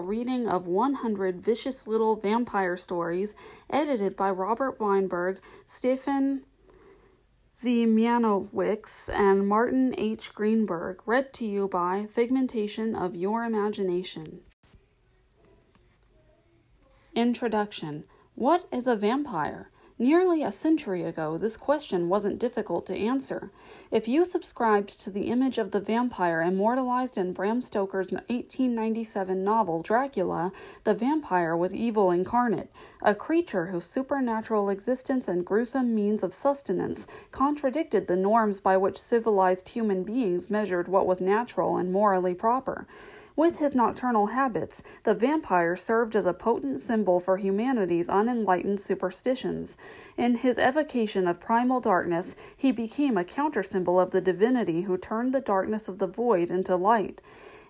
reading 0.00 0.48
of 0.48 0.66
100 0.66 1.40
Vicious 1.40 1.86
Little 1.86 2.16
Vampire 2.16 2.76
Stories, 2.76 3.34
edited 3.68 4.16
by 4.16 4.30
Robert 4.30 4.80
Weinberg, 4.80 5.40
Stefan 5.64 6.42
Dziemianowicz, 7.56 9.10
and 9.12 9.46
Martin 9.46 9.94
H. 9.98 10.34
Greenberg, 10.34 11.02
read 11.06 11.32
to 11.34 11.44
you 11.44 11.68
by 11.68 12.06
Figmentation 12.10 12.94
of 12.94 13.14
Your 13.14 13.44
Imagination. 13.44 14.40
Introduction 17.14 18.04
What 18.34 18.66
is 18.72 18.86
a 18.86 18.96
vampire? 18.96 19.69
Nearly 20.00 20.42
a 20.42 20.50
century 20.50 21.02
ago, 21.02 21.36
this 21.36 21.58
question 21.58 22.08
wasn't 22.08 22.38
difficult 22.38 22.86
to 22.86 22.96
answer. 22.96 23.50
If 23.90 24.08
you 24.08 24.24
subscribed 24.24 24.98
to 25.00 25.10
the 25.10 25.24
image 25.24 25.58
of 25.58 25.72
the 25.72 25.80
vampire 25.80 26.40
immortalized 26.40 27.18
in 27.18 27.34
Bram 27.34 27.60
Stoker's 27.60 28.10
1897 28.10 29.44
novel 29.44 29.82
Dracula, 29.82 30.52
the 30.84 30.94
vampire 30.94 31.54
was 31.54 31.74
evil 31.74 32.10
incarnate, 32.10 32.72
a 33.02 33.14
creature 33.14 33.66
whose 33.66 33.84
supernatural 33.84 34.70
existence 34.70 35.28
and 35.28 35.44
gruesome 35.44 35.94
means 35.94 36.22
of 36.22 36.32
sustenance 36.32 37.06
contradicted 37.30 38.06
the 38.06 38.16
norms 38.16 38.58
by 38.58 38.78
which 38.78 38.96
civilized 38.96 39.68
human 39.68 40.02
beings 40.02 40.48
measured 40.48 40.88
what 40.88 41.06
was 41.06 41.20
natural 41.20 41.76
and 41.76 41.92
morally 41.92 42.32
proper. 42.32 42.86
With 43.40 43.56
his 43.56 43.74
nocturnal 43.74 44.26
habits, 44.26 44.82
the 45.04 45.14
vampire 45.14 45.74
served 45.74 46.14
as 46.14 46.26
a 46.26 46.34
potent 46.34 46.78
symbol 46.78 47.20
for 47.20 47.38
humanity's 47.38 48.10
unenlightened 48.10 48.82
superstitions. 48.82 49.78
In 50.18 50.34
his 50.34 50.58
evocation 50.58 51.26
of 51.26 51.40
primal 51.40 51.80
darkness, 51.80 52.36
he 52.54 52.70
became 52.70 53.16
a 53.16 53.24
counter 53.24 53.62
symbol 53.62 53.98
of 53.98 54.10
the 54.10 54.20
divinity 54.20 54.82
who 54.82 54.98
turned 54.98 55.32
the 55.32 55.40
darkness 55.40 55.88
of 55.88 55.96
the 56.00 56.06
void 56.06 56.50
into 56.50 56.76
light. 56.76 57.22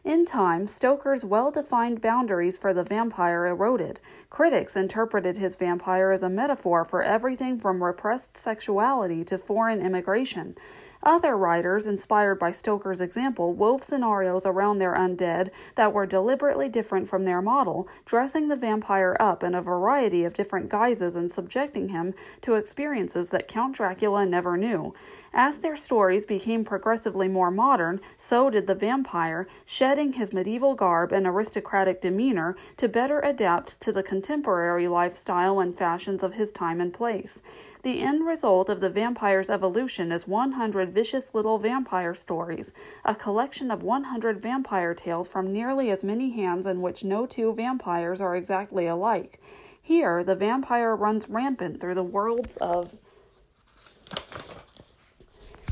In 0.02 0.24
time, 0.24 0.66
Stoker's 0.66 1.24
well 1.24 1.52
defined 1.52 2.00
boundaries 2.00 2.58
for 2.58 2.74
the 2.74 2.82
vampire 2.82 3.46
eroded. 3.46 4.00
Critics 4.28 4.74
interpreted 4.74 5.36
his 5.36 5.54
vampire 5.54 6.10
as 6.10 6.24
a 6.24 6.28
metaphor 6.28 6.84
for 6.84 7.04
everything 7.04 7.60
from 7.60 7.84
repressed 7.84 8.36
sexuality 8.36 9.22
to 9.22 9.38
foreign 9.38 9.80
immigration. 9.80 10.56
Other 11.02 11.34
writers, 11.34 11.86
inspired 11.86 12.38
by 12.38 12.50
Stoker's 12.50 13.00
example, 13.00 13.54
wove 13.54 13.82
scenarios 13.82 14.44
around 14.44 14.78
their 14.78 14.94
undead 14.94 15.48
that 15.74 15.94
were 15.94 16.04
deliberately 16.04 16.68
different 16.68 17.08
from 17.08 17.24
their 17.24 17.40
model, 17.40 17.88
dressing 18.04 18.48
the 18.48 18.56
vampire 18.56 19.16
up 19.18 19.42
in 19.42 19.54
a 19.54 19.62
variety 19.62 20.24
of 20.24 20.34
different 20.34 20.68
guises 20.68 21.16
and 21.16 21.30
subjecting 21.30 21.88
him 21.88 22.12
to 22.42 22.54
experiences 22.54 23.30
that 23.30 23.48
Count 23.48 23.76
Dracula 23.76 24.26
never 24.26 24.58
knew. 24.58 24.92
As 25.32 25.58
their 25.58 25.76
stories 25.76 26.24
became 26.26 26.64
progressively 26.64 27.28
more 27.28 27.50
modern, 27.50 28.00
so 28.16 28.50
did 28.50 28.66
the 28.66 28.74
vampire, 28.74 29.46
shedding 29.64 30.14
his 30.14 30.32
medieval 30.32 30.74
garb 30.74 31.12
and 31.12 31.26
aristocratic 31.26 32.00
demeanor 32.00 32.56
to 32.76 32.88
better 32.88 33.20
adapt 33.20 33.80
to 33.80 33.92
the 33.92 34.02
contemporary 34.02 34.88
lifestyle 34.88 35.60
and 35.60 35.78
fashions 35.78 36.22
of 36.22 36.34
his 36.34 36.52
time 36.52 36.80
and 36.80 36.92
place. 36.92 37.42
The 37.82 38.02
end 38.02 38.26
result 38.26 38.68
of 38.68 38.80
the 38.80 38.90
vampire's 38.90 39.48
evolution 39.48 40.12
is 40.12 40.28
100 40.28 40.92
Vicious 40.92 41.34
Little 41.34 41.56
Vampire 41.56 42.14
Stories, 42.14 42.74
a 43.06 43.14
collection 43.14 43.70
of 43.70 43.82
100 43.82 44.42
vampire 44.42 44.92
tales 44.92 45.28
from 45.28 45.50
nearly 45.50 45.90
as 45.90 46.04
many 46.04 46.28
hands 46.30 46.66
in 46.66 46.82
which 46.82 47.04
no 47.04 47.24
two 47.24 47.54
vampires 47.54 48.20
are 48.20 48.36
exactly 48.36 48.86
alike. 48.86 49.40
Here, 49.80 50.22
the 50.22 50.34
vampire 50.34 50.94
runs 50.94 51.30
rampant 51.30 51.80
through 51.80 51.94
the 51.94 52.02
worlds 52.02 52.58
of 52.58 52.98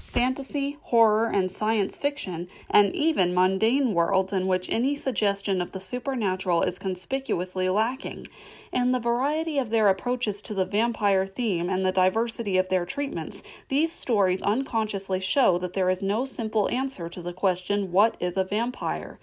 fantasy, 0.09 0.79
horror, 0.85 1.27
and 1.27 1.51
science 1.51 1.95
fiction, 1.95 2.49
and 2.71 2.97
even 2.97 3.35
mundane 3.35 3.93
worlds 3.93 4.33
in 4.33 4.47
which 4.47 4.71
any 4.71 4.95
suggestion 4.95 5.61
of 5.61 5.73
the 5.73 5.81
supernatural 5.81 6.63
is 6.63 6.79
conspicuously 6.79 7.69
lacking. 7.69 8.27
In 8.73 8.93
the 8.93 9.01
variety 9.01 9.59
of 9.59 9.69
their 9.69 9.89
approaches 9.89 10.41
to 10.43 10.55
the 10.55 10.65
vampire 10.65 11.27
theme 11.27 11.69
and 11.69 11.85
the 11.85 11.93
diversity 11.93 12.57
of 12.57 12.71
their 12.71 12.87
treatments, 12.87 13.43
these 13.69 13.93
stories 13.93 14.41
unconsciously 14.41 15.21
show 15.21 15.59
that 15.59 15.75
there 15.75 15.91
is 15.91 16.03
no 16.03 16.25
simple 16.25 16.71
answer 16.71 17.11
to 17.11 17.21
the 17.21 17.35
question, 17.35 17.93
What 17.93 18.17
is 18.19 18.39
a 18.39 18.45
vampire? 18.45 19.19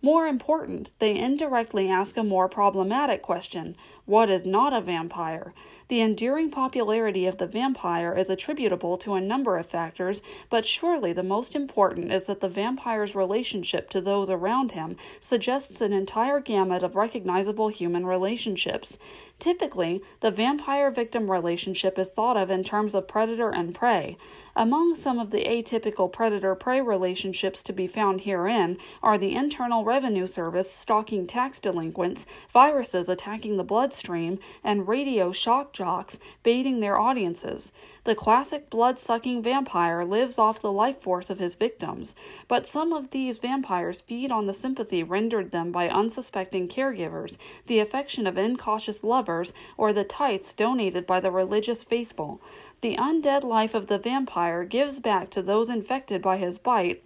More 0.00 0.28
important, 0.28 0.92
they 1.00 1.18
indirectly 1.18 1.90
ask 1.90 2.16
a 2.16 2.22
more 2.22 2.48
problematic 2.48 3.22
question 3.22 3.76
What 4.06 4.30
is 4.30 4.46
not 4.46 4.72
a 4.72 4.80
vampire? 4.80 5.52
The 5.88 6.00
enduring 6.02 6.50
popularity 6.50 7.26
of 7.26 7.38
the 7.38 7.46
vampire 7.46 8.14
is 8.14 8.28
attributable 8.28 8.98
to 8.98 9.14
a 9.14 9.22
number 9.22 9.56
of 9.56 9.64
factors, 9.64 10.20
but 10.50 10.66
surely 10.66 11.14
the 11.14 11.22
most 11.22 11.56
important 11.56 12.12
is 12.12 12.26
that 12.26 12.40
the 12.40 12.48
vampire's 12.48 13.14
relationship 13.14 13.88
to 13.90 14.02
those 14.02 14.28
around 14.28 14.72
him 14.72 14.96
suggests 15.18 15.80
an 15.80 15.94
entire 15.94 16.40
gamut 16.40 16.82
of 16.82 16.94
recognizable 16.94 17.68
human 17.68 18.04
relationships. 18.04 18.98
Typically, 19.38 20.02
the 20.20 20.30
vampire 20.30 20.90
victim 20.90 21.30
relationship 21.30 21.98
is 21.98 22.10
thought 22.10 22.36
of 22.36 22.50
in 22.50 22.64
terms 22.64 22.94
of 22.94 23.08
predator 23.08 23.48
and 23.48 23.74
prey. 23.74 24.18
Among 24.58 24.96
some 24.96 25.20
of 25.20 25.30
the 25.30 25.44
atypical 25.44 26.12
predator 26.12 26.56
prey 26.56 26.80
relationships 26.80 27.62
to 27.62 27.72
be 27.72 27.86
found 27.86 28.22
herein 28.22 28.76
are 29.04 29.16
the 29.16 29.36
Internal 29.36 29.84
Revenue 29.84 30.26
Service 30.26 30.68
stalking 30.68 31.28
tax 31.28 31.60
delinquents, 31.60 32.26
viruses 32.52 33.08
attacking 33.08 33.56
the 33.56 33.62
bloodstream, 33.62 34.40
and 34.64 34.88
radio 34.88 35.30
shock 35.30 35.72
jocks 35.72 36.18
baiting 36.42 36.80
their 36.80 36.98
audiences. 36.98 37.70
The 38.02 38.16
classic 38.16 38.68
blood 38.68 38.98
sucking 38.98 39.44
vampire 39.44 40.04
lives 40.04 40.38
off 40.38 40.62
the 40.62 40.72
life 40.72 41.00
force 41.00 41.30
of 41.30 41.38
his 41.38 41.54
victims, 41.54 42.16
but 42.48 42.66
some 42.66 42.92
of 42.92 43.10
these 43.12 43.38
vampires 43.38 44.00
feed 44.00 44.32
on 44.32 44.46
the 44.46 44.54
sympathy 44.54 45.04
rendered 45.04 45.52
them 45.52 45.70
by 45.70 45.88
unsuspecting 45.88 46.66
caregivers, 46.66 47.38
the 47.66 47.78
affection 47.78 48.26
of 48.26 48.38
incautious 48.38 49.04
lovers, 49.04 49.52
or 49.76 49.92
the 49.92 50.04
tithes 50.04 50.52
donated 50.54 51.06
by 51.06 51.20
the 51.20 51.30
religious 51.30 51.84
faithful. 51.84 52.40
The 52.80 52.96
undead 52.96 53.42
life 53.42 53.74
of 53.74 53.88
the 53.88 53.98
vampire 53.98 54.64
gives 54.64 55.00
back 55.00 55.30
to 55.30 55.42
those 55.42 55.68
infected 55.68 56.22
by 56.22 56.36
his 56.36 56.58
bite 56.58 57.02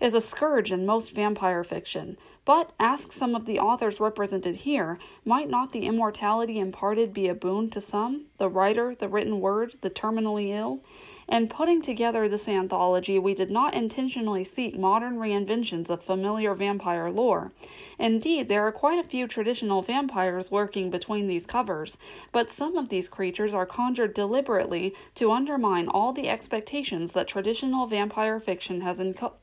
is 0.00 0.12
a 0.12 0.20
scourge 0.20 0.72
in 0.72 0.84
most 0.84 1.12
vampire 1.12 1.62
fiction. 1.62 2.16
But, 2.44 2.72
ask 2.80 3.12
some 3.12 3.34
of 3.34 3.46
the 3.46 3.60
authors 3.60 4.00
represented 4.00 4.56
here, 4.56 4.98
might 5.24 5.48
not 5.48 5.72
the 5.72 5.86
immortality 5.86 6.58
imparted 6.58 7.14
be 7.14 7.28
a 7.28 7.34
boon 7.34 7.70
to 7.70 7.80
some, 7.80 8.24
the 8.38 8.48
writer, 8.48 8.94
the 8.94 9.08
written 9.08 9.40
word, 9.40 9.76
the 9.82 9.88
terminally 9.88 10.48
ill? 10.48 10.80
In 11.28 11.48
putting 11.48 11.80
together 11.80 12.28
this 12.28 12.48
anthology, 12.48 13.18
we 13.18 13.34
did 13.34 13.50
not 13.50 13.74
intentionally 13.74 14.44
seek 14.44 14.78
modern 14.78 15.16
reinventions 15.16 15.88
of 15.88 16.04
familiar 16.04 16.54
vampire 16.54 17.10
lore. 17.10 17.50
Indeed, 17.98 18.48
there 18.48 18.62
are 18.62 18.72
quite 18.72 18.98
a 18.98 19.08
few 19.08 19.26
traditional 19.26 19.80
vampires 19.80 20.52
lurking 20.52 20.90
between 20.90 21.26
these 21.26 21.46
covers, 21.46 21.96
but 22.30 22.50
some 22.50 22.76
of 22.76 22.88
these 22.88 23.08
creatures 23.08 23.54
are 23.54 23.66
conjured 23.66 24.12
deliberately 24.12 24.94
to 25.14 25.32
undermine 25.32 25.88
all 25.88 26.12
the 26.12 26.28
expectations 26.28 27.12
that 27.12 27.28
traditional 27.28 27.86
vampire 27.86 28.38
fiction 28.38 28.82
has, 28.82 29.00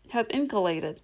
has 0.10 0.28
inculcated. 0.30 1.02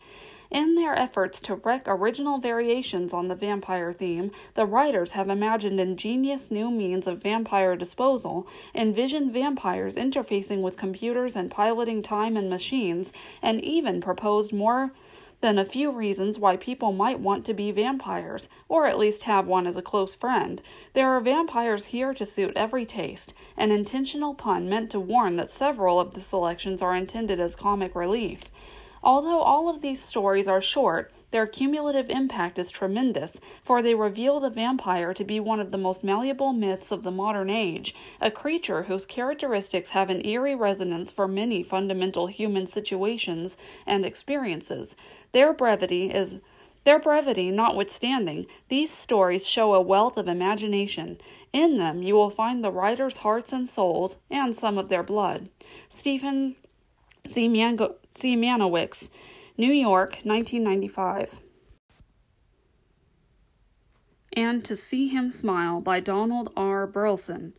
In 0.49 0.75
their 0.75 0.97
efforts 0.97 1.41
to 1.41 1.55
wreck 1.55 1.83
original 1.87 2.37
variations 2.37 3.13
on 3.13 3.27
the 3.27 3.35
vampire 3.35 3.91
theme, 3.91 4.31
the 4.53 4.65
writers 4.65 5.11
have 5.11 5.29
imagined 5.29 5.79
ingenious 5.79 6.49
new 6.49 6.71
means 6.71 7.05
of 7.05 7.21
vampire 7.21 7.75
disposal, 7.75 8.47
envisioned 8.73 9.33
vampires 9.33 9.95
interfacing 9.95 10.61
with 10.61 10.77
computers 10.77 11.35
and 11.35 11.51
piloting 11.51 12.01
time 12.01 12.37
and 12.37 12.49
machines, 12.49 13.11
and 13.41 13.61
even 13.61 13.99
proposed 13.99 14.53
more 14.53 14.93
than 15.41 15.59
a 15.59 15.65
few 15.65 15.91
reasons 15.91 16.39
why 16.39 16.55
people 16.55 16.91
might 16.91 17.19
want 17.19 17.45
to 17.45 17.53
be 17.53 17.71
vampires, 17.71 18.49
or 18.67 18.87
at 18.87 18.97
least 18.97 19.23
have 19.23 19.45
one 19.45 19.67
as 19.67 19.77
a 19.77 19.81
close 19.81 20.15
friend. 20.15 20.61
There 20.93 21.09
are 21.09 21.19
vampires 21.19 21.85
here 21.85 22.13
to 22.13 22.25
suit 22.25 22.53
every 22.55 22.85
taste, 22.85 23.33
an 23.55 23.69
intentional 23.69 24.33
pun 24.33 24.67
meant 24.67 24.89
to 24.91 24.99
warn 24.99 25.35
that 25.35 25.51
several 25.51 25.99
of 25.99 26.13
the 26.13 26.21
selections 26.21 26.81
are 26.81 26.95
intended 26.95 27.39
as 27.39 27.55
comic 27.55 27.95
relief. 27.95 28.45
Although 29.03 29.41
all 29.41 29.69
of 29.69 29.81
these 29.81 30.01
stories 30.01 30.47
are 30.47 30.61
short, 30.61 31.11
their 31.31 31.45
cumulative 31.45 32.09
impact 32.09 32.57
is 32.57 32.71
tremendous, 32.71 33.41
for 33.63 33.81
they 33.81 33.93
reveal 33.93 34.39
the 34.39 34.49
vampire 34.49 35.13
to 35.13 35.23
be 35.25 35.39
one 35.39 35.59
of 35.59 35.71
the 35.71 35.77
most 35.77 36.03
malleable 36.03 36.53
myths 36.53 36.91
of 36.91 37.03
the 37.03 37.11
modern 37.11 37.49
age, 37.49 37.93
a 38.21 38.31
creature 38.31 38.83
whose 38.83 39.05
characteristics 39.05 39.89
have 39.89 40.09
an 40.09 40.25
eerie 40.25 40.55
resonance 40.55 41.11
for 41.11 41.27
many 41.27 41.63
fundamental 41.63 42.27
human 42.27 42.65
situations 42.65 43.57
and 43.85 44.05
experiences. 44.05 44.95
Their 45.33 45.53
brevity 45.53 46.11
is 46.11 46.39
their 46.85 46.99
brevity 46.99 47.51
notwithstanding, 47.51 48.45
these 48.69 48.89
stories 48.89 49.45
show 49.45 49.73
a 49.73 49.81
wealth 49.81 50.15
of 50.17 50.29
imagination. 50.29 51.17
In 51.51 51.77
them 51.77 52.01
you 52.01 52.15
will 52.15 52.29
find 52.29 52.63
the 52.63 52.71
writers' 52.71 53.17
hearts 53.17 53.51
and 53.51 53.67
souls, 53.67 54.19
and 54.31 54.55
some 54.55 54.77
of 54.77 54.87
their 54.87 55.03
blood. 55.03 55.49
Stephen 55.89 56.55
Dziemianowicz, 58.17 59.09
New 59.57 59.71
York, 59.71 60.17
1995. 60.23 61.41
And 64.35 64.65
To 64.65 64.75
See 64.75 65.07
Him 65.09 65.31
Smile 65.31 65.81
by 65.81 65.99
Donald 65.99 66.51
R. 66.57 66.87
Burleson. 66.87 67.53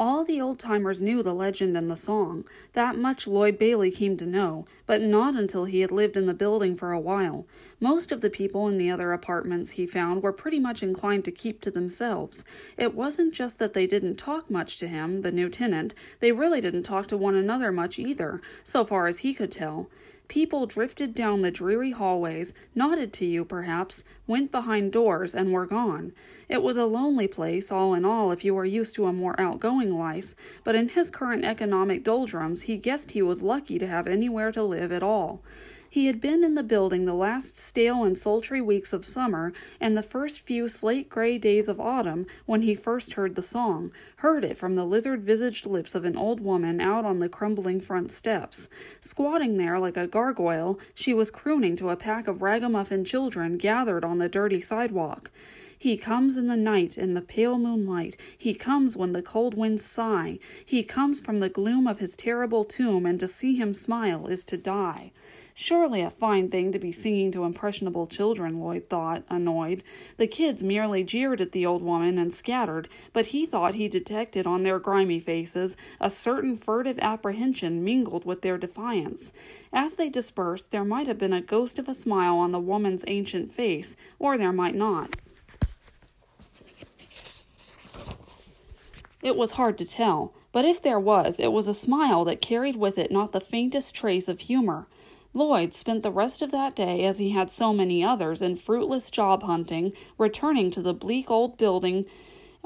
All 0.00 0.24
the 0.24 0.40
old 0.40 0.58
timers 0.58 0.98
knew 0.98 1.22
the 1.22 1.34
legend 1.34 1.76
and 1.76 1.90
the 1.90 1.94
song. 1.94 2.46
That 2.72 2.96
much 2.96 3.26
Lloyd 3.26 3.58
Bailey 3.58 3.90
came 3.90 4.16
to 4.16 4.24
know, 4.24 4.64
but 4.86 5.02
not 5.02 5.34
until 5.34 5.66
he 5.66 5.82
had 5.82 5.90
lived 5.90 6.16
in 6.16 6.24
the 6.24 6.32
building 6.32 6.74
for 6.74 6.90
a 6.90 6.98
while. 6.98 7.44
Most 7.80 8.10
of 8.10 8.22
the 8.22 8.30
people 8.30 8.66
in 8.66 8.78
the 8.78 8.90
other 8.90 9.12
apartments 9.12 9.72
he 9.72 9.86
found 9.86 10.22
were 10.22 10.32
pretty 10.32 10.58
much 10.58 10.82
inclined 10.82 11.26
to 11.26 11.30
keep 11.30 11.60
to 11.60 11.70
themselves. 11.70 12.44
It 12.78 12.94
wasn't 12.94 13.34
just 13.34 13.58
that 13.58 13.74
they 13.74 13.86
didn't 13.86 14.16
talk 14.16 14.50
much 14.50 14.78
to 14.78 14.88
him, 14.88 15.20
the 15.20 15.32
new 15.32 15.50
tenant, 15.50 15.94
they 16.20 16.32
really 16.32 16.62
didn't 16.62 16.84
talk 16.84 17.06
to 17.08 17.18
one 17.18 17.34
another 17.34 17.70
much 17.70 17.98
either, 17.98 18.40
so 18.64 18.86
far 18.86 19.06
as 19.06 19.18
he 19.18 19.34
could 19.34 19.52
tell. 19.52 19.90
People 20.30 20.64
drifted 20.64 21.12
down 21.12 21.42
the 21.42 21.50
dreary 21.50 21.90
hallways, 21.90 22.54
nodded 22.72 23.12
to 23.14 23.26
you 23.26 23.44
perhaps, 23.44 24.04
went 24.28 24.52
behind 24.52 24.92
doors, 24.92 25.34
and 25.34 25.52
were 25.52 25.66
gone. 25.66 26.12
It 26.48 26.62
was 26.62 26.76
a 26.76 26.84
lonely 26.84 27.26
place, 27.26 27.72
all 27.72 27.94
in 27.94 28.04
all, 28.04 28.30
if 28.30 28.44
you 28.44 28.54
were 28.54 28.64
used 28.64 28.94
to 28.94 29.06
a 29.06 29.12
more 29.12 29.34
outgoing 29.40 29.92
life, 29.92 30.36
but 30.62 30.76
in 30.76 30.90
his 30.90 31.10
current 31.10 31.44
economic 31.44 32.04
doldrums, 32.04 32.62
he 32.62 32.76
guessed 32.76 33.10
he 33.10 33.22
was 33.22 33.42
lucky 33.42 33.76
to 33.80 33.88
have 33.88 34.06
anywhere 34.06 34.52
to 34.52 34.62
live 34.62 34.92
at 34.92 35.02
all. 35.02 35.42
He 35.92 36.06
had 36.06 36.20
been 36.20 36.44
in 36.44 36.54
the 36.54 36.62
building 36.62 37.04
the 37.04 37.14
last 37.14 37.58
stale 37.58 38.04
and 38.04 38.16
sultry 38.16 38.60
weeks 38.60 38.92
of 38.92 39.04
summer 39.04 39.52
and 39.80 39.96
the 39.96 40.04
first 40.04 40.38
few 40.38 40.68
slate 40.68 41.08
gray 41.08 41.36
days 41.36 41.66
of 41.66 41.80
autumn 41.80 42.28
when 42.46 42.62
he 42.62 42.76
first 42.76 43.14
heard 43.14 43.34
the 43.34 43.42
song, 43.42 43.90
heard 44.18 44.44
it 44.44 44.56
from 44.56 44.76
the 44.76 44.84
lizard 44.84 45.22
visaged 45.22 45.66
lips 45.66 45.96
of 45.96 46.04
an 46.04 46.16
old 46.16 46.40
woman 46.40 46.80
out 46.80 47.04
on 47.04 47.18
the 47.18 47.28
crumbling 47.28 47.80
front 47.80 48.12
steps. 48.12 48.68
Squatting 49.00 49.56
there 49.56 49.80
like 49.80 49.96
a 49.96 50.06
gargoyle, 50.06 50.78
she 50.94 51.12
was 51.12 51.28
crooning 51.28 51.74
to 51.74 51.90
a 51.90 51.96
pack 51.96 52.28
of 52.28 52.40
ragamuffin 52.40 53.04
children 53.04 53.58
gathered 53.58 54.04
on 54.04 54.18
the 54.18 54.28
dirty 54.28 54.60
sidewalk. 54.60 55.32
He 55.76 55.96
comes 55.96 56.36
in 56.36 56.46
the 56.46 56.56
night, 56.56 56.96
in 56.96 57.14
the 57.14 57.22
pale 57.22 57.58
moonlight. 57.58 58.16
He 58.38 58.54
comes 58.54 58.96
when 58.96 59.10
the 59.10 59.22
cold 59.22 59.54
winds 59.54 59.84
sigh. 59.84 60.38
He 60.64 60.84
comes 60.84 61.20
from 61.20 61.40
the 61.40 61.48
gloom 61.48 61.88
of 61.88 61.98
his 61.98 62.14
terrible 62.14 62.64
tomb, 62.64 63.06
and 63.06 63.18
to 63.18 63.26
see 63.26 63.56
him 63.56 63.74
smile 63.74 64.28
is 64.28 64.44
to 64.44 64.56
die. 64.56 65.10
Surely 65.62 66.00
a 66.00 66.08
fine 66.08 66.48
thing 66.48 66.72
to 66.72 66.78
be 66.78 66.90
singing 66.90 67.30
to 67.30 67.44
impressionable 67.44 68.06
children, 68.06 68.58
Lloyd 68.58 68.88
thought, 68.88 69.24
annoyed. 69.28 69.84
The 70.16 70.26
kids 70.26 70.62
merely 70.62 71.04
jeered 71.04 71.38
at 71.42 71.52
the 71.52 71.66
old 71.66 71.82
woman 71.82 72.16
and 72.16 72.32
scattered, 72.32 72.88
but 73.12 73.26
he 73.26 73.44
thought 73.44 73.74
he 73.74 73.86
detected 73.86 74.46
on 74.46 74.62
their 74.62 74.78
grimy 74.78 75.20
faces 75.20 75.76
a 76.00 76.08
certain 76.08 76.56
furtive 76.56 76.98
apprehension 77.02 77.84
mingled 77.84 78.24
with 78.24 78.40
their 78.40 78.56
defiance. 78.56 79.34
As 79.70 79.96
they 79.96 80.08
dispersed, 80.08 80.70
there 80.70 80.82
might 80.82 81.06
have 81.06 81.18
been 81.18 81.34
a 81.34 81.42
ghost 81.42 81.78
of 81.78 81.90
a 81.90 81.94
smile 81.94 82.38
on 82.38 82.52
the 82.52 82.58
woman's 82.58 83.04
ancient 83.06 83.52
face, 83.52 83.98
or 84.18 84.38
there 84.38 84.54
might 84.54 84.74
not. 84.74 85.14
It 89.22 89.36
was 89.36 89.52
hard 89.52 89.76
to 89.76 89.84
tell, 89.84 90.32
but 90.52 90.64
if 90.64 90.80
there 90.80 90.98
was, 90.98 91.38
it 91.38 91.52
was 91.52 91.68
a 91.68 91.74
smile 91.74 92.24
that 92.24 92.40
carried 92.40 92.76
with 92.76 92.96
it 92.96 93.12
not 93.12 93.32
the 93.32 93.42
faintest 93.42 93.94
trace 93.94 94.26
of 94.26 94.40
humor. 94.40 94.86
Lloyd 95.32 95.74
spent 95.74 96.02
the 96.02 96.10
rest 96.10 96.42
of 96.42 96.50
that 96.50 96.74
day, 96.74 97.04
as 97.04 97.18
he 97.18 97.30
had 97.30 97.50
so 97.50 97.72
many 97.72 98.02
others, 98.02 98.42
in 98.42 98.56
fruitless 98.56 99.10
job 99.10 99.44
hunting, 99.44 99.92
returning 100.18 100.70
to 100.72 100.82
the 100.82 100.94
bleak 100.94 101.30
old 101.30 101.56
building 101.56 102.04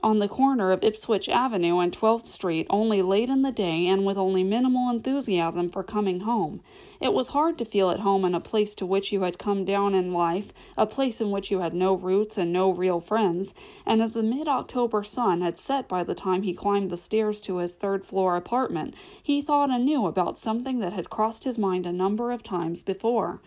on 0.04 0.18
the 0.18 0.28
corner 0.28 0.70
of 0.70 0.84
Ipswich 0.84 1.30
Avenue 1.30 1.78
and 1.78 1.90
12th 1.90 2.26
Street 2.26 2.66
only 2.68 3.00
late 3.00 3.30
in 3.30 3.40
the 3.40 3.50
day 3.50 3.86
and 3.86 4.04
with 4.04 4.18
only 4.18 4.44
minimal 4.44 4.90
enthusiasm 4.90 5.70
for 5.70 5.82
coming 5.82 6.20
home. 6.20 6.60
It 7.00 7.14
was 7.14 7.28
hard 7.28 7.56
to 7.56 7.64
feel 7.64 7.88
at 7.88 8.00
home 8.00 8.26
in 8.26 8.34
a 8.34 8.38
place 8.38 8.74
to 8.74 8.84
which 8.84 9.12
you 9.14 9.22
had 9.22 9.38
come 9.38 9.64
down 9.64 9.94
in 9.94 10.12
life, 10.12 10.52
a 10.76 10.84
place 10.84 11.22
in 11.22 11.30
which 11.30 11.50
you 11.50 11.60
had 11.60 11.72
no 11.72 11.94
roots 11.94 12.36
and 12.36 12.52
no 12.52 12.70
real 12.70 13.00
friends, 13.00 13.54
and 13.86 14.02
as 14.02 14.12
the 14.12 14.22
mid 14.22 14.46
October 14.46 15.02
sun 15.04 15.40
had 15.40 15.56
set 15.56 15.88
by 15.88 16.04
the 16.04 16.14
time 16.14 16.42
he 16.42 16.52
climbed 16.52 16.90
the 16.90 16.98
stairs 16.98 17.40
to 17.40 17.56
his 17.56 17.72
third 17.72 18.04
floor 18.04 18.36
apartment, 18.36 18.92
he 19.22 19.40
thought 19.40 19.70
anew 19.70 20.04
about 20.04 20.38
something 20.38 20.80
that 20.80 20.92
had 20.92 21.08
crossed 21.08 21.44
his 21.44 21.56
mind 21.56 21.86
a 21.86 21.92
number 21.92 22.30
of 22.30 22.42
times 22.42 22.82
before. 22.82 23.40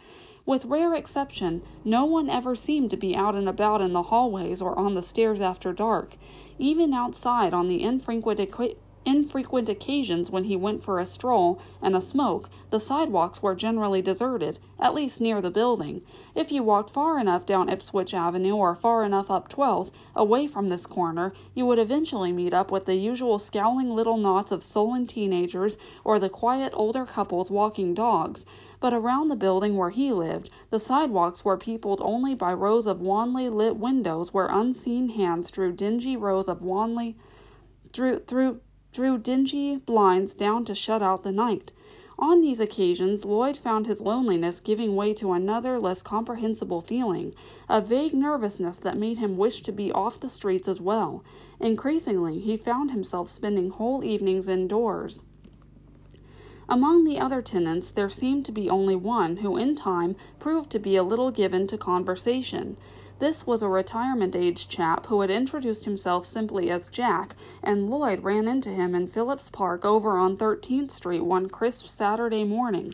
With 0.47 0.63
rare 0.63 0.93
exception, 0.93 1.61
no 1.83 2.05
one 2.05 2.29
ever 2.29 2.55
seemed 2.55 2.89
to 2.91 2.97
be 2.97 3.17
out 3.17 3.35
and 3.35 3.49
about 3.49 3.81
in 3.81 3.91
the 3.91 4.03
hallways 4.03 4.61
or 4.61 4.79
on 4.79 4.95
the 4.95 5.03
stairs 5.03 5.41
after 5.41 5.73
dark. 5.73 6.15
Even 6.57 6.93
outside 6.93 7.53
on 7.53 7.67
the 7.67 7.83
infrequent 7.83 8.39
infrequent 9.03 9.67
occasions 9.67 10.31
when 10.31 10.45
he 10.45 10.55
went 10.55 10.83
for 10.83 10.99
a 10.99 11.05
stroll 11.05 11.61
and 11.81 11.97
a 11.97 12.01
smoke, 12.01 12.49
the 12.71 12.79
sidewalks 12.79 13.43
were 13.43 13.55
generally 13.55 14.01
deserted, 14.01 14.57
at 14.79 14.93
least 14.93 15.19
near 15.19 15.41
the 15.41 15.51
building. 15.51 16.01
If 16.33 16.49
you 16.51 16.63
walked 16.63 16.91
far 16.91 17.19
enough 17.19 17.45
down 17.45 17.69
Ipswich 17.69 18.13
Avenue 18.13 18.55
or 18.55 18.73
far 18.73 19.03
enough 19.03 19.29
up 19.29 19.49
12th, 19.49 19.91
away 20.15 20.47
from 20.47 20.69
this 20.69 20.85
corner, 20.85 21.33
you 21.55 21.65
would 21.65 21.79
eventually 21.79 22.31
meet 22.31 22.53
up 22.53 22.71
with 22.71 22.85
the 22.85 22.95
usual 22.95 23.37
scowling 23.37 23.89
little 23.89 24.17
knots 24.17 24.53
of 24.53 24.63
sullen 24.63 25.07
teenagers 25.07 25.77
or 26.05 26.19
the 26.19 26.29
quiet 26.29 26.71
older 26.73 27.05
couples 27.05 27.51
walking 27.51 27.93
dogs. 27.93 28.45
But 28.79 28.93
around 28.93 29.29
the 29.29 29.35
building 29.35 29.75
where 29.75 29.89
he 29.89 30.11
lived, 30.11 30.49
the 30.69 30.79
sidewalks 30.79 31.43
were 31.43 31.57
peopled 31.57 32.01
only 32.03 32.35
by 32.35 32.53
rows 32.53 32.85
of 32.85 33.01
wanly 33.01 33.49
lit 33.49 33.77
windows 33.77 34.33
where 34.33 34.47
unseen 34.47 35.09
hands 35.09 35.49
drew 35.49 35.71
dingy 35.71 36.15
rows 36.15 36.47
of 36.47 36.61
wanly 36.61 37.17
drew 37.91 38.19
through 38.19 38.61
drew 38.91 39.17
dingy 39.17 39.77
blinds 39.77 40.33
down 40.33 40.65
to 40.65 40.75
shut 40.75 41.01
out 41.01 41.23
the 41.23 41.31
night. 41.31 41.71
On 42.19 42.41
these 42.41 42.59
occasions, 42.59 43.25
Lloyd 43.25 43.55
found 43.55 43.85
his 43.85 44.01
loneliness 44.01 44.59
giving 44.59 44.95
way 44.95 45.13
to 45.13 45.33
another, 45.33 45.79
less 45.79 46.01
comprehensible 46.01 46.81
feeling, 46.81 47.35
a 47.69 47.79
vague 47.79 48.15
nervousness 48.15 48.77
that 48.79 48.97
made 48.97 49.19
him 49.19 49.37
wish 49.37 49.61
to 49.61 49.71
be 49.71 49.91
off 49.91 50.19
the 50.19 50.29
streets 50.29 50.67
as 50.67 50.81
well. 50.81 51.23
Increasingly, 51.59 52.39
he 52.39 52.57
found 52.57 52.89
himself 52.89 53.29
spending 53.29 53.69
whole 53.69 54.03
evenings 54.03 54.47
indoors. 54.47 55.21
Among 56.69 57.05
the 57.05 57.17
other 57.17 57.41
tenants, 57.41 57.91
there 57.91 58.09
seemed 58.09 58.45
to 58.45 58.51
be 58.51 58.69
only 58.69 58.95
one 58.95 59.37
who, 59.37 59.55
in 59.55 59.73
time, 59.73 60.17
proved 60.37 60.69
to 60.71 60.79
be 60.79 60.97
a 60.97 61.03
little 61.03 61.31
given 61.31 61.65
to 61.67 61.77
conversation. 61.77 62.77
This 63.19 63.47
was 63.47 63.63
a 63.63 63.69
retirement 63.69 64.35
age 64.35 64.67
chap 64.67 65.05
who 65.05 65.21
had 65.21 65.31
introduced 65.31 65.85
himself 65.85 66.25
simply 66.25 66.69
as 66.69 66.89
Jack, 66.89 67.35
and 67.63 67.89
Lloyd 67.89 68.23
ran 68.23 68.49
into 68.49 68.69
him 68.69 68.93
in 68.93 69.07
Phillips 69.07 69.49
Park 69.49 69.85
over 69.85 70.17
on 70.17 70.35
13th 70.35 70.91
Street 70.91 71.21
one 71.21 71.47
crisp 71.47 71.87
Saturday 71.87 72.43
morning. 72.43 72.93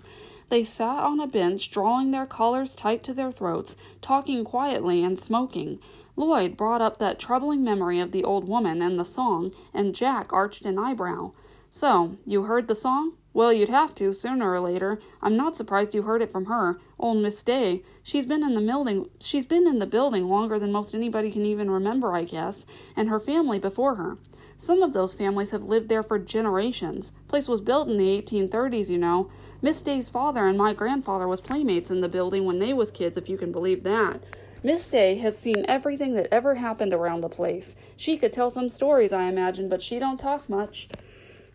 They 0.50 0.64
sat 0.64 1.04
on 1.04 1.20
a 1.20 1.26
bench, 1.26 1.72
drawing 1.72 2.12
their 2.12 2.28
collars 2.28 2.76
tight 2.76 3.04
to 3.06 3.14
their 3.14 3.32
throats, 3.32 3.76
talking 4.02 4.44
quietly 4.44 5.04
and 5.04 5.20
smoking. 5.20 5.80
Lloyd 6.16 6.56
brought 6.56 6.82
up 6.82 6.98
that 7.00 7.18
troubling 7.18 7.64
memory 7.64 8.00
of 8.00 8.12
the 8.12 8.24
old 8.24 8.48
woman 8.48 8.84
and 8.84 9.00
the 9.00 9.04
song, 9.04 9.52
and 9.74 9.96
Jack 9.96 10.32
arched 10.32 10.66
an 10.68 10.78
eyebrow. 10.78 11.32
So, 11.72 12.18
you 12.24 12.44
heard 12.44 12.68
the 12.68 12.76
song? 12.76 13.14
Well, 13.34 13.52
you'd 13.52 13.70
have 13.70 13.96
to, 13.96 14.14
sooner 14.14 14.52
or 14.52 14.60
later. 14.60 15.00
I'm 15.22 15.36
not 15.36 15.56
surprised 15.56 15.96
you 15.96 16.04
heard 16.04 16.22
it 16.22 16.32
from 16.32 16.46
her, 16.46 16.80
old 17.00 17.18
Miss 17.18 17.42
Day. 17.42 17.82
She's 18.04 18.28
been 18.28 18.44
in 18.44 18.54
the 18.54 18.62
building 18.62 19.10
she's 19.20 19.46
been 19.46 19.66
in 19.66 19.80
the 19.80 19.88
building 19.88 20.28
longer 20.28 20.60
than 20.60 20.72
most 20.72 20.94
anybody 20.94 21.32
can 21.32 21.44
even 21.44 21.72
remember, 21.72 22.14
I 22.14 22.26
guess, 22.26 22.68
and 22.96 23.10
her 23.10 23.20
family 23.20 23.58
before 23.58 23.96
her. 23.96 24.20
Some 24.56 24.84
of 24.84 24.94
those 24.94 25.16
families 25.16 25.50
have 25.50 25.64
lived 25.64 25.90
there 25.90 26.04
for 26.04 26.20
generations. 26.20 27.12
Place 27.28 27.48
was 27.48 27.60
built 27.60 27.90
in 27.90 27.98
the 27.98 28.22
1830s, 28.22 28.90
you 28.90 29.00
know. 29.00 29.32
Miss 29.64 29.82
Day's 29.82 30.10
father 30.10 30.46
and 30.46 30.58
my 30.58 30.74
grandfather 30.74 31.28
was 31.28 31.42
playmates 31.42 31.90
in 31.90 32.02
the 32.02 32.08
building 32.08 32.46
when 32.46 32.60
they 32.60 32.72
was 32.72 32.92
kids, 32.92 33.18
if 33.18 33.28
you 33.28 33.38
can 33.38 33.52
believe 33.52 33.84
that. 33.84 34.22
Miss 34.62 34.88
Day 34.88 35.16
has 35.18 35.38
seen 35.38 35.66
everything 35.68 36.14
that 36.14 36.32
ever 36.32 36.56
happened 36.56 36.94
around 36.94 37.22
the 37.22 37.30
place. 37.30 37.76
She 37.98 38.16
could 38.16 38.32
tell 38.32 38.52
some 38.52 38.70
stories, 38.70 39.12
I 39.12 39.24
imagine, 39.24 39.68
but 39.70 39.82
she 39.82 39.98
don't 39.98 40.20
talk 40.20 40.48
much. 40.48 40.88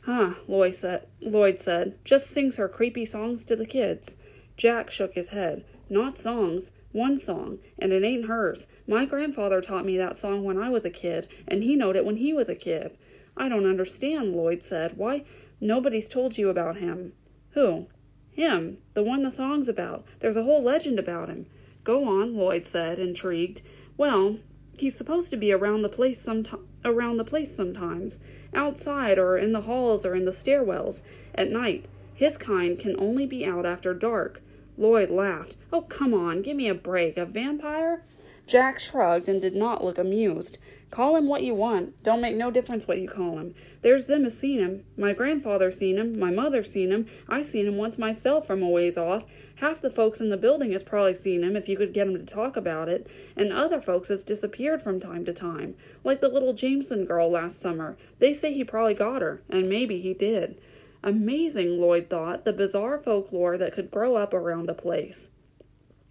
Huh, 0.08 0.36
Lloyd 0.46 0.74
said. 0.74 1.06
Lloyd 1.20 1.58
said. 1.58 1.98
Just 2.02 2.28
sings 2.28 2.56
her 2.56 2.66
creepy 2.66 3.04
songs 3.04 3.44
to 3.44 3.54
the 3.54 3.66
kids. 3.66 4.16
Jack 4.56 4.90
shook 4.90 5.12
his 5.12 5.28
head. 5.28 5.66
Not 5.90 6.16
songs. 6.16 6.72
One 6.92 7.18
song, 7.18 7.58
and 7.78 7.92
it 7.92 8.02
ain't 8.02 8.24
hers. 8.24 8.66
My 8.86 9.04
grandfather 9.04 9.60
taught 9.60 9.84
me 9.84 9.98
that 9.98 10.16
song 10.16 10.44
when 10.44 10.56
I 10.56 10.70
was 10.70 10.86
a 10.86 10.90
kid, 10.90 11.28
and 11.46 11.62
he 11.62 11.76
knowed 11.76 11.94
it 11.94 12.06
when 12.06 12.16
he 12.16 12.32
was 12.32 12.48
a 12.48 12.54
kid. 12.54 12.96
I 13.36 13.50
don't 13.50 13.66
understand, 13.66 14.34
Lloyd 14.34 14.62
said. 14.62 14.96
Why, 14.96 15.24
nobody's 15.60 16.08
told 16.08 16.38
you 16.38 16.48
about 16.48 16.78
him. 16.78 17.12
Who? 17.50 17.88
Him, 18.30 18.78
the 18.94 19.02
one 19.02 19.24
the 19.24 19.30
song's 19.30 19.68
about. 19.68 20.06
There's 20.20 20.38
a 20.38 20.44
whole 20.44 20.62
legend 20.62 20.98
about 20.98 21.28
him. 21.28 21.44
Go 21.84 22.04
on, 22.04 22.34
Lloyd 22.34 22.66
said, 22.66 22.98
intrigued. 22.98 23.60
Well, 23.98 24.38
he's 24.78 24.96
supposed 24.96 25.28
to 25.32 25.36
be 25.36 25.52
around 25.52 25.82
the 25.82 25.90
place 25.90 26.18
some 26.18 26.46
around 26.82 27.18
the 27.18 27.24
place 27.24 27.54
sometimes 27.54 28.20
outside 28.54 29.18
or 29.18 29.36
in 29.36 29.52
the 29.52 29.62
halls 29.62 30.04
or 30.04 30.14
in 30.14 30.24
the 30.24 30.32
stairwells, 30.32 31.02
at 31.34 31.50
night. 31.50 31.86
His 32.14 32.36
kind 32.36 32.78
can 32.78 32.98
only 32.98 33.26
be 33.26 33.46
out 33.46 33.64
after 33.64 33.94
dark. 33.94 34.42
Lloyd 34.76 35.10
laughed. 35.10 35.56
Oh, 35.72 35.82
come 35.82 36.14
on, 36.14 36.42
give 36.42 36.56
me 36.56 36.68
a 36.68 36.74
break. 36.74 37.16
A 37.16 37.26
vampire? 37.26 38.02
Jack 38.46 38.78
shrugged 38.78 39.28
and 39.28 39.40
did 39.40 39.54
not 39.54 39.84
look 39.84 39.98
amused. 39.98 40.58
Call 40.90 41.16
him 41.16 41.28
what 41.28 41.42
you 41.42 41.54
want. 41.54 42.02
Don't 42.02 42.22
make 42.22 42.34
no 42.34 42.50
difference 42.50 42.88
what 42.88 42.98
you 42.98 43.08
call 43.08 43.38
him. 43.38 43.54
There's 43.82 44.06
them 44.06 44.24
as 44.24 44.38
seen 44.38 44.58
him. 44.58 44.84
My 44.96 45.12
grandfather 45.12 45.70
seen 45.70 45.98
him. 45.98 46.18
My 46.18 46.30
mother 46.30 46.62
seen 46.62 46.90
him. 46.90 47.06
I 47.28 47.42
seen 47.42 47.66
him 47.66 47.76
once 47.76 47.98
myself 47.98 48.46
from 48.46 48.62
a 48.62 48.68
ways 48.68 48.96
off. 48.96 49.26
Half 49.56 49.82
the 49.82 49.90
folks 49.90 50.20
in 50.20 50.30
the 50.30 50.38
building 50.38 50.72
has 50.72 50.82
probably 50.82 51.14
seen 51.14 51.42
him 51.42 51.56
if 51.56 51.68
you 51.68 51.76
could 51.76 51.92
get 51.92 52.06
'em 52.06 52.14
to 52.14 52.24
talk 52.24 52.56
about 52.56 52.88
it. 52.88 53.06
And 53.36 53.52
other 53.52 53.82
folks 53.82 54.08
has 54.08 54.24
disappeared 54.24 54.80
from 54.80 54.98
time 54.98 55.26
to 55.26 55.32
time. 55.34 55.74
Like 56.04 56.20
the 56.20 56.28
little 56.28 56.54
Jameson 56.54 57.04
girl 57.04 57.28
last 57.28 57.60
summer. 57.60 57.98
They 58.18 58.32
say 58.32 58.54
he 58.54 58.64
probably 58.64 58.94
got 58.94 59.20
her. 59.20 59.42
And 59.50 59.68
maybe 59.68 60.00
he 60.00 60.14
did. 60.14 60.58
Amazing, 61.02 61.78
Lloyd 61.78 62.08
thought, 62.08 62.44
the 62.44 62.52
bizarre 62.52 62.98
folklore 62.98 63.58
that 63.58 63.72
could 63.72 63.90
grow 63.90 64.16
up 64.16 64.32
around 64.32 64.70
a 64.70 64.74
place. 64.74 65.28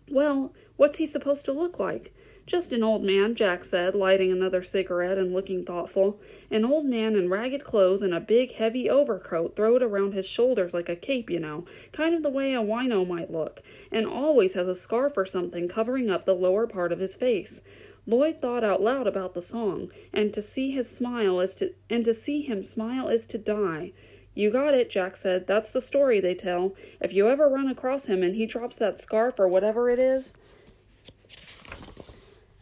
Well, 0.10 0.54
what's 0.78 1.00
he 1.00 1.06
supposed 1.06 1.46
to 1.46 1.52
look 1.52 1.80
like? 1.80 2.14
Just 2.48 2.72
an 2.72 2.82
old 2.82 3.04
man, 3.04 3.36
Jack 3.36 3.66
said, 3.66 3.94
lighting 3.94 4.32
another 4.32 4.64
cigarette 4.64 5.18
and 5.18 5.34
looking 5.34 5.66
thoughtful. 5.66 6.18
An 6.50 6.64
old 6.64 6.86
man 6.86 7.18
in 7.18 7.30
ragged 7.30 7.66
clothes 7.66 8.02
and 8.02 8.14
a 8.14 8.22
big, 8.22 8.54
heavy 8.54 8.90
overcoat 8.90 9.58
throwed 9.58 9.84
around 9.84 10.14
his 10.14 10.26
shoulders 10.26 10.74
like 10.74 10.88
a 10.88 10.96
cape, 10.96 11.30
you 11.30 11.42
know, 11.42 11.66
kind 11.92 12.16
of 12.16 12.24
the 12.24 12.30
way 12.30 12.54
a 12.54 12.60
wino 12.60 13.06
might 13.06 13.30
look, 13.30 13.62
and 13.92 14.08
always 14.08 14.54
has 14.54 14.66
a 14.66 14.76
scarf 14.76 15.18
or 15.18 15.26
something 15.26 15.68
covering 15.68 16.10
up 16.10 16.24
the 16.24 16.34
lower 16.34 16.66
part 16.66 16.94
of 16.94 17.00
his 17.00 17.18
face. 17.18 17.62
Lloyd 18.06 18.40
thought 18.40 18.64
out 18.64 18.82
loud 18.82 19.08
about 19.08 19.34
the 19.34 19.42
song, 19.42 19.92
and 20.14 20.34
to 20.34 20.42
see 20.42 20.72
his 20.72 20.90
smile 20.90 21.42
is 21.42 21.54
to 21.56 21.74
and 21.90 22.06
to 22.06 22.14
see 22.14 22.44
him 22.44 22.64
smile 22.64 23.10
is 23.10 23.26
to 23.26 23.38
die. 23.38 23.92
You 24.34 24.52
got 24.52 24.74
it, 24.74 24.90
Jack 24.90 25.18
said. 25.18 25.48
That's 25.48 25.72
the 25.72 25.82
story 25.82 26.22
they 26.22 26.36
tell. 26.36 26.76
If 27.02 27.12
you 27.12 27.28
ever 27.28 27.50
run 27.50 27.68
across 27.68 28.06
him 28.06 28.24
and 28.24 28.38
he 28.38 28.46
drops 28.46 28.78
that 28.78 29.02
scarf 29.02 29.38
or 29.38 29.50
whatever 29.50 29.90
it 29.90 30.00
is, 30.00 30.34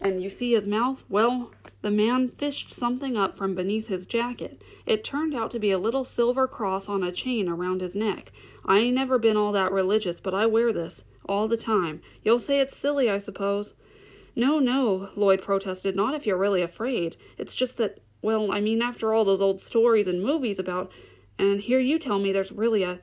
and 0.02 0.22
you 0.22 0.30
see 0.30 0.54
his 0.54 0.68
mouth? 0.68 1.04
Well, 1.10 1.52
the 1.82 1.92
man 1.92 2.30
fished 2.30 2.72
something 2.72 3.16
up 3.16 3.38
from 3.38 3.56
beneath 3.56 3.88
his 3.88 4.06
jacket. 4.06 4.62
It 4.86 5.04
turned 5.04 5.36
out 5.36 5.52
to 5.52 5.60
be 5.60 5.72
a 5.72 5.78
little 5.78 6.06
silver 6.06 6.48
cross 6.48 6.90
on 6.90 7.04
a 7.04 7.12
chain 7.12 7.48
around 7.48 7.82
his 7.82 7.96
neck. 7.96 8.32
I 8.66 8.80
ain't 8.80 8.96
never 8.96 9.20
been 9.20 9.38
all 9.38 9.52
that 9.52 9.72
religious, 9.72 10.20
but 10.20 10.34
I 10.34 10.46
wear 10.48 10.74
this 10.74 11.06
all 11.28 11.48
the 11.48 11.58
time. 11.58 12.02
You'll 12.24 12.40
say 12.40 12.60
it's 12.60 12.75
silly, 12.75 13.10
I 13.10 13.20
suppose. 13.20 13.74
No, 14.36 14.60
no, 14.60 15.10
Lloyd 15.16 15.42
protested, 15.42 15.96
not 15.96 16.14
if 16.14 16.25
you're 16.25 16.38
really 16.38 16.62
afraid. 16.62 17.16
It's 17.38 17.56
just 17.56 17.78
that, 17.78 18.00
well, 18.22 18.52
I 18.52 18.60
mean, 18.60 18.82
after 18.82 19.14
all 19.14 19.24
those 19.24 19.42
old 19.42 19.62
stories 19.62 20.08
and 20.08 20.24
movies 20.24 20.60
about. 20.60 20.92
And 21.38 21.62
here 21.62 21.80
you 21.80 22.00
tell 22.00 22.20
me 22.20 22.32
there's 22.32 22.52
really 22.52 22.84
a. 22.84 23.00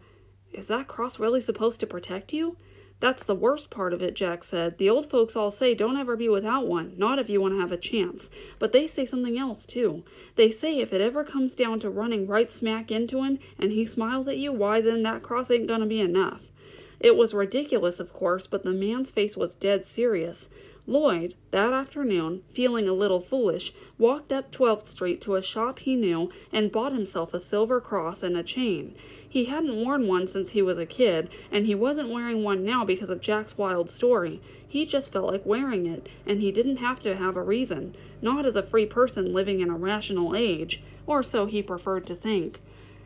Is 0.53 0.67
that 0.67 0.89
cross 0.89 1.19
really 1.19 1.41
supposed 1.41 1.81
to 1.81 1.87
protect 1.87 2.33
you? 2.33 2.57
That's 3.03 3.25
the 3.25 3.35
worst 3.35 3.69
part 3.69 3.93
of 3.93 4.01
it, 4.01 4.15
Jack 4.15 4.45
said. 4.45 4.79
The 4.79 4.89
old 4.89 5.11
folks 5.11 5.35
all 5.35 5.51
say 5.51 5.75
don't 5.75 5.97
ever 5.97 6.15
be 6.15 6.29
without 6.29 6.69
one, 6.69 6.95
not 6.97 7.19
if 7.19 7.29
you 7.29 7.41
want 7.41 7.53
to 7.55 7.61
have 7.61 7.73
a 7.73 7.77
chance. 7.77 8.31
But 8.61 8.71
they 8.71 8.87
say 8.87 9.05
something 9.05 9.37
else, 9.37 9.67
too. 9.67 10.05
They 10.37 10.53
say 10.53 10.79
if 10.79 10.93
it 10.93 11.01
ever 11.01 11.25
comes 11.25 11.57
down 11.57 11.81
to 11.81 11.91
running 11.91 12.29
right 12.29 12.49
smack 12.49 12.93
into 12.93 13.25
him 13.25 13.41
and 13.59 13.73
he 13.73 13.85
smiles 13.85 14.29
at 14.29 14.39
you, 14.39 14.53
why 14.53 14.81
then 14.81 15.03
that 15.03 15.25
cross 15.25 15.51
ain't 15.51 15.67
gonna 15.67 15.87
be 15.87 15.99
enough. 15.99 16.53
It 17.01 17.17
was 17.17 17.35
ridiculous, 17.35 17.99
of 17.99 18.13
course, 18.13 18.47
but 18.47 18.63
the 18.63 18.71
man's 18.71 19.11
face 19.11 19.37
was 19.37 19.57
dead 19.57 19.85
serious. 19.85 20.49
Lloyd, 20.87 21.35
that 21.51 21.73
afternoon, 21.73 22.43
feeling 22.51 22.89
a 22.89 22.93
little 22.93 23.21
foolish, 23.21 23.73
walked 23.99 24.33
up 24.33 24.53
12th 24.53 24.87
Street 24.87 25.21
to 25.23 25.35
a 25.35 25.43
shop 25.43 25.81
he 25.81 25.97
knew 25.97 26.31
and 26.53 26.71
bought 26.71 26.93
himself 26.93 27.35
a 27.35 27.41
silver 27.41 27.81
cross 27.81 28.23
and 28.23 28.37
a 28.37 28.45
chain. 28.45 28.95
He 29.33 29.47
hadn't 29.47 29.83
worn 29.83 30.09
one 30.09 30.29
since 30.29 30.51
he 30.51 30.61
was 30.61 30.77
a 30.77 30.85
kid, 30.85 31.31
and 31.51 31.65
he 31.65 31.75
wasn't 31.75 32.11
wearing 32.11 32.45
one 32.45 32.67
now 32.67 32.85
because 32.85 33.09
of 33.09 33.23
Jack's 33.23 33.57
wild 33.57 33.89
story. 33.89 34.43
He 34.69 34.85
just 34.85 35.11
felt 35.11 35.33
like 35.33 35.47
wearing 35.47 35.87
it, 35.87 36.07
and 36.27 36.43
he 36.43 36.53
didn't 36.53 36.77
have 36.77 37.01
to 37.01 37.17
have 37.17 37.35
a 37.35 37.43
reason, 37.43 37.97
not 38.21 38.45
as 38.45 38.57
a 38.57 38.63
free 38.63 38.85
person 38.85 39.33
living 39.33 39.61
in 39.61 39.71
a 39.71 39.75
rational 39.75 40.37
age, 40.37 40.83
or 41.07 41.23
so 41.23 41.47
he 41.47 41.63
preferred 41.63 42.05
to 42.09 42.15
think. 42.15 42.61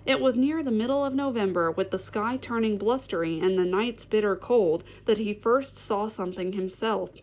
It 0.05 0.21
was 0.21 0.35
near 0.35 0.65
the 0.65 0.73
middle 0.73 1.05
of 1.05 1.15
November, 1.15 1.71
with 1.71 1.93
the 1.93 1.97
sky 1.97 2.39
turning 2.39 2.77
blustery 2.77 3.39
and 3.39 3.57
the 3.57 3.65
nights 3.65 4.05
bitter 4.05 4.35
cold, 4.35 4.83
that 5.05 5.19
he 5.19 5.33
first 5.33 5.77
saw 5.77 6.09
something 6.09 6.55
himself. 6.55 7.21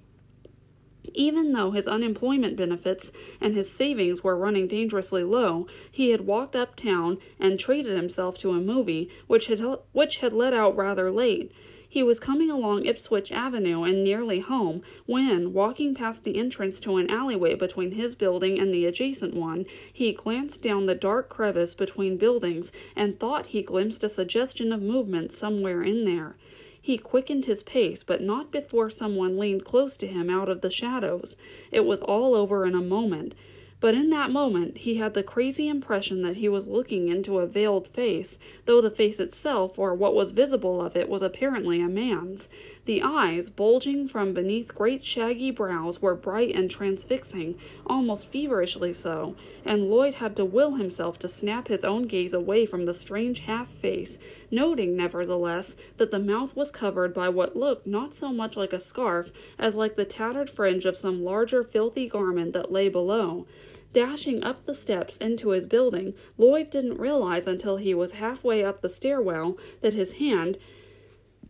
Even 1.14 1.52
though 1.52 1.72
his 1.72 1.88
unemployment 1.88 2.56
benefits 2.56 3.12
and 3.42 3.54
his 3.54 3.70
savings 3.70 4.24
were 4.24 4.38
running 4.38 4.68
dangerously 4.68 5.24
low, 5.24 5.68
he 5.92 6.12
had 6.12 6.26
walked 6.26 6.56
uptown 6.56 7.18
and 7.40 7.60
treated 7.60 7.98
himself 7.98 8.38
to 8.38 8.52
a 8.52 8.62
movie 8.62 9.10
which 9.28 9.48
had 9.48 9.62
which 9.92 10.20
had 10.20 10.32
let 10.32 10.54
out 10.54 10.78
rather 10.78 11.12
late. 11.12 11.52
He 11.94 12.02
was 12.02 12.20
coming 12.20 12.50
along 12.50 12.86
Ipswich 12.86 13.32
Avenue 13.32 13.84
and 13.84 14.04
nearly 14.04 14.40
home 14.40 14.82
when, 15.06 15.54
walking 15.54 15.94
past 15.94 16.24
the 16.24 16.38
entrance 16.38 16.80
to 16.80 16.96
an 16.96 17.10
alleyway 17.12 17.54
between 17.54 17.92
his 17.92 18.16
building 18.16 18.58
and 18.58 18.74
the 18.74 18.86
adjacent 18.86 19.36
one, 19.36 19.68
he 19.92 20.12
glanced 20.12 20.64
down 20.64 20.88
the 20.88 20.96
dark 20.96 21.30
crevice 21.30 21.76
between 21.76 22.18
buildings 22.18 22.72
and 22.96 23.20
thought 23.20 23.48
he 23.48 23.62
glimpsed 23.62 24.04
a 24.04 24.10
suggestion 24.10 24.72
of 24.72 24.82
movement 24.82 25.32
somewhere 25.34 25.84
in 25.84 26.06
there. 26.06 26.36
He 26.86 26.98
quickened 26.98 27.46
his 27.46 27.64
pace, 27.64 28.04
but 28.04 28.22
not 28.22 28.52
before 28.52 28.90
someone 28.90 29.40
leaned 29.40 29.64
close 29.64 29.96
to 29.96 30.06
him 30.06 30.30
out 30.30 30.50
of 30.50 30.60
the 30.60 30.70
shadows. 30.70 31.38
It 31.72 31.86
was 31.86 32.02
all 32.02 32.36
over 32.36 32.66
in 32.66 32.76
a 32.76 32.82
moment. 32.82 33.36
But 33.80 33.96
in 33.96 34.10
that 34.10 34.32
moment 34.32 34.80
he 34.80 34.96
had 34.96 35.14
the 35.14 35.24
crazy 35.24 35.70
impression 35.70 36.24
that 36.24 36.36
he 36.36 36.50
was 36.50 36.68
looking 36.68 37.08
into 37.08 37.40
a 37.40 37.48
veiled 37.48 37.88
face, 37.88 38.38
though 38.66 38.82
the 38.82 38.92
face 38.92 39.22
itself, 39.22 39.80
or 39.80 39.94
what 39.94 40.14
was 40.14 40.32
visible 40.32 40.82
of 40.82 40.98
it, 40.98 41.08
was 41.08 41.22
apparently 41.22 41.80
a 41.80 41.88
man's. 41.88 42.50
The 42.86 43.02
eyes, 43.02 43.50
bulging 43.50 44.10
from 44.10 44.34
beneath 44.34 44.76
great 44.76 45.02
shaggy 45.02 45.52
brows, 45.52 46.02
were 46.02 46.16
bright 46.16 46.54
and 46.54 46.70
transfixing, 46.70 47.56
almost 47.88 48.28
feverishly 48.28 48.92
so, 48.92 49.38
and 49.64 49.90
Lloyd 49.90 50.16
had 50.16 50.36
to 50.36 50.44
will 50.44 50.76
himself 50.76 51.18
to 51.20 51.30
snap 51.30 51.70
his 51.70 51.86
own 51.86 52.08
gaze 52.08 52.34
away 52.34 52.66
from 52.66 52.84
the 52.84 52.94
strange 52.94 53.40
half 53.40 53.70
face, 53.70 54.20
noting, 54.52 54.98
nevertheless, 54.98 55.78
that 55.96 56.12
the 56.12 56.20
mouth 56.20 56.58
was 56.58 56.72
covered 56.72 57.14
by 57.14 57.30
what 57.30 57.56
looked 57.56 57.88
not 57.88 58.14
so 58.14 58.34
much 58.34 58.58
like 58.58 58.74
a 58.74 58.80
scarf 58.80 59.32
as 59.58 59.78
like 59.78 59.96
the 59.96 60.04
tattered 60.04 60.50
fringe 60.50 60.86
of 60.86 60.98
some 60.98 61.24
larger 61.24 61.64
filthy 61.64 62.10
garment 62.10 62.52
that 62.52 62.70
lay 62.70 62.90
below. 62.90 63.48
Dashing 63.94 64.44
up 64.44 64.66
the 64.66 64.76
steps 64.76 65.16
into 65.18 65.52
his 65.52 65.68
building, 65.68 66.16
Lloyd 66.38 66.70
didn't 66.70 66.98
realize 66.98 67.48
until 67.48 67.78
he 67.78 67.94
was 67.94 68.14
halfway 68.14 68.62
up 68.62 68.82
the 68.82 68.90
stairwell 68.90 69.58
that 69.80 69.94
his 69.94 70.14
hand 70.14 70.58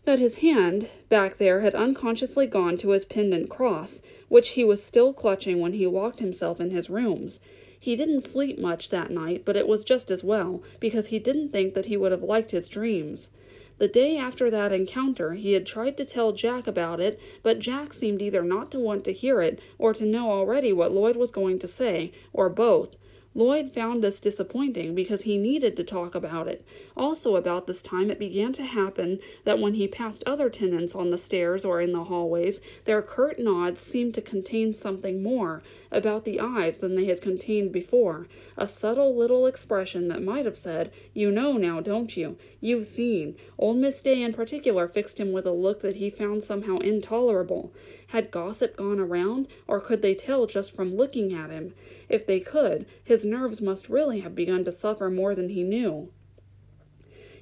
that 0.05 0.19
his 0.19 0.35
hand 0.35 0.89
back 1.09 1.37
there 1.37 1.61
had 1.61 1.75
unconsciously 1.75 2.45
gone 2.45 2.77
to 2.77 2.89
his 2.89 3.05
pendant 3.05 3.49
cross, 3.49 4.01
which 4.27 4.49
he 4.49 4.63
was 4.63 4.83
still 4.83 5.13
clutching 5.13 5.59
when 5.59 5.73
he 5.73 5.87
locked 5.87 6.19
himself 6.19 6.59
in 6.59 6.71
his 6.71 6.89
rooms. 6.89 7.39
He 7.79 7.95
didn't 7.95 8.21
sleep 8.21 8.59
much 8.59 8.89
that 8.89 9.11
night, 9.11 9.43
but 9.45 9.55
it 9.55 9.67
was 9.67 9.83
just 9.83 10.09
as 10.09 10.23
well, 10.23 10.63
because 10.79 11.07
he 11.07 11.19
didn't 11.19 11.49
think 11.49 11.73
that 11.73 11.87
he 11.87 11.97
would 11.97 12.11
have 12.11 12.23
liked 12.23 12.51
his 12.51 12.67
dreams. 12.67 13.29
The 13.77 13.87
day 13.87 14.17
after 14.17 14.49
that 14.51 14.71
encounter, 14.71 15.33
he 15.33 15.53
had 15.53 15.65
tried 15.65 15.97
to 15.97 16.05
tell 16.05 16.31
Jack 16.31 16.67
about 16.67 16.99
it, 16.99 17.19
but 17.41 17.59
Jack 17.59 17.91
seemed 17.91 18.21
either 18.21 18.43
not 18.43 18.71
to 18.71 18.79
want 18.79 19.03
to 19.05 19.13
hear 19.13 19.41
it 19.41 19.59
or 19.77 19.93
to 19.95 20.05
know 20.05 20.31
already 20.31 20.71
what 20.71 20.93
Lloyd 20.93 21.15
was 21.15 21.31
going 21.31 21.59
to 21.59 21.67
say, 21.67 22.11
or 22.31 22.49
both. 22.49 22.95
Lloyd 23.35 23.71
found 23.71 24.03
this 24.03 24.19
disappointing 24.19 24.93
because 24.93 25.21
he 25.21 25.37
needed 25.37 25.75
to 25.75 25.83
talk 25.83 26.13
about 26.13 26.47
it. 26.47 26.63
Also, 26.95 27.35
about 27.35 27.65
this 27.65 27.81
time, 27.81 28.11
it 28.11 28.19
began 28.19 28.53
to 28.53 28.63
happen 28.63 29.19
that 29.43 29.57
when 29.57 29.73
he 29.73 29.87
passed 29.87 30.23
other 30.25 30.49
tenants 30.51 30.93
on 30.93 31.09
the 31.09 31.17
stairs 31.17 31.65
or 31.65 31.81
in 31.81 31.93
the 31.93 32.03
hallways, 32.03 32.61
their 32.85 33.01
curt 33.01 33.39
nods 33.39 33.81
seemed 33.81 34.13
to 34.13 34.21
contain 34.21 34.73
something 34.73 35.23
more 35.23 35.63
about 35.91 36.25
the 36.25 36.39
eyes 36.39 36.77
than 36.77 36.95
they 36.95 37.05
had 37.05 37.21
contained 37.21 37.71
before 37.71 38.27
a 38.55 38.67
subtle 38.67 39.15
little 39.15 39.47
expression 39.47 40.07
that 40.09 40.21
might 40.21 40.45
have 40.45 40.57
said, 40.57 40.91
You 41.13 41.31
know 41.31 41.53
now, 41.53 41.81
don't 41.81 42.15
you? 42.15 42.37
You've 42.61 42.85
seen. 42.85 43.35
Old 43.57 43.77
Miss 43.77 43.99
Day 44.01 44.21
in 44.21 44.33
particular 44.33 44.87
fixed 44.87 45.19
him 45.19 45.31
with 45.31 45.45
a 45.47 45.51
look 45.51 45.81
that 45.81 45.95
he 45.95 46.09
found 46.09 46.43
somehow 46.43 46.77
intolerable. 46.77 47.73
Had 48.13 48.29
gossip 48.29 48.77
gone 48.77 48.99
around, 48.99 49.47
or 49.67 49.79
could 49.79 50.03
they 50.03 50.13
tell 50.13 50.45
just 50.45 50.71
from 50.75 50.95
looking 50.95 51.33
at 51.33 51.49
him? 51.49 51.73
If 52.09 52.27
they 52.27 52.39
could, 52.39 52.85
his 53.03 53.25
nerves 53.25 53.59
must 53.59 53.89
really 53.89 54.19
have 54.19 54.35
begun 54.35 54.63
to 54.65 54.71
suffer 54.71 55.09
more 55.09 55.33
than 55.33 55.49
he 55.49 55.63
knew. 55.63 56.09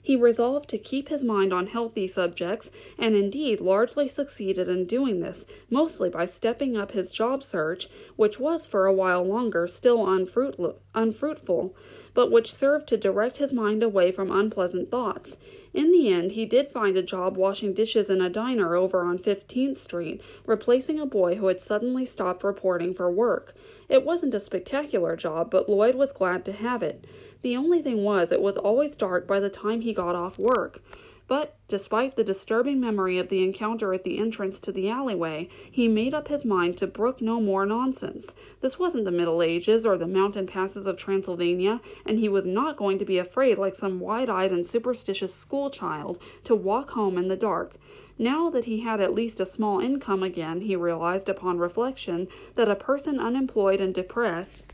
He 0.02 0.16
resolved 0.16 0.70
to 0.70 0.78
keep 0.78 1.10
his 1.10 1.26
mind 1.26 1.52
on 1.52 1.68
healthy 1.68 2.08
subjects, 2.08 2.72
and 2.98 3.18
indeed 3.18 3.60
largely 3.60 4.08
succeeded 4.08 4.70
in 4.70 4.86
doing 4.86 5.20
this, 5.20 5.46
mostly 5.70 6.10
by 6.10 6.26
stepping 6.26 6.78
up 6.78 6.94
his 6.94 7.12
job 7.12 7.44
search, 7.44 7.90
which 8.16 8.40
was 8.40 8.66
for 8.66 8.86
a 8.86 8.94
while 8.94 9.26
longer 9.26 9.68
still 9.68 10.08
unfruitful, 10.08 11.76
but 12.14 12.32
which 12.32 12.54
served 12.54 12.88
to 12.88 12.96
direct 12.96 13.38
his 13.38 13.52
mind 13.52 13.84
away 13.84 14.10
from 14.10 14.32
unpleasant 14.32 14.90
thoughts. 14.90 15.36
In 15.74 15.92
the 15.92 16.12
end, 16.12 16.34
he 16.34 16.46
did 16.46 16.70
find 16.70 16.98
a 16.98 17.02
job 17.02 17.38
washing 17.38 17.74
dishes 17.74 18.10
in 18.10 18.20
a 18.20 18.30
diner 18.30 18.76
over 18.76 19.04
on 19.04 19.18
15th 19.18 19.78
Street, 19.78 20.22
replacing 20.46 21.00
a 21.00 21.06
boy 21.06 21.36
who 21.36 21.48
had 21.48 21.62
suddenly 21.62 22.06
stopped 22.06 22.44
reporting 22.44 22.94
for 22.94 23.10
work. 23.10 23.56
It 23.88 24.04
wasn't 24.04 24.34
a 24.34 24.40
spectacular 24.42 25.16
job, 25.16 25.50
but 25.50 25.70
Lloyd 25.70 25.96
was 25.96 26.12
glad 26.12 26.44
to 26.46 26.52
have 26.52 26.84
it. 26.84 27.06
The 27.42 27.56
only 27.56 27.82
thing 27.82 28.04
was, 28.04 28.34
it 28.34 28.42
was 28.42 28.58
always 28.58 28.96
dark 28.96 29.28
by 29.28 29.40
the 29.40 29.50
time 29.50 29.80
he 29.80 29.94
got 29.94 30.16
off 30.16 30.38
work. 30.38 30.82
But, 31.28 31.56
despite 31.68 32.16
the 32.16 32.24
disturbing 32.24 32.82
memory 32.82 33.18
of 33.18 33.30
the 33.30 33.44
encounter 33.44 33.94
at 33.94 34.04
the 34.04 34.18
entrance 34.18 34.60
to 34.60 34.72
the 34.72 34.90
alleyway, 34.90 35.50
he 35.70 35.88
made 35.88 36.14
up 36.14 36.28
his 36.28 36.44
mind 36.44 36.78
to 36.78 36.88
brook 36.88 37.22
no 37.22 37.40
more 37.40 37.66
nonsense. 37.66 38.34
This 38.60 38.80
wasn't 38.80 39.06
the 39.06 39.12
Middle 39.12 39.42
Ages 39.42 39.86
or 39.86 39.98
the 39.98 40.08
mountain 40.08 40.48
passes 40.48 40.88
of 40.88 40.98
Transylvania, 40.98 41.80
and 42.06 42.20
he 42.20 42.28
was 42.28 42.46
not 42.46 42.76
going 42.76 42.98
to 42.98 43.06
be 43.06 43.18
afraid 43.18 43.58
like 43.58 43.76
some 43.76 44.00
wide 44.00 44.30
eyed 44.30 44.52
and 44.52 44.66
superstitious 44.66 45.34
school 45.34 45.70
child 45.70 46.20
to 46.44 46.56
walk 46.56 46.92
home 46.92 47.18
in 47.18 47.28
the 47.28 47.38
dark. 47.38 47.76
Now 48.18 48.50
that 48.50 48.66
he 48.66 48.82
had 48.82 49.00
at 49.00 49.14
least 49.14 49.40
a 49.40 49.46
small 49.46 49.80
income 49.80 50.24
again, 50.24 50.62
he 50.62 50.76
realized 50.76 51.30
upon 51.30 51.58
reflection 51.58 52.28
that 52.56 52.70
a 52.70 52.76
person 52.76 53.20
unemployed 53.20 53.80
and 53.80 53.94
depressed 53.94 54.66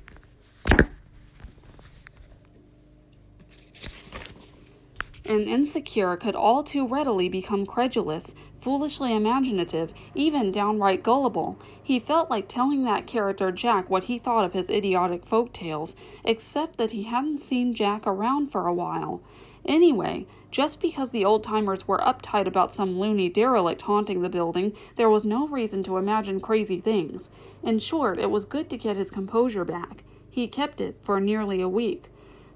and 5.30 5.48
insecure 5.48 6.16
could 6.16 6.36
all 6.36 6.64
too 6.64 6.88
readily 6.88 7.30
become 7.30 7.66
credulous, 7.66 8.34
foolishly 8.60 9.14
imaginative, 9.14 9.94
even 10.16 10.52
downright 10.52 11.04
gullible. 11.04 11.58
He 11.82 12.00
felt 12.00 12.30
like 12.30 12.48
telling 12.48 12.84
that 12.84 13.08
character 13.08 13.52
Jack 13.52 13.90
what 13.90 14.06
he 14.06 14.18
thought 14.18 14.46
of 14.46 14.54
his 14.54 14.70
idiotic 14.70 15.26
folk 15.26 15.54
tales, 15.54 15.96
except 16.24 16.78
that 16.78 16.92
he 16.92 17.04
hadn't 17.04 17.40
seen 17.40 17.74
Jack 17.74 18.06
around 18.06 18.52
for 18.52 18.68
a 18.68 18.74
while. 18.74 19.22
Anyway, 19.66 20.26
just 20.50 20.82
because 20.82 21.12
the 21.12 21.26
old 21.26 21.44
timers 21.44 21.88
were 21.88 22.00
uptight 22.00 22.48
about 22.48 22.74
some 22.74 22.98
loony 22.98 23.28
derelict 23.28 23.82
haunting 23.82 24.22
the 24.22 24.30
building, 24.30 24.72
there 24.96 25.10
was 25.10 25.26
no 25.26 25.48
reason 25.48 25.84
to 25.84 25.98
imagine 25.98 26.40
crazy 26.40 26.80
things. 26.80 27.30
In 27.64 27.80
short, 27.80 28.18
it 28.18 28.32
was 28.32 28.46
good 28.46 28.70
to 28.70 28.78
get 28.78 28.96
his 28.96 29.12
composure 29.12 29.66
back. 29.66 30.04
He 30.30 30.48
kept 30.48 30.80
it 30.80 30.96
for 31.02 31.20
nearly 31.20 31.62
a 31.62 31.68
week. 31.68 32.10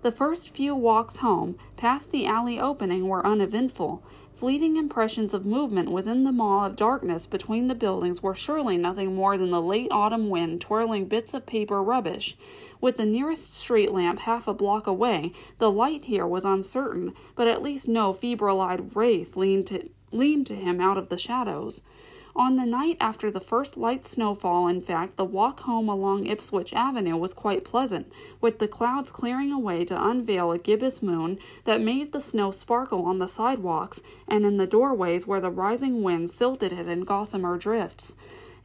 The 0.03 0.11
first 0.11 0.49
few 0.49 0.75
walks 0.75 1.17
home, 1.17 1.57
past 1.77 2.09
the 2.09 2.25
alley 2.25 2.59
opening, 2.59 3.07
were 3.07 3.23
uneventful. 3.23 4.01
Fleeting 4.33 4.75
impressions 4.75 5.31
of 5.31 5.45
movement 5.45 5.91
within 5.91 6.23
the 6.23 6.31
maw 6.31 6.65
of 6.65 6.75
darkness 6.75 7.27
between 7.27 7.67
the 7.67 7.75
buildings 7.75 8.23
were 8.23 8.33
surely 8.33 8.77
nothing 8.77 9.13
more 9.13 9.37
than 9.37 9.51
the 9.51 9.61
late 9.61 9.89
autumn 9.91 10.29
wind 10.29 10.59
twirling 10.59 11.05
bits 11.05 11.35
of 11.35 11.45
paper 11.45 11.83
rubbish. 11.83 12.35
With 12.81 12.97
the 12.97 13.05
nearest 13.05 13.53
street 13.53 13.91
lamp 13.91 14.17
half 14.21 14.47
a 14.47 14.55
block 14.55 14.87
away, 14.87 15.33
the 15.59 15.69
light 15.69 16.05
here 16.05 16.25
was 16.25 16.45
uncertain, 16.45 17.13
but 17.35 17.47
at 17.47 17.61
least 17.61 17.87
no 17.87 18.11
febrile 18.11 18.59
eyed 18.59 18.95
wraith 18.95 19.37
leaned 19.37 19.67
to, 19.67 19.87
leaned 20.11 20.47
to 20.47 20.55
him 20.55 20.81
out 20.81 20.97
of 20.97 21.09
the 21.09 21.17
shadows. 21.19 21.83
On 22.33 22.55
the 22.55 22.65
night 22.65 22.95
after 23.01 23.29
the 23.29 23.41
first 23.41 23.75
light 23.75 24.05
snowfall, 24.07 24.69
in 24.69 24.79
fact, 24.79 25.17
the 25.17 25.25
walk 25.25 25.59
home 25.61 25.89
along 25.89 26.27
Ipswich 26.27 26.71
Avenue 26.73 27.17
was 27.17 27.33
quite 27.33 27.65
pleasant, 27.65 28.09
with 28.39 28.59
the 28.59 28.69
clouds 28.69 29.11
clearing 29.11 29.51
away 29.51 29.83
to 29.83 30.07
unveil 30.07 30.51
a 30.51 30.57
gibbous 30.57 31.03
moon 31.03 31.39
that 31.65 31.81
made 31.81 32.13
the 32.13 32.21
snow 32.21 32.49
sparkle 32.51 33.03
on 33.03 33.17
the 33.17 33.27
sidewalks 33.27 34.01
and 34.29 34.45
in 34.45 34.55
the 34.55 34.65
doorways 34.65 35.27
where 35.27 35.41
the 35.41 35.51
rising 35.51 36.03
wind 36.03 36.31
silted 36.31 36.71
it 36.71 36.87
in 36.87 37.03
gossamer 37.03 37.57
drifts. 37.57 38.15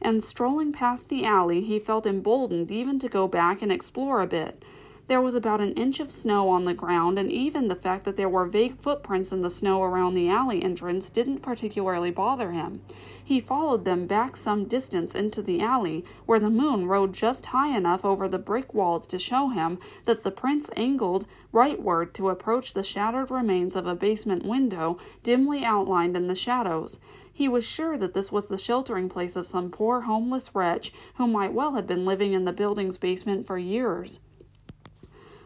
And 0.01 0.23
strolling 0.23 0.71
past 0.71 1.09
the 1.09 1.25
alley, 1.25 1.59
he 1.59 1.77
felt 1.77 2.05
emboldened 2.05 2.71
even 2.71 2.99
to 2.99 3.09
go 3.09 3.27
back 3.27 3.61
and 3.61 3.71
explore 3.71 4.21
a 4.21 4.27
bit. 4.27 4.63
There 5.07 5.21
was 5.21 5.35
about 5.35 5.61
an 5.61 5.71
inch 5.71 6.01
of 6.01 6.11
snow 6.11 6.49
on 6.49 6.65
the 6.65 6.73
ground, 6.73 7.17
and 7.17 7.31
even 7.31 7.69
the 7.69 7.75
fact 7.75 8.03
that 8.03 8.17
there 8.17 8.27
were 8.27 8.45
vague 8.45 8.77
footprints 8.77 9.31
in 9.31 9.39
the 9.39 9.49
snow 9.49 9.81
around 9.81 10.15
the 10.15 10.29
alley 10.29 10.61
entrance 10.61 11.09
didn't 11.09 11.39
particularly 11.39 12.11
bother 12.11 12.51
him. 12.51 12.81
He 13.27 13.41
followed 13.41 13.83
them 13.83 14.07
back 14.07 14.37
some 14.37 14.69
distance 14.69 15.13
into 15.13 15.41
the 15.41 15.59
alley, 15.59 16.05
where 16.25 16.39
the 16.39 16.49
moon 16.49 16.85
rode 16.85 17.11
just 17.11 17.47
high 17.47 17.75
enough 17.75 18.05
over 18.05 18.29
the 18.29 18.39
brick 18.39 18.73
walls 18.73 19.05
to 19.07 19.19
show 19.19 19.49
him 19.49 19.79
that 20.05 20.23
the 20.23 20.31
prints 20.31 20.69
angled 20.77 21.25
rightward 21.53 22.13
to 22.13 22.29
approach 22.29 22.73
the 22.73 22.85
shattered 22.85 23.29
remains 23.29 23.75
of 23.75 23.85
a 23.85 23.95
basement 23.95 24.45
window 24.45 24.97
dimly 25.23 25.65
outlined 25.65 26.15
in 26.15 26.27
the 26.27 26.35
shadows. 26.35 27.01
He 27.33 27.49
was 27.49 27.65
sure 27.65 27.97
that 27.97 28.13
this 28.13 28.31
was 28.31 28.45
the 28.45 28.57
sheltering 28.57 29.09
place 29.09 29.35
of 29.35 29.45
some 29.45 29.71
poor 29.71 29.99
homeless 29.99 30.55
wretch 30.55 30.93
who 31.15 31.27
might 31.27 31.51
well 31.51 31.73
have 31.73 31.85
been 31.85 32.05
living 32.05 32.31
in 32.31 32.45
the 32.45 32.53
building's 32.53 32.97
basement 32.97 33.45
for 33.45 33.57
years 33.57 34.21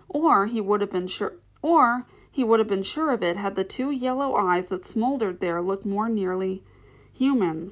or 0.07 0.45
he 0.45 0.61
would 0.61 0.81
have 0.81 0.91
been 0.91 1.07
sure 1.07 1.33
or 1.63 2.05
he 2.29 2.43
would 2.43 2.59
have 2.59 2.67
been 2.67 2.83
sure 2.83 3.11
of 3.11 3.23
it 3.23 3.37
had 3.37 3.55
the 3.55 3.63
two 3.63 3.89
yellow 3.89 4.35
eyes 4.35 4.67
that 4.67 4.85
smoldered 4.85 5.39
there 5.39 5.63
looked 5.63 5.85
more 5.85 6.07
nearly 6.07 6.63
human. 7.13 7.71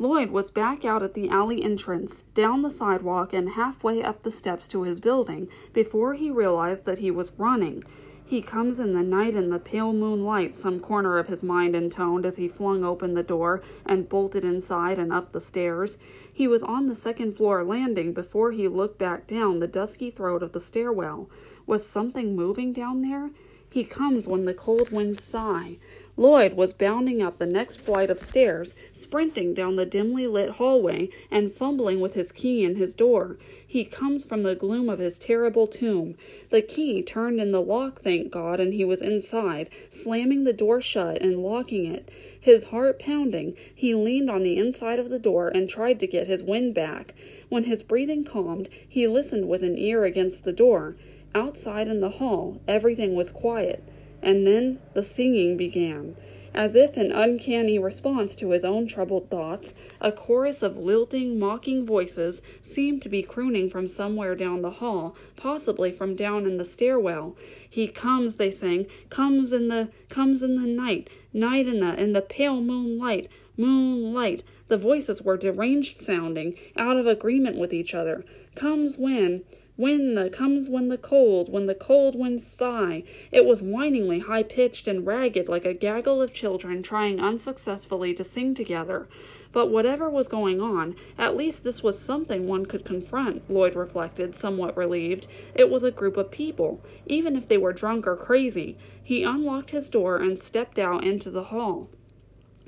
Lloyd 0.00 0.30
was 0.30 0.52
back 0.52 0.84
out 0.84 1.02
at 1.02 1.14
the 1.14 1.28
alley 1.28 1.60
entrance, 1.60 2.22
down 2.32 2.62
the 2.62 2.70
sidewalk, 2.70 3.32
and 3.32 3.50
halfway 3.50 4.00
up 4.00 4.22
the 4.22 4.30
steps 4.30 4.68
to 4.68 4.82
his 4.82 5.00
building 5.00 5.48
before 5.72 6.14
he 6.14 6.30
realized 6.30 6.84
that 6.84 7.00
he 7.00 7.10
was 7.10 7.32
running. 7.36 7.82
He 8.24 8.40
comes 8.40 8.78
in 8.78 8.92
the 8.92 9.02
night 9.02 9.34
in 9.34 9.50
the 9.50 9.58
pale 9.58 9.92
moonlight, 9.92 10.54
some 10.54 10.78
corner 10.78 11.18
of 11.18 11.26
his 11.26 11.42
mind 11.42 11.74
intoned 11.74 12.24
as 12.26 12.36
he 12.36 12.46
flung 12.46 12.84
open 12.84 13.14
the 13.14 13.22
door 13.24 13.60
and 13.84 14.08
bolted 14.08 14.44
inside 14.44 14.98
and 15.00 15.12
up 15.12 15.32
the 15.32 15.40
stairs. 15.40 15.96
He 16.32 16.46
was 16.46 16.62
on 16.62 16.86
the 16.86 16.94
second 16.94 17.36
floor 17.36 17.64
landing 17.64 18.12
before 18.12 18.52
he 18.52 18.68
looked 18.68 18.98
back 18.98 19.26
down 19.26 19.58
the 19.58 19.66
dusky 19.66 20.10
throat 20.10 20.44
of 20.44 20.52
the 20.52 20.60
stairwell. 20.60 21.28
Was 21.66 21.84
something 21.84 22.36
moving 22.36 22.72
down 22.72 23.00
there? 23.00 23.30
He 23.70 23.84
comes 23.84 24.28
when 24.28 24.44
the 24.44 24.54
cold 24.54 24.90
winds 24.90 25.24
sigh. 25.24 25.78
Lloyd 26.20 26.54
was 26.54 26.72
bounding 26.72 27.22
up 27.22 27.38
the 27.38 27.46
next 27.46 27.80
flight 27.80 28.10
of 28.10 28.18
stairs, 28.18 28.74
sprinting 28.92 29.54
down 29.54 29.76
the 29.76 29.86
dimly 29.86 30.26
lit 30.26 30.50
hallway, 30.50 31.10
and 31.30 31.52
fumbling 31.52 32.00
with 32.00 32.14
his 32.14 32.32
key 32.32 32.64
in 32.64 32.74
his 32.74 32.92
door. 32.92 33.36
He 33.64 33.84
comes 33.84 34.24
from 34.24 34.42
the 34.42 34.56
gloom 34.56 34.88
of 34.88 34.98
his 34.98 35.16
terrible 35.16 35.68
tomb. 35.68 36.16
The 36.50 36.60
key 36.60 37.02
turned 37.02 37.40
in 37.40 37.52
the 37.52 37.62
lock, 37.62 38.00
thank 38.00 38.32
God, 38.32 38.58
and 38.58 38.74
he 38.74 38.84
was 38.84 39.00
inside, 39.00 39.70
slamming 39.90 40.42
the 40.42 40.52
door 40.52 40.82
shut 40.82 41.22
and 41.22 41.38
locking 41.38 41.84
it. 41.86 42.08
His 42.40 42.64
heart 42.64 42.98
pounding, 42.98 43.54
he 43.72 43.94
leaned 43.94 44.28
on 44.28 44.42
the 44.42 44.58
inside 44.58 44.98
of 44.98 45.10
the 45.10 45.20
door 45.20 45.46
and 45.46 45.68
tried 45.68 46.00
to 46.00 46.08
get 46.08 46.26
his 46.26 46.42
wind 46.42 46.74
back. 46.74 47.14
When 47.48 47.62
his 47.62 47.84
breathing 47.84 48.24
calmed, 48.24 48.68
he 48.88 49.06
listened 49.06 49.48
with 49.48 49.62
an 49.62 49.78
ear 49.78 50.04
against 50.04 50.42
the 50.42 50.52
door. 50.52 50.96
Outside 51.32 51.86
in 51.86 52.00
the 52.00 52.10
hall, 52.18 52.60
everything 52.66 53.14
was 53.14 53.30
quiet. 53.30 53.84
And 54.22 54.46
then 54.46 54.80
the 54.94 55.02
singing 55.02 55.56
began. 55.56 56.16
As 56.54 56.74
if 56.74 56.96
in 56.96 57.12
uncanny 57.12 57.78
response 57.78 58.34
to 58.36 58.50
his 58.50 58.64
own 58.64 58.88
troubled 58.88 59.30
thoughts, 59.30 59.74
a 60.00 60.10
chorus 60.10 60.62
of 60.62 60.76
lilting, 60.76 61.38
mocking 61.38 61.86
voices 61.86 62.42
seemed 62.60 63.00
to 63.02 63.08
be 63.08 63.22
crooning 63.22 63.70
from 63.70 63.86
somewhere 63.86 64.34
down 64.34 64.62
the 64.62 64.70
hall, 64.70 65.14
possibly 65.36 65.92
from 65.92 66.16
down 66.16 66.46
in 66.46 66.56
the 66.56 66.64
stairwell. 66.64 67.36
He 67.68 67.86
comes, 67.86 68.36
they 68.36 68.50
sang, 68.50 68.86
comes 69.08 69.52
in 69.52 69.68
the 69.68 69.90
comes 70.08 70.42
in 70.42 70.56
the 70.56 70.66
night, 70.66 71.08
night 71.32 71.68
in 71.68 71.78
the 71.78 71.94
in 71.94 72.12
the 72.12 72.22
pale 72.22 72.60
moonlight, 72.60 73.30
moonlight. 73.56 74.42
The 74.66 74.78
voices 74.78 75.22
were 75.22 75.36
deranged 75.36 75.98
sounding, 75.98 76.56
out 76.76 76.96
of 76.96 77.06
agreement 77.06 77.56
with 77.56 77.72
each 77.72 77.94
other. 77.94 78.24
Comes 78.56 78.98
when 78.98 79.44
when 79.78 80.16
the 80.16 80.28
comes 80.28 80.68
when 80.68 80.88
the 80.88 80.98
cold, 80.98 81.48
when 81.48 81.66
the 81.66 81.74
cold 81.74 82.16
winds 82.16 82.44
sigh. 82.44 83.00
It 83.30 83.44
was 83.44 83.60
whiningly 83.60 84.18
high 84.18 84.42
pitched 84.42 84.88
and 84.88 85.06
ragged 85.06 85.48
like 85.48 85.64
a 85.64 85.72
gaggle 85.72 86.20
of 86.20 86.34
children 86.34 86.82
trying 86.82 87.20
unsuccessfully 87.20 88.12
to 88.14 88.24
sing 88.24 88.56
together. 88.56 89.06
But 89.52 89.68
whatever 89.68 90.10
was 90.10 90.26
going 90.26 90.60
on, 90.60 90.96
at 91.16 91.36
least 91.36 91.62
this 91.62 91.80
was 91.80 91.96
something 91.96 92.48
one 92.48 92.66
could 92.66 92.84
confront, 92.84 93.48
Lloyd 93.48 93.76
reflected, 93.76 94.34
somewhat 94.34 94.76
relieved. 94.76 95.28
It 95.54 95.70
was 95.70 95.84
a 95.84 95.92
group 95.92 96.16
of 96.16 96.32
people, 96.32 96.84
even 97.06 97.36
if 97.36 97.46
they 97.46 97.56
were 97.56 97.72
drunk 97.72 98.04
or 98.04 98.16
crazy. 98.16 98.76
He 99.00 99.22
unlocked 99.22 99.70
his 99.70 99.88
door 99.88 100.16
and 100.16 100.40
stepped 100.40 100.80
out 100.80 101.04
into 101.04 101.30
the 101.30 101.44
hall 101.44 101.88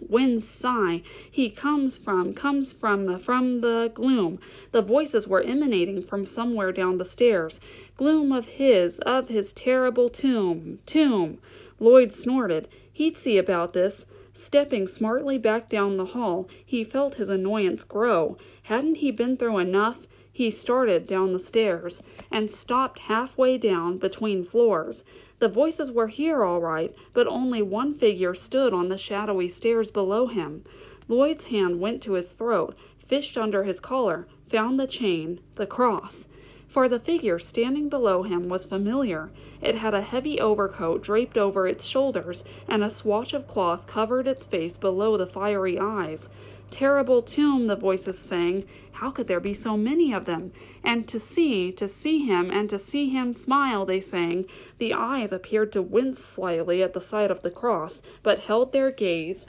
winds 0.08 0.46
sigh. 0.46 1.02
He 1.30 1.50
comes 1.50 1.96
from, 1.96 2.34
comes 2.34 2.72
from 2.72 3.06
the, 3.06 3.18
from 3.18 3.60
the 3.60 3.90
gloom. 3.94 4.38
The 4.72 4.82
voices 4.82 5.28
were 5.28 5.42
emanating 5.42 6.02
from 6.02 6.26
somewhere 6.26 6.72
down 6.72 6.98
the 6.98 7.04
stairs. 7.04 7.60
Gloom 7.96 8.32
of 8.32 8.46
his, 8.46 8.98
of 9.00 9.28
his 9.28 9.52
terrible 9.52 10.08
tomb, 10.08 10.78
tomb. 10.86 11.38
Lloyd 11.78 12.12
snorted. 12.12 12.68
He'd 12.92 13.16
see 13.16 13.38
about 13.38 13.72
this. 13.72 14.06
Stepping 14.32 14.86
smartly 14.86 15.38
back 15.38 15.68
down 15.68 15.96
the 15.96 16.06
hall, 16.06 16.48
he 16.64 16.84
felt 16.84 17.16
his 17.16 17.28
annoyance 17.28 17.84
grow. 17.84 18.36
Hadn't 18.64 18.96
he 18.96 19.10
been 19.10 19.36
through 19.36 19.58
enough? 19.58 20.06
He 20.32 20.50
started 20.50 21.06
down 21.06 21.32
the 21.32 21.38
stairs 21.38 22.02
and 22.30 22.50
stopped 22.50 23.00
halfway 23.00 23.58
down 23.58 23.98
between 23.98 24.44
floors. 24.44 25.04
The 25.40 25.48
voices 25.48 25.90
were 25.90 26.08
here 26.08 26.44
all 26.44 26.60
right, 26.60 26.94
but 27.14 27.26
only 27.26 27.62
one 27.62 27.92
figure 27.94 28.34
stood 28.34 28.74
on 28.74 28.88
the 28.90 28.98
shadowy 28.98 29.48
stairs 29.48 29.90
below 29.90 30.26
him. 30.26 30.64
Lloyd's 31.08 31.46
hand 31.46 31.80
went 31.80 32.02
to 32.02 32.12
his 32.12 32.28
throat, 32.28 32.76
fished 32.98 33.38
under 33.38 33.64
his 33.64 33.80
collar, 33.80 34.26
found 34.48 34.78
the 34.78 34.86
chain, 34.86 35.40
the 35.54 35.66
cross. 35.66 36.28
For 36.68 36.88
the 36.88 36.98
figure 36.98 37.38
standing 37.38 37.88
below 37.88 38.22
him 38.22 38.48
was 38.50 38.66
familiar. 38.66 39.30
It 39.62 39.76
had 39.76 39.94
a 39.94 40.02
heavy 40.02 40.38
overcoat 40.38 41.02
draped 41.02 41.38
over 41.38 41.66
its 41.66 41.86
shoulders, 41.86 42.44
and 42.68 42.84
a 42.84 42.90
swatch 42.90 43.32
of 43.32 43.48
cloth 43.48 43.86
covered 43.86 44.28
its 44.28 44.44
face 44.44 44.76
below 44.76 45.16
the 45.16 45.26
fiery 45.26 45.78
eyes. 45.78 46.28
Terrible 46.70 47.22
tomb, 47.22 47.66
the 47.66 47.76
voices 47.76 48.18
sang. 48.18 48.64
How 49.00 49.10
could 49.10 49.28
there 49.28 49.40
be 49.40 49.54
so 49.54 49.78
many 49.78 50.12
of 50.12 50.26
them? 50.26 50.52
And 50.84 51.08
to 51.08 51.18
see, 51.18 51.72
to 51.72 51.88
see 51.88 52.26
him, 52.26 52.50
and 52.50 52.68
to 52.68 52.78
see 52.78 53.08
him 53.08 53.32
smile, 53.32 53.86
they 53.86 53.98
sang. 53.98 54.44
The 54.76 54.92
eyes 54.92 55.32
appeared 55.32 55.72
to 55.72 55.80
wince 55.80 56.18
slightly 56.18 56.82
at 56.82 56.92
the 56.92 57.00
sight 57.00 57.30
of 57.30 57.40
the 57.40 57.50
cross, 57.50 58.02
but 58.22 58.40
held 58.40 58.72
their 58.72 58.90
gaze 58.90 59.46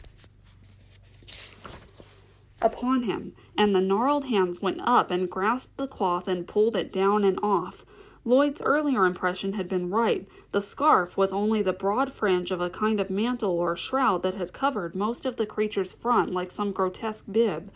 upon 2.61 3.03
him, 3.03 3.35
and 3.57 3.75
the 3.75 3.81
gnarled 3.81 4.23
hands 4.27 4.61
went 4.61 4.79
up 4.85 5.11
and 5.11 5.29
grasped 5.29 5.75
the 5.75 5.85
cloth 5.85 6.29
and 6.29 6.47
pulled 6.47 6.77
it 6.77 6.93
down 6.93 7.25
and 7.25 7.37
off. 7.43 7.85
Lloyd's 8.23 8.61
earlier 8.61 9.03
impression 9.05 9.53
had 9.53 9.67
been 9.67 9.89
right. 9.89 10.29
The 10.53 10.61
scarf 10.61 11.17
was 11.17 11.33
only 11.33 11.61
the 11.61 11.73
broad 11.73 12.13
fringe 12.13 12.51
of 12.51 12.61
a 12.61 12.69
kind 12.69 13.01
of 13.01 13.09
mantle 13.09 13.59
or 13.59 13.75
shroud 13.75 14.23
that 14.23 14.35
had 14.35 14.53
covered 14.53 14.95
most 14.95 15.25
of 15.25 15.35
the 15.35 15.45
creature's 15.45 15.91
front 15.91 16.31
like 16.31 16.51
some 16.51 16.71
grotesque 16.71 17.25
bib. 17.29 17.69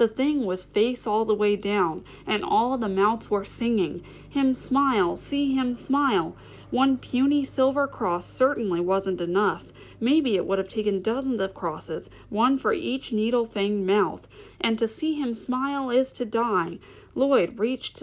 The 0.00 0.08
thing 0.08 0.46
was 0.46 0.64
face 0.64 1.06
all 1.06 1.26
the 1.26 1.34
way 1.34 1.56
down, 1.56 2.04
and 2.26 2.42
all 2.42 2.78
the 2.78 2.88
mouths 2.88 3.30
were 3.30 3.44
singing, 3.44 4.02
Him 4.30 4.54
smile, 4.54 5.14
see 5.18 5.52
him 5.52 5.74
smile. 5.74 6.34
One 6.70 6.96
puny 6.96 7.44
silver 7.44 7.86
cross 7.86 8.24
certainly 8.24 8.80
wasn't 8.80 9.20
enough. 9.20 9.74
Maybe 10.00 10.36
it 10.36 10.46
would 10.46 10.56
have 10.56 10.70
taken 10.70 11.02
dozens 11.02 11.38
of 11.38 11.52
crosses, 11.52 12.08
one 12.30 12.56
for 12.56 12.72
each 12.72 13.12
needle 13.12 13.44
fanged 13.44 13.84
mouth. 13.84 14.26
And 14.58 14.78
to 14.78 14.88
see 14.88 15.16
him 15.16 15.34
smile 15.34 15.90
is 15.90 16.14
to 16.14 16.24
die. 16.24 16.78
Lloyd 17.14 17.58
reached 17.58 18.02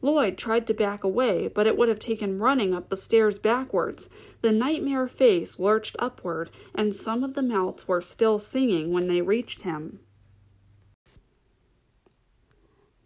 Lloyd 0.00 0.38
tried 0.38 0.68
to 0.68 0.74
back 0.74 1.02
away, 1.02 1.50
but 1.52 1.66
it 1.66 1.76
would 1.76 1.88
have 1.88 1.98
taken 1.98 2.38
running 2.38 2.72
up 2.72 2.88
the 2.88 2.96
stairs 2.96 3.40
backwards. 3.40 4.08
The 4.42 4.52
nightmare 4.52 5.08
face 5.08 5.58
lurched 5.58 5.96
upward, 5.98 6.50
and 6.72 6.94
some 6.94 7.24
of 7.24 7.34
the 7.34 7.42
mouths 7.42 7.88
were 7.88 8.00
still 8.00 8.38
singing 8.38 8.92
when 8.92 9.08
they 9.08 9.22
reached 9.22 9.62
him. 9.62 9.98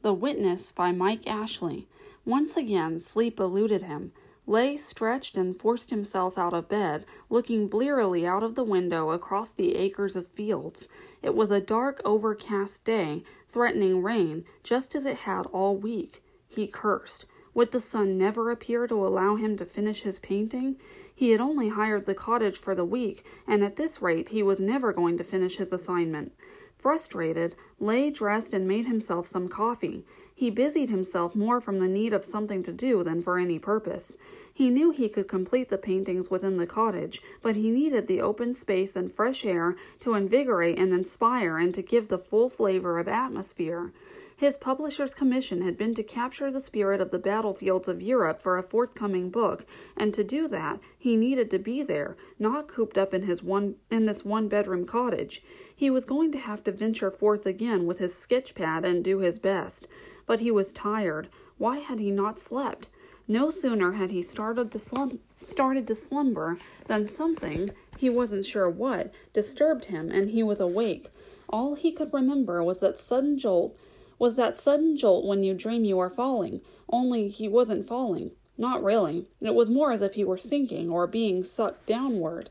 The 0.06 0.14
Witness 0.14 0.70
by 0.70 0.92
Mike 0.92 1.26
Ashley. 1.26 1.88
Once 2.24 2.56
again, 2.56 3.00
sleep 3.00 3.40
eluded 3.40 3.82
him. 3.82 4.12
Leigh 4.46 4.76
stretched 4.76 5.36
and 5.36 5.56
forced 5.58 5.90
himself 5.90 6.38
out 6.38 6.54
of 6.54 6.68
bed, 6.68 7.04
looking 7.28 7.66
blearily 7.66 8.24
out 8.24 8.44
of 8.44 8.54
the 8.54 8.62
window 8.62 9.10
across 9.10 9.50
the 9.50 9.74
acres 9.74 10.14
of 10.14 10.28
fields. 10.28 10.86
It 11.22 11.34
was 11.34 11.50
a 11.50 11.60
dark, 11.60 12.00
overcast 12.04 12.84
day, 12.84 13.24
threatening 13.48 14.00
rain, 14.00 14.44
just 14.62 14.94
as 14.94 15.06
it 15.06 15.16
had 15.16 15.46
all 15.46 15.76
week. 15.76 16.22
He 16.48 16.68
cursed. 16.68 17.26
Would 17.52 17.72
the 17.72 17.80
sun 17.80 18.16
never 18.16 18.52
appear 18.52 18.86
to 18.86 19.04
allow 19.04 19.34
him 19.34 19.56
to 19.56 19.66
finish 19.66 20.02
his 20.02 20.20
painting? 20.20 20.76
He 21.16 21.30
had 21.30 21.40
only 21.40 21.70
hired 21.70 22.04
the 22.04 22.14
cottage 22.14 22.58
for 22.58 22.74
the 22.74 22.84
week, 22.84 23.24
and 23.46 23.64
at 23.64 23.76
this 23.76 24.02
rate 24.02 24.28
he 24.28 24.42
was 24.42 24.60
never 24.60 24.92
going 24.92 25.16
to 25.16 25.24
finish 25.24 25.56
his 25.56 25.72
assignment. 25.72 26.32
Frustrated, 26.74 27.56
Leigh 27.80 28.10
dressed 28.10 28.52
and 28.52 28.68
made 28.68 28.84
himself 28.84 29.26
some 29.26 29.48
coffee. 29.48 30.04
He 30.34 30.50
busied 30.50 30.90
himself 30.90 31.34
more 31.34 31.58
from 31.58 31.78
the 31.78 31.88
need 31.88 32.12
of 32.12 32.22
something 32.22 32.62
to 32.64 32.72
do 32.72 33.02
than 33.02 33.22
for 33.22 33.38
any 33.38 33.58
purpose. 33.58 34.18
He 34.52 34.68
knew 34.68 34.90
he 34.90 35.08
could 35.08 35.26
complete 35.26 35.70
the 35.70 35.78
paintings 35.78 36.30
within 36.30 36.58
the 36.58 36.66
cottage, 36.66 37.22
but 37.40 37.56
he 37.56 37.70
needed 37.70 38.06
the 38.06 38.20
open 38.20 38.52
space 38.52 38.94
and 38.94 39.10
fresh 39.10 39.42
air 39.46 39.74
to 40.00 40.12
invigorate 40.12 40.78
and 40.78 40.92
inspire 40.92 41.56
and 41.56 41.74
to 41.74 41.82
give 41.82 42.08
the 42.08 42.18
full 42.18 42.50
flavor 42.50 42.98
of 42.98 43.08
atmosphere. 43.08 43.90
His 44.38 44.58
publisher's 44.58 45.14
commission 45.14 45.62
had 45.62 45.78
been 45.78 45.94
to 45.94 46.02
capture 46.02 46.50
the 46.50 46.60
spirit 46.60 47.00
of 47.00 47.10
the 47.10 47.18
battlefields 47.18 47.88
of 47.88 48.02
Europe 48.02 48.38
for 48.38 48.58
a 48.58 48.62
forthcoming 48.62 49.30
book, 49.30 49.64
and 49.96 50.12
to 50.12 50.22
do 50.22 50.46
that, 50.48 50.78
he 50.98 51.16
needed 51.16 51.50
to 51.52 51.58
be 51.58 51.82
there, 51.82 52.18
not 52.38 52.68
cooped 52.68 52.98
up 52.98 53.14
in 53.14 53.22
his 53.22 53.42
one 53.42 53.76
in 53.90 54.04
this 54.04 54.26
one-bedroom 54.26 54.84
cottage. 54.84 55.42
He 55.74 55.88
was 55.88 56.04
going 56.04 56.32
to 56.32 56.38
have 56.38 56.62
to 56.64 56.72
venture 56.72 57.10
forth 57.10 57.46
again 57.46 57.86
with 57.86 57.98
his 57.98 58.14
sketch 58.14 58.54
pad 58.54 58.84
and 58.84 59.02
do 59.02 59.20
his 59.20 59.38
best. 59.38 59.88
But 60.26 60.40
he 60.40 60.50
was 60.50 60.70
tired. 60.70 61.30
Why 61.56 61.78
had 61.78 61.98
he 61.98 62.10
not 62.10 62.38
slept? 62.38 62.90
No 63.26 63.48
sooner 63.48 63.92
had 63.92 64.10
he 64.10 64.20
started 64.20 64.70
to 64.72 64.78
slum- 64.78 65.20
started 65.42 65.86
to 65.86 65.94
slumber 65.94 66.58
than 66.88 67.06
something, 67.06 67.70
he 67.96 68.10
wasn't 68.10 68.44
sure 68.44 68.68
what, 68.68 69.14
disturbed 69.32 69.86
him, 69.86 70.10
and 70.10 70.30
he 70.30 70.42
was 70.42 70.60
awake. 70.60 71.08
All 71.48 71.74
he 71.74 71.90
could 71.90 72.12
remember 72.12 72.62
was 72.62 72.80
that 72.80 72.98
sudden 72.98 73.38
jolt 73.38 73.78
was 74.18 74.36
that 74.36 74.56
sudden 74.56 74.96
jolt 74.96 75.24
when 75.24 75.42
you 75.42 75.54
dream 75.54 75.84
you 75.84 75.98
are 75.98 76.10
falling, 76.10 76.60
only 76.88 77.28
he 77.28 77.48
wasn't 77.48 77.86
falling. 77.86 78.30
Not 78.58 78.82
really. 78.82 79.26
It 79.40 79.54
was 79.54 79.68
more 79.68 79.92
as 79.92 80.00
if 80.00 80.14
he 80.14 80.24
were 80.24 80.38
sinking 80.38 80.90
or 80.90 81.06
being 81.06 81.44
sucked 81.44 81.86
downward. 81.86 82.48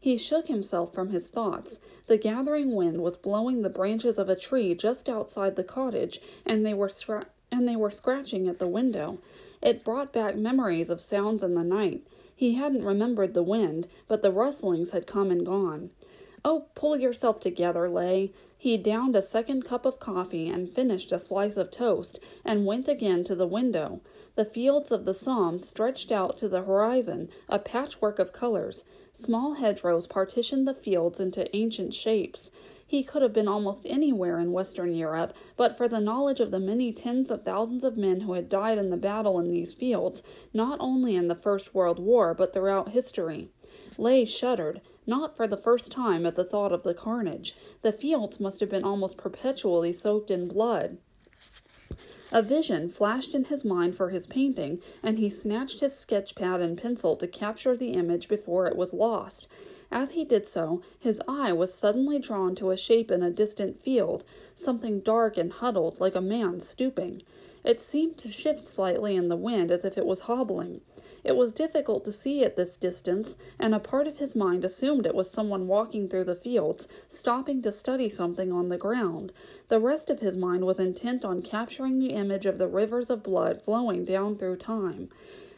He 0.00 0.16
shook 0.16 0.46
himself 0.46 0.94
from 0.94 1.10
his 1.10 1.28
thoughts. 1.28 1.80
The 2.06 2.18
gathering 2.18 2.74
wind 2.74 3.02
was 3.02 3.16
blowing 3.16 3.62
the 3.62 3.68
branches 3.68 4.18
of 4.18 4.28
a 4.28 4.36
tree 4.36 4.74
just 4.74 5.08
outside 5.08 5.56
the 5.56 5.64
cottage, 5.64 6.20
and 6.46 6.64
they 6.64 6.74
were 6.74 6.88
scra- 6.88 7.26
and 7.50 7.66
they 7.66 7.76
were 7.76 7.90
scratching 7.90 8.46
at 8.46 8.60
the 8.60 8.68
window. 8.68 9.18
It 9.60 9.84
brought 9.84 10.12
back 10.12 10.36
memories 10.36 10.90
of 10.90 11.00
sounds 11.00 11.42
in 11.42 11.54
the 11.54 11.64
night. 11.64 12.06
He 12.34 12.54
hadn't 12.54 12.84
remembered 12.84 13.34
the 13.34 13.42
wind, 13.42 13.88
but 14.06 14.22
the 14.22 14.30
rustlings 14.30 14.92
had 14.92 15.08
come 15.08 15.32
and 15.32 15.44
gone. 15.44 15.90
Oh, 16.44 16.66
pull 16.76 16.96
yourself 16.96 17.40
together, 17.40 17.90
Leigh. 17.90 18.32
He 18.60 18.76
downed 18.76 19.14
a 19.14 19.22
second 19.22 19.64
cup 19.64 19.86
of 19.86 20.00
coffee 20.00 20.48
and 20.48 20.68
finished 20.68 21.12
a 21.12 21.20
slice 21.20 21.56
of 21.56 21.70
toast 21.70 22.18
and 22.44 22.66
went 22.66 22.88
again 22.88 23.22
to 23.24 23.36
the 23.36 23.46
window. 23.46 24.00
The 24.34 24.44
fields 24.44 24.90
of 24.90 25.04
the 25.04 25.14
Somme 25.14 25.60
stretched 25.60 26.10
out 26.10 26.36
to 26.38 26.48
the 26.48 26.62
horizon, 26.62 27.28
a 27.48 27.60
patchwork 27.60 28.18
of 28.18 28.32
colors. 28.32 28.82
Small 29.12 29.54
hedgerows 29.54 30.08
partitioned 30.08 30.66
the 30.66 30.74
fields 30.74 31.20
into 31.20 31.54
ancient 31.56 31.94
shapes. 31.94 32.50
He 32.84 33.04
could 33.04 33.22
have 33.22 33.32
been 33.32 33.46
almost 33.46 33.86
anywhere 33.86 34.40
in 34.40 34.50
Western 34.50 34.92
Europe, 34.92 35.34
but 35.56 35.76
for 35.76 35.86
the 35.86 36.00
knowledge 36.00 36.40
of 36.40 36.50
the 36.50 36.58
many 36.58 36.92
tens 36.92 37.30
of 37.30 37.42
thousands 37.42 37.84
of 37.84 37.96
men 37.96 38.22
who 38.22 38.32
had 38.32 38.48
died 38.48 38.78
in 38.78 38.90
the 38.90 38.96
battle 38.96 39.38
in 39.38 39.50
these 39.50 39.72
fields, 39.72 40.22
not 40.52 40.78
only 40.80 41.14
in 41.14 41.28
the 41.28 41.34
First 41.36 41.74
World 41.74 42.00
War, 42.00 42.34
but 42.34 42.52
throughout 42.52 42.90
history. 42.90 43.50
Leigh 43.98 44.24
shuddered 44.24 44.80
not 45.08 45.36
for 45.36 45.48
the 45.48 45.56
first 45.56 45.90
time 45.90 46.24
at 46.26 46.36
the 46.36 46.44
thought 46.44 46.70
of 46.70 46.82
the 46.84 46.94
carnage. 46.94 47.56
The 47.82 47.92
fields 47.92 48.38
must 48.38 48.60
have 48.60 48.68
been 48.68 48.84
almost 48.84 49.16
perpetually 49.16 49.92
soaked 49.92 50.30
in 50.30 50.46
blood. 50.46 50.98
A 52.30 52.42
vision 52.42 52.90
flashed 52.90 53.34
in 53.34 53.44
his 53.44 53.64
mind 53.64 53.96
for 53.96 54.10
his 54.10 54.26
painting, 54.26 54.80
and 55.02 55.18
he 55.18 55.30
snatched 55.30 55.80
his 55.80 55.96
sketch 55.96 56.34
pad 56.34 56.60
and 56.60 56.76
pencil 56.76 57.16
to 57.16 57.26
capture 57.26 57.74
the 57.74 57.92
image 57.92 58.28
before 58.28 58.66
it 58.66 58.76
was 58.76 58.92
lost. 58.92 59.48
As 59.90 60.10
he 60.10 60.26
did 60.26 60.46
so, 60.46 60.82
his 60.98 61.22
eye 61.26 61.52
was 61.52 61.72
suddenly 61.72 62.18
drawn 62.18 62.54
to 62.56 62.70
a 62.70 62.76
shape 62.76 63.10
in 63.10 63.22
a 63.22 63.30
distant 63.30 63.80
field, 63.80 64.24
something 64.54 65.00
dark 65.00 65.38
and 65.38 65.50
huddled 65.50 65.98
like 66.00 66.14
a 66.14 66.20
man 66.20 66.60
stooping. 66.60 67.22
It 67.64 67.80
seemed 67.80 68.18
to 68.18 68.28
shift 68.28 68.68
slightly 68.68 69.16
in 69.16 69.28
the 69.28 69.36
wind 69.36 69.70
as 69.70 69.86
if 69.86 69.96
it 69.96 70.04
was 70.04 70.20
hobbling. 70.20 70.82
It 71.24 71.36
was 71.36 71.52
difficult 71.52 72.04
to 72.04 72.12
see 72.12 72.42
at 72.44 72.56
this 72.56 72.76
distance, 72.76 73.36
and 73.58 73.74
a 73.74 73.78
part 73.78 74.06
of 74.06 74.18
his 74.18 74.36
mind 74.36 74.64
assumed 74.64 75.06
it 75.06 75.14
was 75.14 75.30
someone 75.30 75.66
walking 75.66 76.08
through 76.08 76.24
the 76.24 76.34
fields, 76.34 76.88
stopping 77.08 77.62
to 77.62 77.72
study 77.72 78.08
something 78.08 78.52
on 78.52 78.68
the 78.68 78.78
ground. 78.78 79.32
The 79.68 79.80
rest 79.80 80.10
of 80.10 80.20
his 80.20 80.36
mind 80.36 80.64
was 80.64 80.78
intent 80.78 81.24
on 81.24 81.42
capturing 81.42 81.98
the 81.98 82.14
image 82.14 82.46
of 82.46 82.58
the 82.58 82.68
rivers 82.68 83.10
of 83.10 83.22
blood 83.22 83.62
flowing 83.62 84.04
down 84.04 84.36
through 84.36 84.56
time. 84.56 85.08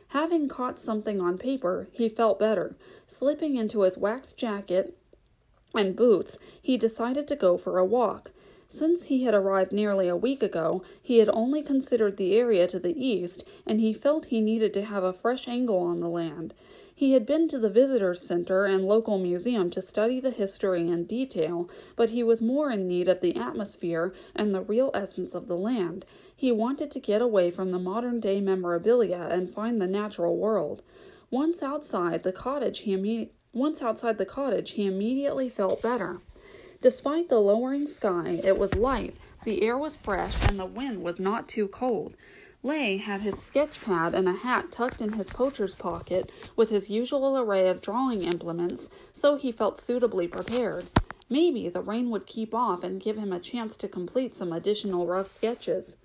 Having 0.09 0.49
caught 0.49 0.81
something 0.81 1.21
on 1.21 1.39
paper, 1.39 1.89
he 1.93 2.09
felt 2.09 2.39
better. 2.39 2.75
Slipping 3.07 3.57
into 3.57 3.83
his 3.83 3.97
wax 3.97 4.33
jacket 4.33 4.97
and 5.75 5.95
boots, 5.95 6.37
he 6.61 6.77
decided 6.77 7.29
to 7.29 7.37
go 7.37 7.57
for 7.57 7.79
a 7.79 7.85
walk. 7.85 8.33
Since 8.73 9.07
he 9.07 9.25
had 9.25 9.35
arrived 9.35 9.73
nearly 9.73 10.07
a 10.07 10.15
week 10.15 10.45
ago, 10.45 10.85
he 11.03 11.19
had 11.19 11.29
only 11.33 11.61
considered 11.61 12.17
the 12.17 12.37
area 12.37 12.69
to 12.69 12.79
the 12.79 12.97
east, 12.97 13.43
and 13.67 13.81
he 13.81 13.93
felt 13.93 14.27
he 14.27 14.41
needed 14.41 14.73
to 14.75 14.85
have 14.85 15.03
a 15.03 15.13
fresh 15.13 15.49
angle 15.49 15.81
on 15.81 15.99
the 15.99 16.09
land. 16.09 16.55
He 16.95 17.13
had 17.13 17.27
been 17.27 17.49
to 17.49 17.59
the 17.59 17.69
visitors' 17.69 18.25
center 18.25 18.67
and 18.67 18.85
local 18.85 19.19
museum 19.19 19.71
to 19.71 19.83
study 19.83 20.21
the 20.21 20.31
history 20.31 20.87
in 20.87 21.05
detail, 21.05 21.69
but 21.97 22.11
he 22.11 22.23
was 22.23 22.41
more 22.41 22.71
in 22.71 22.87
need 22.87 23.09
of 23.09 23.21
the 23.21 23.35
atmosphere 23.35 24.15
and 24.37 24.55
the 24.55 24.63
real 24.63 24.93
essence 24.95 25.35
of 25.35 25.49
the 25.49 25.57
land. 25.57 26.05
He 26.37 26.53
wanted 26.53 26.93
to 26.93 27.01
get 27.01 27.21
away 27.21 27.51
from 27.51 27.73
the 27.73 27.79
modern 27.81 28.21
day 28.21 28.41
memorabilia 28.41 29.29
and 29.33 29.51
find 29.51 29.81
the 29.81 29.89
natural 29.89 30.37
world. 30.37 30.83
Once 31.29 31.61
outside 31.61 32.23
the 32.23 32.33
cottage, 32.33 32.81
he 32.81 32.97
imme- 32.97 33.31
once 33.53 33.83
outside 33.83 34.17
the 34.17 34.25
cottage, 34.25 34.73
he 34.73 34.87
immediately 34.87 35.49
felt 35.49 35.83
better. 35.83 36.21
Despite 36.83 37.29
the 37.29 37.41
lowering 37.41 37.87
sky, 37.87 38.41
it 38.43 38.59
was 38.59 38.75
light, 38.75 39.15
the 39.45 39.63
air 39.63 39.77
was 39.77 39.99
fresh, 39.99 40.35
and 40.49 40.59
the 40.59 40.65
wind 40.65 41.03
was 41.03 41.21
not 41.21 41.47
too 41.47 41.69
cold. 41.69 42.17
Leigh 42.63 42.97
had 42.97 43.21
his 43.21 43.39
sketch 43.39 43.83
pad 43.83 44.15
and 44.15 44.27
a 44.27 44.33
hat 44.33 44.73
tucked 44.73 45.03
in 45.03 45.13
his 45.13 45.29
poacher's 45.29 45.75
pocket 45.75 46.33
with 46.57 46.71
his 46.71 46.89
usual 46.89 47.37
array 47.39 47.69
of 47.69 47.83
drawing 47.83 48.23
implements, 48.23 48.89
so 49.13 49.37
he 49.37 49.53
felt 49.53 49.79
suitably 49.79 50.27
prepared. 50.27 50.87
Maybe 51.29 51.69
the 51.69 51.83
rain 51.83 52.09
would 52.11 52.27
keep 52.27 52.55
off 52.55 52.83
and 52.83 52.99
give 52.99 53.19
him 53.19 53.33
a 53.33 53.41
chance 53.41 53.77
to 53.77 53.87
complete 53.87 54.35
some 54.35 54.51
additional 54.51 55.07
rough 55.07 55.29
sketches. 55.29 55.99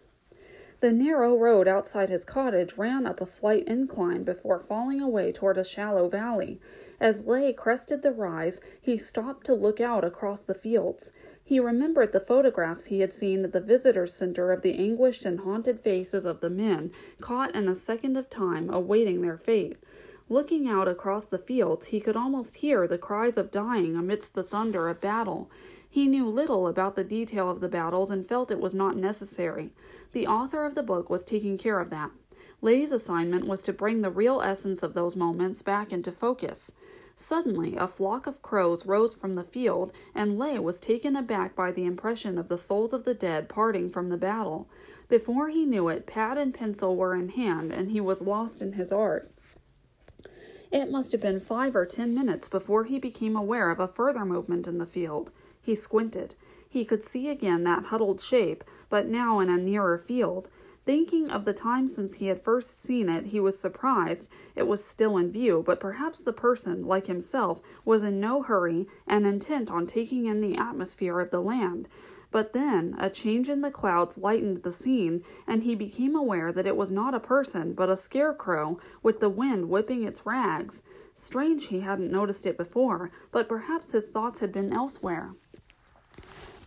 The 0.81 0.91
narrow 0.91 1.37
road 1.37 1.67
outside 1.67 2.09
his 2.09 2.25
cottage 2.25 2.77
ran 2.77 3.05
up 3.05 3.21
a 3.21 3.25
slight 3.25 3.65
incline 3.67 4.23
before 4.23 4.59
falling 4.59 5.01
away 5.01 5.31
toward 5.31 5.57
a 5.57 5.63
shallow 5.63 6.09
valley. 6.09 6.59
As 6.99 7.25
Leigh 7.25 7.53
crested 7.53 8.01
the 8.01 8.11
rise, 8.11 8.59
he 8.81 8.97
stopped 8.97 9.45
to 9.45 9.53
look 9.53 9.79
out 9.79 10.03
across 10.03 10.41
the 10.41 10.53
fields. 10.53 11.11
He 11.43 11.59
remembered 11.59 12.11
the 12.11 12.19
photographs 12.19 12.85
he 12.85 12.99
had 12.99 13.13
seen 13.13 13.45
at 13.45 13.53
the 13.53 13.61
visitors' 13.61 14.13
center 14.13 14.51
of 14.51 14.63
the 14.63 14.77
anguished 14.77 15.25
and 15.25 15.39
haunted 15.41 15.79
faces 15.79 16.25
of 16.25 16.41
the 16.41 16.49
men 16.49 16.91
caught 17.21 17.55
in 17.55 17.67
a 17.67 17.75
second 17.75 18.17
of 18.17 18.29
time 18.29 18.69
awaiting 18.69 19.21
their 19.21 19.37
fate. 19.37 19.77
Looking 20.27 20.67
out 20.67 20.87
across 20.87 21.27
the 21.27 21.37
fields, 21.37 21.87
he 21.87 21.99
could 21.99 22.15
almost 22.15 22.57
hear 22.57 22.87
the 22.87 22.97
cries 22.97 23.37
of 23.37 23.51
dying 23.51 23.95
amidst 23.95 24.33
the 24.33 24.43
thunder 24.43 24.89
of 24.89 24.99
battle. 24.99 25.51
He 25.95 26.07
knew 26.07 26.27
little 26.27 26.67
about 26.67 26.97
the 26.97 27.05
detail 27.05 27.49
of 27.49 27.61
the 27.61 27.69
battles 27.69 28.11
and 28.11 28.27
felt 28.27 28.51
it 28.51 28.59
was 28.59 28.73
not 28.73 28.97
necessary. 28.97 29.71
The 30.11 30.27
author 30.27 30.65
of 30.65 30.75
the 30.75 30.83
book 30.83 31.09
was 31.09 31.23
taking 31.23 31.57
care 31.57 31.79
of 31.79 31.89
that. 31.89 32.11
Leigh's 32.61 32.91
assignment 32.91 33.47
was 33.47 33.63
to 33.63 33.71
bring 33.71 34.01
the 34.01 34.09
real 34.09 34.41
essence 34.41 34.83
of 34.83 34.93
those 34.93 35.15
moments 35.15 35.61
back 35.61 35.93
into 35.93 36.11
focus. 36.11 36.73
Suddenly, 37.15 37.77
a 37.77 37.87
flock 37.87 38.27
of 38.27 38.41
crows 38.41 38.85
rose 38.85 39.15
from 39.15 39.35
the 39.35 39.45
field, 39.45 39.93
and 40.13 40.37
Leigh 40.37 40.59
was 40.59 40.81
taken 40.81 41.15
aback 41.15 41.55
by 41.55 41.71
the 41.71 41.85
impression 41.85 42.37
of 42.37 42.49
the 42.49 42.57
souls 42.57 42.91
of 42.91 43.05
the 43.05 43.13
dead 43.13 43.47
parting 43.47 43.89
from 43.89 44.09
the 44.09 44.17
battle. 44.17 44.67
Before 45.07 45.47
he 45.47 45.65
knew 45.65 45.87
it, 45.87 46.05
pad 46.05 46.37
and 46.37 46.53
pencil 46.53 46.97
were 46.97 47.15
in 47.15 47.29
hand, 47.29 47.71
and 47.71 47.89
he 47.89 48.01
was 48.01 48.21
lost 48.21 48.61
in 48.61 48.73
his 48.73 48.91
art. 48.91 49.29
It 50.73 50.91
must 50.91 51.13
have 51.13 51.21
been 51.21 51.39
five 51.39 51.73
or 51.73 51.85
ten 51.85 52.13
minutes 52.13 52.49
before 52.49 52.83
he 52.83 52.99
became 52.99 53.37
aware 53.37 53.71
of 53.71 53.79
a 53.79 53.87
further 53.87 54.25
movement 54.25 54.67
in 54.67 54.77
the 54.77 54.85
field. 54.85 55.31
He 55.65 55.73
squinted. 55.73 56.35
He 56.69 56.85
could 56.85 57.01
see 57.01 57.27
again 57.27 57.63
that 57.63 57.87
huddled 57.87 58.21
shape, 58.21 58.63
but 58.87 59.07
now 59.07 59.39
in 59.39 59.49
a 59.49 59.57
nearer 59.57 59.97
field. 59.97 60.47
Thinking 60.85 61.31
of 61.31 61.43
the 61.43 61.53
time 61.53 61.89
since 61.89 62.13
he 62.13 62.27
had 62.27 62.39
first 62.39 62.83
seen 62.83 63.09
it, 63.09 63.25
he 63.27 63.39
was 63.39 63.57
surprised 63.57 64.29
it 64.55 64.67
was 64.67 64.83
still 64.83 65.17
in 65.17 65.31
view, 65.31 65.63
but 65.65 65.79
perhaps 65.79 66.21
the 66.21 66.33
person, 66.33 66.85
like 66.85 67.07
himself, 67.07 67.63
was 67.83 68.03
in 68.03 68.19
no 68.19 68.43
hurry 68.43 68.87
and 69.07 69.25
intent 69.25 69.71
on 69.71 69.87
taking 69.87 70.27
in 70.27 70.39
the 70.39 70.55
atmosphere 70.55 71.19
of 71.19 71.31
the 71.31 71.41
land. 71.41 71.87
But 72.29 72.53
then 72.53 72.95
a 72.99 73.09
change 73.09 73.49
in 73.49 73.61
the 73.61 73.71
clouds 73.71 74.19
lightened 74.19 74.61
the 74.61 74.73
scene, 74.73 75.23
and 75.47 75.63
he 75.63 75.73
became 75.73 76.15
aware 76.15 76.51
that 76.51 76.67
it 76.67 76.77
was 76.77 76.91
not 76.91 77.15
a 77.15 77.19
person, 77.19 77.73
but 77.73 77.89
a 77.89 77.97
scarecrow, 77.97 78.77
with 79.01 79.19
the 79.19 79.29
wind 79.29 79.69
whipping 79.69 80.03
its 80.03 80.27
rags. 80.27 80.83
Strange 81.15 81.67
he 81.67 81.79
hadn't 81.79 82.11
noticed 82.11 82.45
it 82.45 82.57
before, 82.57 83.09
but 83.31 83.47
perhaps 83.47 83.93
his 83.93 84.09
thoughts 84.09 84.39
had 84.39 84.51
been 84.51 84.71
elsewhere. 84.71 85.33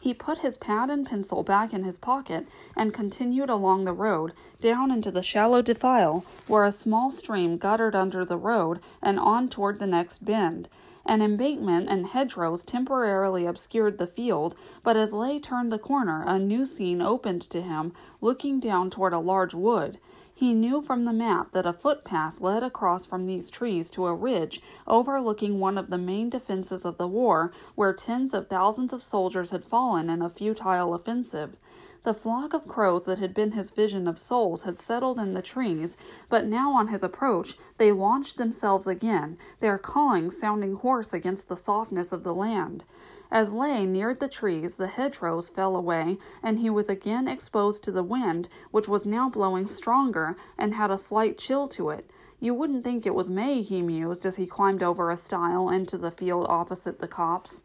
He 0.00 0.14
put 0.14 0.38
his 0.38 0.56
pad 0.56 0.90
and 0.90 1.04
pencil 1.04 1.42
back 1.42 1.74
in 1.74 1.82
his 1.82 1.98
pocket 1.98 2.46
and 2.76 2.94
continued 2.94 3.50
along 3.50 3.84
the 3.84 3.92
road, 3.92 4.32
down 4.60 4.90
into 4.90 5.10
the 5.10 5.22
shallow 5.22 5.60
defile 5.60 6.24
where 6.46 6.64
a 6.64 6.72
small 6.72 7.10
stream 7.10 7.58
guttered 7.58 7.96
under 7.96 8.24
the 8.24 8.36
road 8.36 8.80
and 9.02 9.18
on 9.18 9.48
toward 9.48 9.78
the 9.78 9.86
next 9.86 10.24
bend. 10.24 10.68
An 11.04 11.22
embankment 11.22 11.88
and 11.88 12.06
hedgerows 12.06 12.62
temporarily 12.62 13.46
obscured 13.46 13.98
the 13.98 14.06
field, 14.06 14.54
but 14.82 14.96
as 14.96 15.14
Leigh 15.14 15.40
turned 15.40 15.72
the 15.72 15.78
corner, 15.78 16.22
a 16.26 16.38
new 16.38 16.66
scene 16.66 17.00
opened 17.00 17.42
to 17.50 17.62
him, 17.62 17.92
looking 18.20 18.60
down 18.60 18.90
toward 18.90 19.12
a 19.14 19.18
large 19.18 19.54
wood. 19.54 19.98
He 20.38 20.54
knew 20.54 20.80
from 20.80 21.04
the 21.04 21.12
map 21.12 21.50
that 21.50 21.66
a 21.66 21.72
footpath 21.72 22.40
led 22.40 22.62
across 22.62 23.04
from 23.04 23.26
these 23.26 23.50
trees 23.50 23.90
to 23.90 24.06
a 24.06 24.14
ridge 24.14 24.62
overlooking 24.86 25.58
one 25.58 25.76
of 25.76 25.90
the 25.90 25.98
main 25.98 26.30
defenses 26.30 26.84
of 26.84 26.96
the 26.96 27.08
war, 27.08 27.50
where 27.74 27.92
tens 27.92 28.32
of 28.32 28.46
thousands 28.46 28.92
of 28.92 29.02
soldiers 29.02 29.50
had 29.50 29.64
fallen 29.64 30.08
in 30.08 30.22
a 30.22 30.30
futile 30.30 30.94
offensive. 30.94 31.56
The 32.04 32.14
flock 32.14 32.54
of 32.54 32.68
crows 32.68 33.04
that 33.06 33.18
had 33.18 33.34
been 33.34 33.50
his 33.50 33.72
vision 33.72 34.06
of 34.06 34.16
souls 34.16 34.62
had 34.62 34.78
settled 34.78 35.18
in 35.18 35.34
the 35.34 35.42
trees, 35.42 35.96
but 36.28 36.46
now 36.46 36.72
on 36.72 36.86
his 36.86 37.02
approach 37.02 37.58
they 37.76 37.90
launched 37.90 38.36
themselves 38.36 38.86
again, 38.86 39.38
their 39.58 39.76
cawing 39.76 40.30
sounding 40.30 40.76
hoarse 40.76 41.12
against 41.12 41.48
the 41.48 41.56
softness 41.56 42.12
of 42.12 42.22
the 42.22 42.32
land. 42.32 42.84
As 43.30 43.52
Leigh 43.52 43.84
neared 43.84 44.20
the 44.20 44.28
trees, 44.28 44.76
the 44.76 44.86
hedgerows 44.86 45.50
fell 45.50 45.76
away, 45.76 46.18
and 46.42 46.58
he 46.58 46.70
was 46.70 46.88
again 46.88 47.28
exposed 47.28 47.84
to 47.84 47.92
the 47.92 48.02
wind, 48.02 48.48
which 48.70 48.88
was 48.88 49.04
now 49.04 49.28
blowing 49.28 49.66
stronger 49.66 50.36
and 50.56 50.74
had 50.74 50.90
a 50.90 50.96
slight 50.96 51.36
chill 51.36 51.68
to 51.68 51.90
it. 51.90 52.10
You 52.40 52.54
wouldn't 52.54 52.84
think 52.84 53.04
it 53.04 53.14
was 53.14 53.28
May, 53.28 53.60
he 53.60 53.82
mused 53.82 54.24
as 54.24 54.36
he 54.36 54.46
climbed 54.46 54.82
over 54.82 55.10
a 55.10 55.16
stile 55.16 55.68
into 55.68 55.98
the 55.98 56.10
field 56.10 56.46
opposite 56.48 57.00
the 57.00 57.08
copse. 57.08 57.62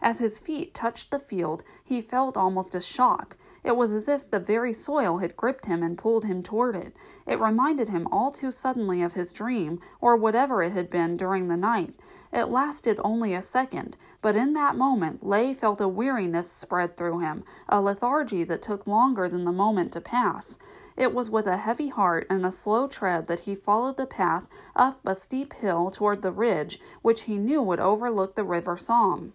As 0.00 0.18
his 0.18 0.38
feet 0.38 0.74
touched 0.74 1.10
the 1.10 1.18
field, 1.18 1.62
he 1.84 2.00
felt 2.00 2.36
almost 2.36 2.74
a 2.74 2.80
shock. 2.80 3.36
It 3.62 3.76
was 3.76 3.92
as 3.92 4.08
if 4.08 4.28
the 4.28 4.40
very 4.40 4.72
soil 4.72 5.18
had 5.18 5.36
gripped 5.36 5.66
him 5.66 5.82
and 5.82 5.98
pulled 5.98 6.24
him 6.24 6.42
toward 6.42 6.74
it. 6.74 6.96
It 7.26 7.38
reminded 7.38 7.88
him 7.88 8.08
all 8.10 8.32
too 8.32 8.50
suddenly 8.50 9.02
of 9.02 9.12
his 9.12 9.32
dream, 9.32 9.80
or 10.00 10.16
whatever 10.16 10.62
it 10.62 10.72
had 10.72 10.90
been 10.90 11.16
during 11.16 11.48
the 11.48 11.56
night. 11.56 11.94
It 12.32 12.48
lasted 12.48 12.98
only 13.04 13.34
a 13.34 13.42
second, 13.42 13.98
but 14.22 14.36
in 14.36 14.54
that 14.54 14.74
moment 14.74 15.26
Leigh 15.26 15.52
felt 15.52 15.82
a 15.82 15.88
weariness 15.88 16.50
spread 16.50 16.96
through 16.96 17.18
him, 17.18 17.44
a 17.68 17.80
lethargy 17.80 18.42
that 18.44 18.62
took 18.62 18.86
longer 18.86 19.28
than 19.28 19.44
the 19.44 19.52
moment 19.52 19.92
to 19.92 20.00
pass. 20.00 20.58
It 20.96 21.12
was 21.12 21.28
with 21.28 21.46
a 21.46 21.58
heavy 21.58 21.88
heart 21.88 22.26
and 22.30 22.46
a 22.46 22.50
slow 22.50 22.88
tread 22.88 23.26
that 23.26 23.40
he 23.40 23.54
followed 23.54 23.98
the 23.98 24.06
path 24.06 24.48
up 24.74 25.00
a 25.04 25.14
steep 25.14 25.52
hill 25.52 25.90
toward 25.90 26.22
the 26.22 26.32
ridge 26.32 26.80
which 27.02 27.22
he 27.22 27.36
knew 27.36 27.60
would 27.60 27.80
overlook 27.80 28.34
the 28.34 28.44
River 28.44 28.78
Somme. 28.78 29.34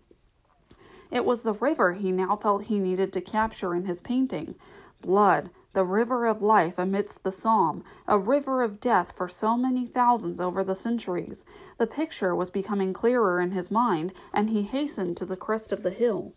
It 1.11 1.23
was 1.23 1.41
the 1.41 1.53
river 1.53 1.93
he 1.93 2.11
now 2.11 2.35
felt 2.35 2.63
he 2.63 2.79
needed 2.79 3.13
to 3.13 3.21
capture 3.21 3.75
in 3.75 3.85
his 3.85 4.01
painting. 4.01 4.55
Blood, 5.01 5.51
the 5.77 5.85
river 5.85 6.25
of 6.25 6.41
life 6.41 6.79
amidst 6.79 7.23
the 7.23 7.31
Somme, 7.31 7.83
a 8.07 8.17
river 8.17 8.63
of 8.63 8.79
death 8.79 9.13
for 9.15 9.27
so 9.27 9.55
many 9.55 9.85
thousands 9.85 10.39
over 10.39 10.63
the 10.63 10.73
centuries. 10.73 11.45
The 11.77 11.85
picture 11.85 12.33
was 12.33 12.49
becoming 12.49 12.93
clearer 12.93 13.39
in 13.39 13.51
his 13.51 13.69
mind, 13.69 14.11
and 14.33 14.49
he 14.49 14.63
hastened 14.63 15.17
to 15.17 15.25
the 15.27 15.37
crest 15.37 15.71
of 15.71 15.83
the 15.83 15.91
hill. 15.91 16.33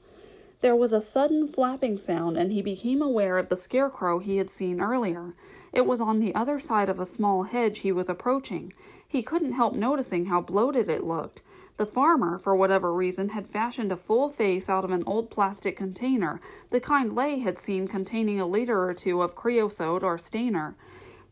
There 0.61 0.77
was 0.77 0.93
a 0.93 1.01
sudden 1.01 1.49
flapping 1.49 1.97
sound, 1.97 2.37
and 2.37 2.53
he 2.53 2.61
became 2.61 3.01
aware 3.01 3.39
of 3.39 3.49
the 3.49 3.57
scarecrow 3.57 4.19
he 4.19 4.37
had 4.37 4.51
seen 4.51 4.79
earlier. 4.79 5.33
It 5.73 5.87
was 5.87 6.03
on 6.03 6.21
the 6.21 6.35
other 6.35 6.61
side 6.61 6.91
of 6.91 7.01
a 7.01 7.07
small 7.07 7.45
hedge 7.45 7.79
he 7.79 7.93
was 7.93 8.11
approaching. 8.11 8.75
He 9.09 9.23
couldn't 9.23 9.53
help 9.53 9.73
noticing 9.73 10.27
how 10.27 10.43
bloated 10.43 10.91
it 10.91 11.03
looked. 11.03 11.41
The 11.81 11.87
farmer, 11.87 12.39
for 12.39 12.55
whatever 12.55 12.93
reason, 12.93 13.31
had 13.31 13.47
fashioned 13.47 13.91
a 13.91 13.97
full 13.97 14.29
face 14.29 14.69
out 14.69 14.85
of 14.85 14.91
an 14.91 15.03
old 15.07 15.31
plastic 15.31 15.79
container, 15.79 16.39
the 16.69 16.79
kind 16.79 17.17
Leigh 17.17 17.39
had 17.39 17.59
seen 17.59 17.89
containing 17.89 18.39
a 18.39 18.47
liter 18.47 18.85
or 18.85 18.93
two 18.93 19.23
of 19.23 19.35
creosote 19.35 20.03
or 20.03 20.19
Stainer. 20.19 20.77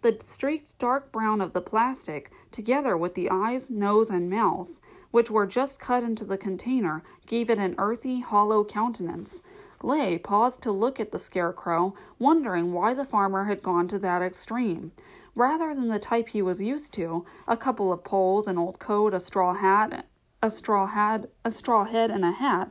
The 0.01 0.17
streaked 0.23 0.79
dark 0.79 1.13
brown 1.13 1.43
of 1.43 1.53
the 1.53 1.61
plastic, 1.61 2.33
together 2.51 2.97
with 2.97 3.13
the 3.13 3.29
eyes, 3.29 3.69
nose, 3.69 4.09
and 4.09 4.31
mouth, 4.31 4.81
which 5.11 5.31
were 5.31 5.45
just 5.45 5.81
cut 5.81 6.03
into 6.03 6.25
the 6.25 6.39
container, 6.39 7.03
gave 7.27 7.51
it 7.51 7.59
an 7.59 7.75
earthy, 7.77 8.21
hollow 8.21 8.65
countenance. 8.65 9.43
Leigh 9.83 10.17
paused 10.17 10.63
to 10.63 10.73
look 10.73 10.99
at 10.99 11.13
the 11.13 11.19
scarecrow, 11.19 11.93
wondering 12.19 12.73
why 12.73 12.95
the 12.95 13.05
farmer 13.05 13.45
had 13.45 13.63
gone 13.63 13.87
to 13.89 13.99
that 13.99 14.23
extreme. 14.23 14.93
Rather 15.35 15.75
than 15.75 15.89
the 15.89 15.99
type 15.99 16.29
he 16.29 16.41
was 16.41 16.63
used 16.63 16.95
to, 16.95 17.27
a 17.47 17.55
couple 17.55 17.93
of 17.93 18.03
poles, 18.03 18.49
an 18.49 18.57
old 18.57 18.79
coat, 18.79 19.13
a 19.13 19.21
straw 19.21 19.53
hat, 19.53 20.07
a 20.43 20.51
straw 20.51 20.87
hat, 20.87 21.29
a 21.45 21.51
straw 21.51 21.85
head, 21.85 22.11
and 22.11 22.25
a 22.25 22.33
hat, 22.33 22.71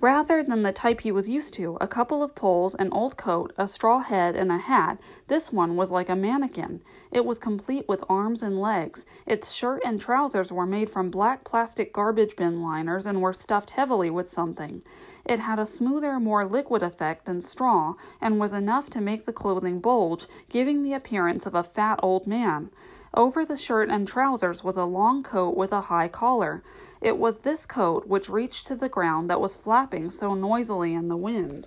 rather 0.00 0.42
than 0.42 0.62
the 0.62 0.72
type 0.72 1.02
he 1.02 1.12
was 1.12 1.28
used 1.28 1.52
to 1.52 1.76
a 1.80 1.86
couple 1.86 2.22
of 2.22 2.34
poles, 2.34 2.74
an 2.74 2.90
old 2.92 3.16
coat, 3.16 3.52
a 3.58 3.68
straw 3.68 3.98
head, 3.98 4.34
and 4.34 4.50
a 4.50 4.56
hat. 4.56 4.98
This 5.26 5.52
one 5.52 5.76
was 5.76 5.90
like 5.90 6.08
a 6.08 6.16
mannequin. 6.16 6.82
It 7.12 7.26
was 7.26 7.38
complete 7.38 7.86
with 7.86 8.04
arms 8.08 8.42
and 8.42 8.58
legs. 8.58 9.04
Its 9.26 9.52
shirt 9.52 9.82
and 9.84 10.00
trousers 10.00 10.50
were 10.50 10.66
made 10.66 10.88
from 10.88 11.10
black 11.10 11.44
plastic 11.44 11.92
garbage 11.92 12.34
bin 12.36 12.62
liners 12.62 13.04
and 13.04 13.20
were 13.20 13.34
stuffed 13.34 13.70
heavily 13.70 14.08
with 14.08 14.28
something. 14.28 14.82
It 15.26 15.40
had 15.40 15.58
a 15.58 15.66
smoother, 15.66 16.18
more 16.18 16.46
liquid 16.46 16.82
effect 16.82 17.26
than 17.26 17.42
straw, 17.42 17.94
and 18.20 18.40
was 18.40 18.54
enough 18.54 18.88
to 18.90 19.00
make 19.02 19.26
the 19.26 19.34
clothing 19.34 19.80
bulge, 19.80 20.26
giving 20.48 20.82
the 20.82 20.94
appearance 20.94 21.44
of 21.44 21.54
a 21.54 21.62
fat 21.62 22.00
old 22.02 22.26
man. 22.26 22.70
Over 23.12 23.44
the 23.44 23.56
shirt 23.56 23.88
and 23.88 24.06
trousers 24.06 24.62
was 24.62 24.76
a 24.76 24.84
long 24.84 25.22
coat 25.22 25.56
with 25.56 25.72
a 25.72 25.82
high 25.82 26.08
collar. 26.08 26.62
It 27.00 27.18
was 27.18 27.40
this 27.40 27.66
coat 27.66 28.06
which 28.06 28.28
reached 28.28 28.66
to 28.68 28.76
the 28.76 28.88
ground 28.88 29.28
that 29.28 29.40
was 29.40 29.56
flapping 29.56 30.10
so 30.10 30.34
noisily 30.34 30.94
in 30.94 31.08
the 31.08 31.16
wind. 31.16 31.66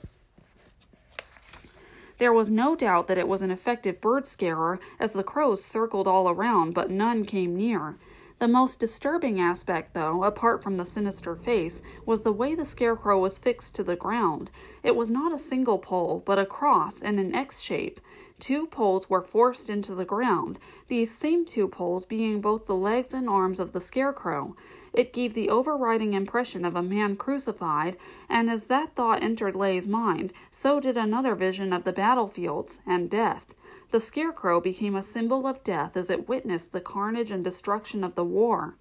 There 2.18 2.32
was 2.32 2.50
no 2.50 2.76
doubt 2.76 3.08
that 3.08 3.18
it 3.18 3.28
was 3.28 3.42
an 3.42 3.52
effective 3.52 4.00
bird 4.00 4.26
scarer, 4.26 4.80
as 5.00 5.12
the 5.12 5.24
crows 5.24 5.66
circled 5.66 6.08
all 6.08 6.30
around, 6.30 6.74
but 6.74 6.90
none 6.90 7.26
came 7.26 7.58
near. 7.58 7.98
The 8.40 8.48
most 8.48 8.80
disturbing 8.80 9.42
aspect, 9.42 9.94
though, 9.94 10.24
apart 10.24 10.64
from 10.64 10.78
the 10.78 10.86
sinister 10.86 11.36
face, 11.36 11.82
was 12.06 12.22
the 12.22 12.32
way 12.32 12.56
the 12.56 12.66
scarecrow 12.66 13.20
was 13.20 13.38
fixed 13.38 13.76
to 13.76 13.84
the 13.84 13.96
ground. 13.96 14.50
It 14.84 14.96
was 14.96 15.10
not 15.10 15.34
a 15.34 15.38
single 15.38 15.80
pole, 15.80 16.24
but 16.26 16.40
a 16.40 16.46
cross 16.46 17.02
in 17.02 17.20
an 17.20 17.36
X 17.36 17.60
shape. 17.60 18.00
Two 18.40 18.68
poles 18.68 19.10
were 19.10 19.22
forced 19.22 19.70
into 19.70 19.94
the 19.94 20.06
ground, 20.06 20.60
these 20.88 21.12
same 21.12 21.46
two 21.46 21.68
poles 21.68 22.06
being 22.06 22.42
both 22.42 22.66
the 22.66 22.76
legs 22.76 23.14
and 23.14 23.30
arms 23.30 23.60
of 23.60 23.74
the 23.74 23.80
scarecrow. 23.80 24.56
It 24.94 25.14
gave 25.14 25.34
the 25.34 25.50
overriding 25.50 26.14
impression 26.14 26.66
of 26.66 26.76
a 26.76 26.82
man 26.82 27.16
crucified, 27.16 27.96
and 28.28 28.50
as 28.50 28.66
that 28.66 28.96
thought 28.96 29.24
entered 29.24 29.56
Leigh's 29.56 29.88
mind, 29.88 30.34
so 30.52 30.80
did 30.80 30.98
another 30.98 31.36
vision 31.36 31.72
of 31.72 31.84
the 31.84 31.94
battlefields 31.94 32.82
and 32.86 33.10
death. 33.10 33.54
The 33.92 34.00
scarecrow 34.00 34.60
became 34.60 34.96
a 34.96 35.04
symbol 35.04 35.46
of 35.46 35.64
death 35.64 35.96
as 35.96 36.10
it 36.10 36.28
witnessed 36.28 36.72
the 36.72 36.82
carnage 36.82 37.30
and 37.30 37.44
destruction 37.44 38.04
of 38.04 38.16
the 38.16 38.26
war. 38.26 38.76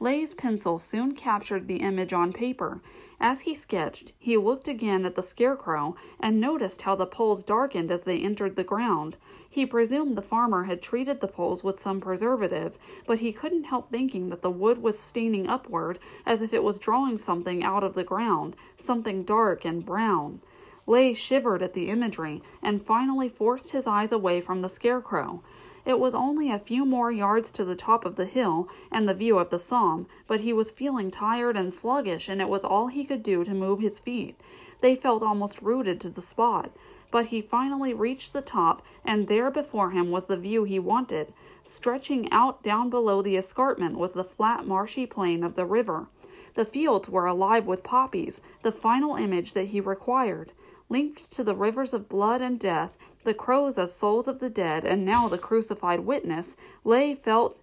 Leigh's 0.00 0.34
pencil 0.34 0.78
soon 0.78 1.14
captured 1.14 1.68
the 1.68 1.76
image 1.76 2.12
on 2.12 2.32
paper. 2.32 2.80
As 3.20 3.42
he 3.42 3.54
sketched, 3.54 4.12
he 4.18 4.36
looked 4.36 4.66
again 4.66 5.04
at 5.04 5.14
the 5.14 5.22
scarecrow 5.22 5.94
and 6.18 6.40
noticed 6.40 6.82
how 6.82 6.94
the 6.94 7.06
poles 7.06 7.42
darkened 7.42 7.90
as 7.90 8.02
they 8.02 8.18
entered 8.18 8.56
the 8.56 8.64
ground. 8.64 9.16
He 9.48 9.64
presumed 9.64 10.16
the 10.16 10.22
farmer 10.22 10.64
had 10.64 10.82
treated 10.82 11.20
the 11.20 11.28
poles 11.28 11.62
with 11.62 11.80
some 11.80 12.00
preservative, 12.00 12.76
but 13.06 13.20
he 13.20 13.32
couldn't 13.32 13.64
help 13.64 13.90
thinking 13.90 14.30
that 14.30 14.42
the 14.42 14.50
wood 14.50 14.82
was 14.82 14.98
staining 14.98 15.46
upward 15.46 15.98
as 16.26 16.42
if 16.42 16.52
it 16.52 16.64
was 16.64 16.78
drawing 16.80 17.16
something 17.16 17.62
out 17.62 17.84
of 17.84 17.94
the 17.94 18.04
ground, 18.04 18.56
something 18.76 19.22
dark 19.22 19.64
and 19.64 19.86
brown. 19.86 20.40
Leigh 20.86 21.14
shivered 21.14 21.62
at 21.62 21.72
the 21.72 21.88
imagery 21.88 22.42
and 22.62 22.84
finally 22.84 23.28
forced 23.28 23.70
his 23.70 23.86
eyes 23.86 24.12
away 24.12 24.40
from 24.40 24.60
the 24.60 24.68
scarecrow. 24.68 25.42
It 25.86 26.00
was 26.00 26.14
only 26.14 26.50
a 26.50 26.58
few 26.58 26.84
more 26.84 27.12
yards 27.12 27.50
to 27.52 27.64
the 27.64 27.76
top 27.76 28.04
of 28.04 28.16
the 28.16 28.24
hill 28.24 28.68
and 28.90 29.08
the 29.08 29.14
view 29.14 29.38
of 29.38 29.50
the 29.50 29.58
Somme, 29.58 30.06
but 30.26 30.40
he 30.40 30.52
was 30.52 30.70
feeling 30.70 31.10
tired 31.10 31.56
and 31.56 31.74
sluggish, 31.74 32.28
and 32.28 32.40
it 32.40 32.48
was 32.48 32.64
all 32.64 32.86
he 32.86 33.04
could 33.04 33.22
do 33.22 33.44
to 33.44 33.52
move 33.52 33.80
his 33.80 33.98
feet. 33.98 34.40
They 34.80 34.96
felt 34.96 35.22
almost 35.22 35.62
rooted 35.62 36.00
to 36.00 36.10
the 36.10 36.22
spot. 36.22 36.70
But 37.10 37.26
he 37.26 37.40
finally 37.40 37.94
reached 37.94 38.32
the 38.32 38.42
top, 38.42 38.82
and 39.04 39.28
there 39.28 39.50
before 39.50 39.90
him 39.90 40.10
was 40.10 40.24
the 40.24 40.36
view 40.36 40.64
he 40.64 40.80
wanted. 40.80 41.32
Stretching 41.62 42.28
out 42.32 42.62
down 42.62 42.90
below 42.90 43.22
the 43.22 43.36
escarpment 43.36 43.96
was 43.96 44.14
the 44.14 44.24
flat, 44.24 44.66
marshy 44.66 45.06
plain 45.06 45.44
of 45.44 45.54
the 45.54 45.64
river. 45.64 46.08
The 46.54 46.64
fields 46.64 47.08
were 47.08 47.26
alive 47.26 47.66
with 47.66 47.84
poppies, 47.84 48.40
the 48.62 48.72
final 48.72 49.14
image 49.14 49.52
that 49.52 49.68
he 49.68 49.80
required. 49.80 50.52
Linked 50.88 51.30
to 51.30 51.44
the 51.44 51.54
rivers 51.54 51.94
of 51.94 52.08
blood 52.08 52.42
and 52.42 52.58
death, 52.58 52.98
the 53.24 53.34
crows 53.34 53.76
as 53.78 53.92
souls 53.92 54.28
of 54.28 54.38
the 54.38 54.50
dead, 54.50 54.84
and 54.84 55.04
now 55.04 55.28
the 55.28 55.38
crucified 55.38 56.00
witness, 56.00 56.56
Lay 56.84 57.14
felt 57.14 57.58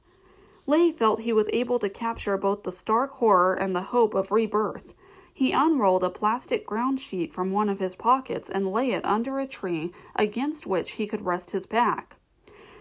Lay 0.68 0.92
felt 0.92 1.22
he 1.22 1.34
was 1.34 1.50
able 1.52 1.80
to 1.80 1.90
capture 1.90 2.38
both 2.38 2.64
the 2.64 2.72
stark 2.72 3.12
horror 3.12 3.54
and 3.54 3.76
the 3.76 3.82
hope 3.82 4.14
of 4.14 4.32
rebirth. 4.32 4.94
He 5.34 5.54
unrolled 5.54 6.04
a 6.04 6.10
plastic 6.10 6.68
ground 6.68 7.00
sheet 7.00 7.34
from 7.34 7.52
one 7.52 7.70
of 7.70 7.80
his 7.80 7.96
pockets 7.96 8.50
and 8.50 8.72
lay 8.72 8.92
it 8.92 9.04
under 9.04 9.40
a 9.40 9.48
tree 9.48 9.92
against 10.16 10.68
which 10.68 10.92
he 10.92 11.08
could 11.08 11.26
rest 11.26 11.52
his 11.52 11.66
back. 11.66 12.16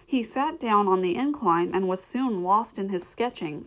He 0.04 0.22
sat 0.22 0.58
down 0.60 0.88
on 0.88 1.02
the 1.02 1.16
incline 1.16 1.70
and 1.72 1.88
was 1.88 2.02
soon 2.02 2.42
lost 2.42 2.78
in 2.78 2.88
his 2.88 3.06
sketching. 3.06 3.66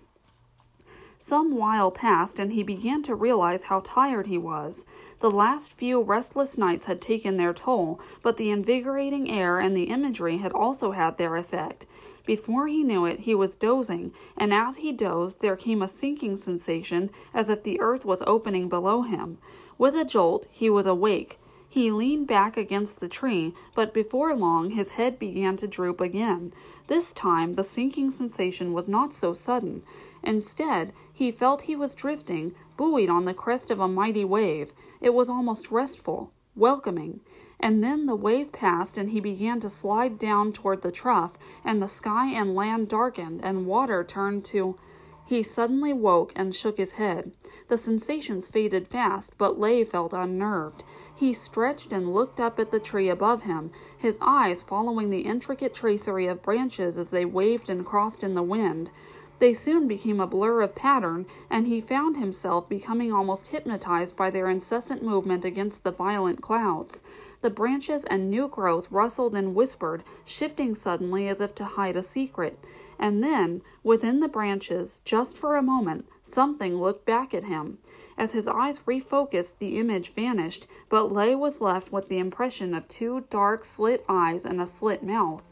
Some 1.18 1.56
while 1.56 1.90
passed, 1.90 2.38
and 2.38 2.52
he 2.52 2.64
began 2.64 3.02
to 3.04 3.16
realize 3.16 3.64
how 3.64 3.80
tired 3.80 4.28
he 4.28 4.38
was. 4.38 4.84
The 5.24 5.32
last 5.32 5.72
few 5.72 6.02
restless 6.02 6.58
nights 6.58 6.88
had 6.88 7.00
taken 7.00 7.38
their 7.38 7.54
toll, 7.54 7.98
but 8.22 8.36
the 8.36 8.50
invigorating 8.50 9.32
air 9.32 9.58
and 9.58 9.74
the 9.74 9.86
imagery 9.86 10.40
had 10.40 10.52
also 10.52 10.92
had 10.92 11.18
their 11.18 11.38
effect. 11.38 11.86
Before 12.26 12.68
he 12.68 12.84
knew 12.84 13.06
it, 13.06 13.22
he 13.22 13.34
was 13.34 13.56
dozing, 13.56 14.12
and 14.36 14.54
as 14.54 14.76
he 14.76 14.92
dozed, 14.92 15.40
there 15.40 15.56
came 15.56 15.82
a 15.82 15.88
sinking 15.88 16.36
sensation 16.36 17.10
as 17.34 17.50
if 17.50 17.64
the 17.64 17.80
earth 17.80 18.04
was 18.04 18.22
opening 18.28 18.68
below 18.68 19.04
him. 19.04 19.38
With 19.78 19.96
a 19.96 20.04
jolt, 20.04 20.46
he 20.52 20.70
was 20.70 20.86
awake. 20.86 21.40
He 21.70 21.90
leaned 21.90 22.28
back 22.28 22.58
against 22.58 23.00
the 23.00 23.08
tree, 23.08 23.54
but 23.74 23.94
before 23.94 24.36
long 24.36 24.72
his 24.72 24.90
head 24.90 25.20
began 25.20 25.56
to 25.56 25.70
droop 25.70 26.02
again. 26.02 26.52
This 26.88 27.14
time 27.14 27.56
the 27.56 27.64
sinking 27.64 28.12
sensation 28.12 28.74
was 28.74 28.90
not 28.90 29.14
so 29.14 29.32
sudden. 29.32 29.84
Instead, 30.24 30.94
he 31.12 31.32
felt 31.32 31.64
he 31.64 31.76
was 31.76 31.96
drifting, 31.96 32.56
buoyed 32.78 33.10
on 33.10 33.26
the 33.26 33.34
crest 33.34 33.70
of 33.70 33.80
a 33.80 33.88
mighty 33.88 34.24
wave. 34.24 34.74
It 35.02 35.14
was 35.14 35.30
almost 35.30 35.72
restful, 35.72 36.32
welcoming. 36.56 37.20
And 37.60 37.84
then 37.84 38.06
the 38.06 38.16
wave 38.16 38.52
passed, 38.52 38.98
and 38.98 39.10
he 39.10 39.20
began 39.20 39.60
to 39.62 39.70
slide 39.70 40.18
down 40.18 40.54
toward 40.54 40.82
the 40.82 40.92
trough, 40.92 41.38
and 41.64 41.82
the 41.82 41.88
sky 41.88 42.28
and 42.28 42.56
land 42.56 42.90
darkened, 42.90 43.42
and 43.44 43.66
water 43.66 44.04
turned 44.04 44.44
to. 44.46 44.78
He 45.26 45.42
suddenly 45.42 45.94
woke 45.94 46.34
and 46.36 46.54
shook 46.54 46.78
his 46.78 46.94
head. 46.94 47.32
The 47.70 47.78
sensations 47.78 48.50
faded 48.50 48.88
fast, 48.88 49.38
but 49.38 49.58
Lay 49.58 49.86
felt 49.86 50.14
unnerved. 50.14 50.84
He 51.16 51.32
stretched 51.32 51.94
and 51.94 52.14
looked 52.14 52.42
up 52.42 52.60
at 52.60 52.72
the 52.72 52.80
tree 52.80 53.08
above 53.08 53.44
him, 53.44 53.72
his 53.98 54.20
eyes 54.22 54.62
following 54.62 55.10
the 55.10 55.22
intricate 55.22 55.74
tracery 55.74 56.28
of 56.28 56.44
branches 56.44 56.98
as 56.98 57.10
they 57.10 57.24
waved 57.24 57.70
and 57.70 57.86
crossed 57.86 58.24
in 58.24 58.34
the 58.36 58.44
wind. 58.44 58.90
They 59.40 59.54
soon 59.54 59.88
became 59.88 60.20
a 60.20 60.28
blur 60.28 60.62
of 60.62 60.76
pattern, 60.76 61.26
and 61.50 61.68
he 61.68 61.82
found 61.82 62.18
himself 62.18 62.70
becoming 62.70 63.12
almost 63.12 63.50
hypnotized 63.50 64.16
by 64.16 64.30
their 64.30 64.50
incessant 64.50 65.04
movement 65.04 65.44
against 65.44 65.84
the 65.84 65.92
violent 65.92 66.42
clouds. 66.42 67.02
The 67.42 67.50
branches 67.50 68.06
and 68.06 68.32
new 68.32 68.48
growth 68.48 68.88
rustled 68.90 69.36
and 69.36 69.54
whispered, 69.54 70.04
shifting 70.24 70.76
suddenly 70.76 71.28
as 71.28 71.42
if 71.42 71.54
to 71.56 71.66
hide 71.66 71.96
a 71.96 72.04
secret. 72.04 72.58
And 72.98 73.22
then, 73.22 73.62
within 73.84 74.22
the 74.22 74.30
branches, 74.30 75.02
just 75.04 75.38
for 75.38 75.58
a 75.58 75.62
moment, 75.62 76.06
something 76.22 76.78
looked 76.78 77.06
back 77.06 77.34
at 77.34 77.44
him. 77.44 77.80
As 78.18 78.34
his 78.34 78.48
eyes 78.48 78.80
refocused, 78.88 79.58
the 79.58 79.78
image 79.78 80.14
vanished, 80.14 80.68
but 80.88 81.12
Lay 81.12 81.36
was 81.36 81.60
left 81.60 81.92
with 81.92 82.08
the 82.08 82.20
impression 82.20 82.74
of 82.74 82.88
two 82.88 83.26
dark 83.30 83.66
slit 83.66 84.06
eyes 84.08 84.46
and 84.46 84.62
a 84.62 84.68
slit 84.68 85.04
mouth. 85.04 85.44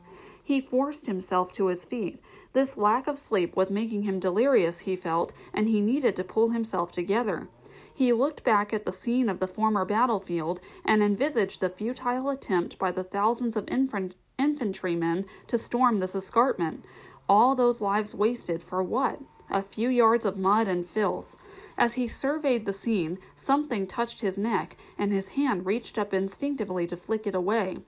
He 0.43 0.61
forced 0.61 1.07
himself 1.07 1.51
to 1.53 1.67
his 1.67 1.83
feet. 1.83 2.21
This 2.53 2.77
lack 2.77 3.07
of 3.07 3.17
sleep 3.17 3.55
was 3.55 3.71
making 3.71 4.03
him 4.03 4.19
delirious, 4.19 4.79
he 4.79 4.95
felt, 4.95 5.31
and 5.53 5.67
he 5.67 5.79
needed 5.79 6.15
to 6.17 6.23
pull 6.23 6.49
himself 6.49 6.91
together. 6.91 7.47
He 7.93 8.13
looked 8.13 8.43
back 8.43 8.73
at 8.73 8.85
the 8.85 8.93
scene 8.93 9.29
of 9.29 9.39
the 9.39 9.47
former 9.47 9.85
battlefield 9.85 10.59
and 10.83 11.03
envisaged 11.03 11.61
the 11.61 11.69
futile 11.69 12.29
attempt 12.29 12.77
by 12.77 12.91
the 12.91 13.03
thousands 13.03 13.55
of 13.55 13.67
infant- 13.69 14.15
infantrymen 14.39 15.25
to 15.47 15.57
storm 15.57 15.99
this 15.99 16.15
escarpment. 16.15 16.83
All 17.29 17.55
those 17.55 17.79
lives 17.79 18.15
wasted 18.15 18.63
for 18.63 18.81
what? 18.81 19.19
A 19.49 19.61
few 19.61 19.89
yards 19.89 20.25
of 20.25 20.37
mud 20.37 20.67
and 20.67 20.87
filth. 20.87 21.35
As 21.77 21.93
he 21.93 22.07
surveyed 22.07 22.65
the 22.65 22.73
scene, 22.73 23.19
something 23.35 23.87
touched 23.87 24.21
his 24.21 24.37
neck, 24.37 24.77
and 24.97 25.11
his 25.11 25.29
hand 25.29 25.65
reached 25.65 25.97
up 25.97 26.13
instinctively 26.13 26.87
to 26.87 26.97
flick 26.97 27.27
it 27.27 27.35
away. 27.35 27.79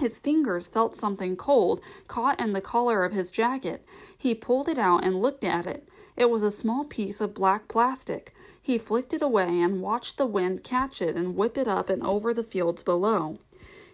His 0.00 0.16
fingers 0.16 0.66
felt 0.66 0.96
something 0.96 1.36
cold 1.36 1.82
caught 2.08 2.40
in 2.40 2.54
the 2.54 2.62
collar 2.62 3.04
of 3.04 3.12
his 3.12 3.30
jacket. 3.30 3.84
He 4.16 4.34
pulled 4.34 4.66
it 4.66 4.78
out 4.78 5.04
and 5.04 5.20
looked 5.20 5.44
at 5.44 5.66
it. 5.66 5.86
It 6.16 6.30
was 6.30 6.42
a 6.42 6.50
small 6.50 6.84
piece 6.84 7.20
of 7.20 7.34
black 7.34 7.68
plastic. 7.68 8.34
He 8.62 8.78
flicked 8.78 9.12
it 9.12 9.20
away 9.20 9.60
and 9.60 9.82
watched 9.82 10.16
the 10.16 10.24
wind 10.24 10.64
catch 10.64 11.02
it 11.02 11.16
and 11.16 11.36
whip 11.36 11.58
it 11.58 11.68
up 11.68 11.90
and 11.90 12.02
over 12.02 12.32
the 12.32 12.42
fields 12.42 12.82
below. 12.82 13.40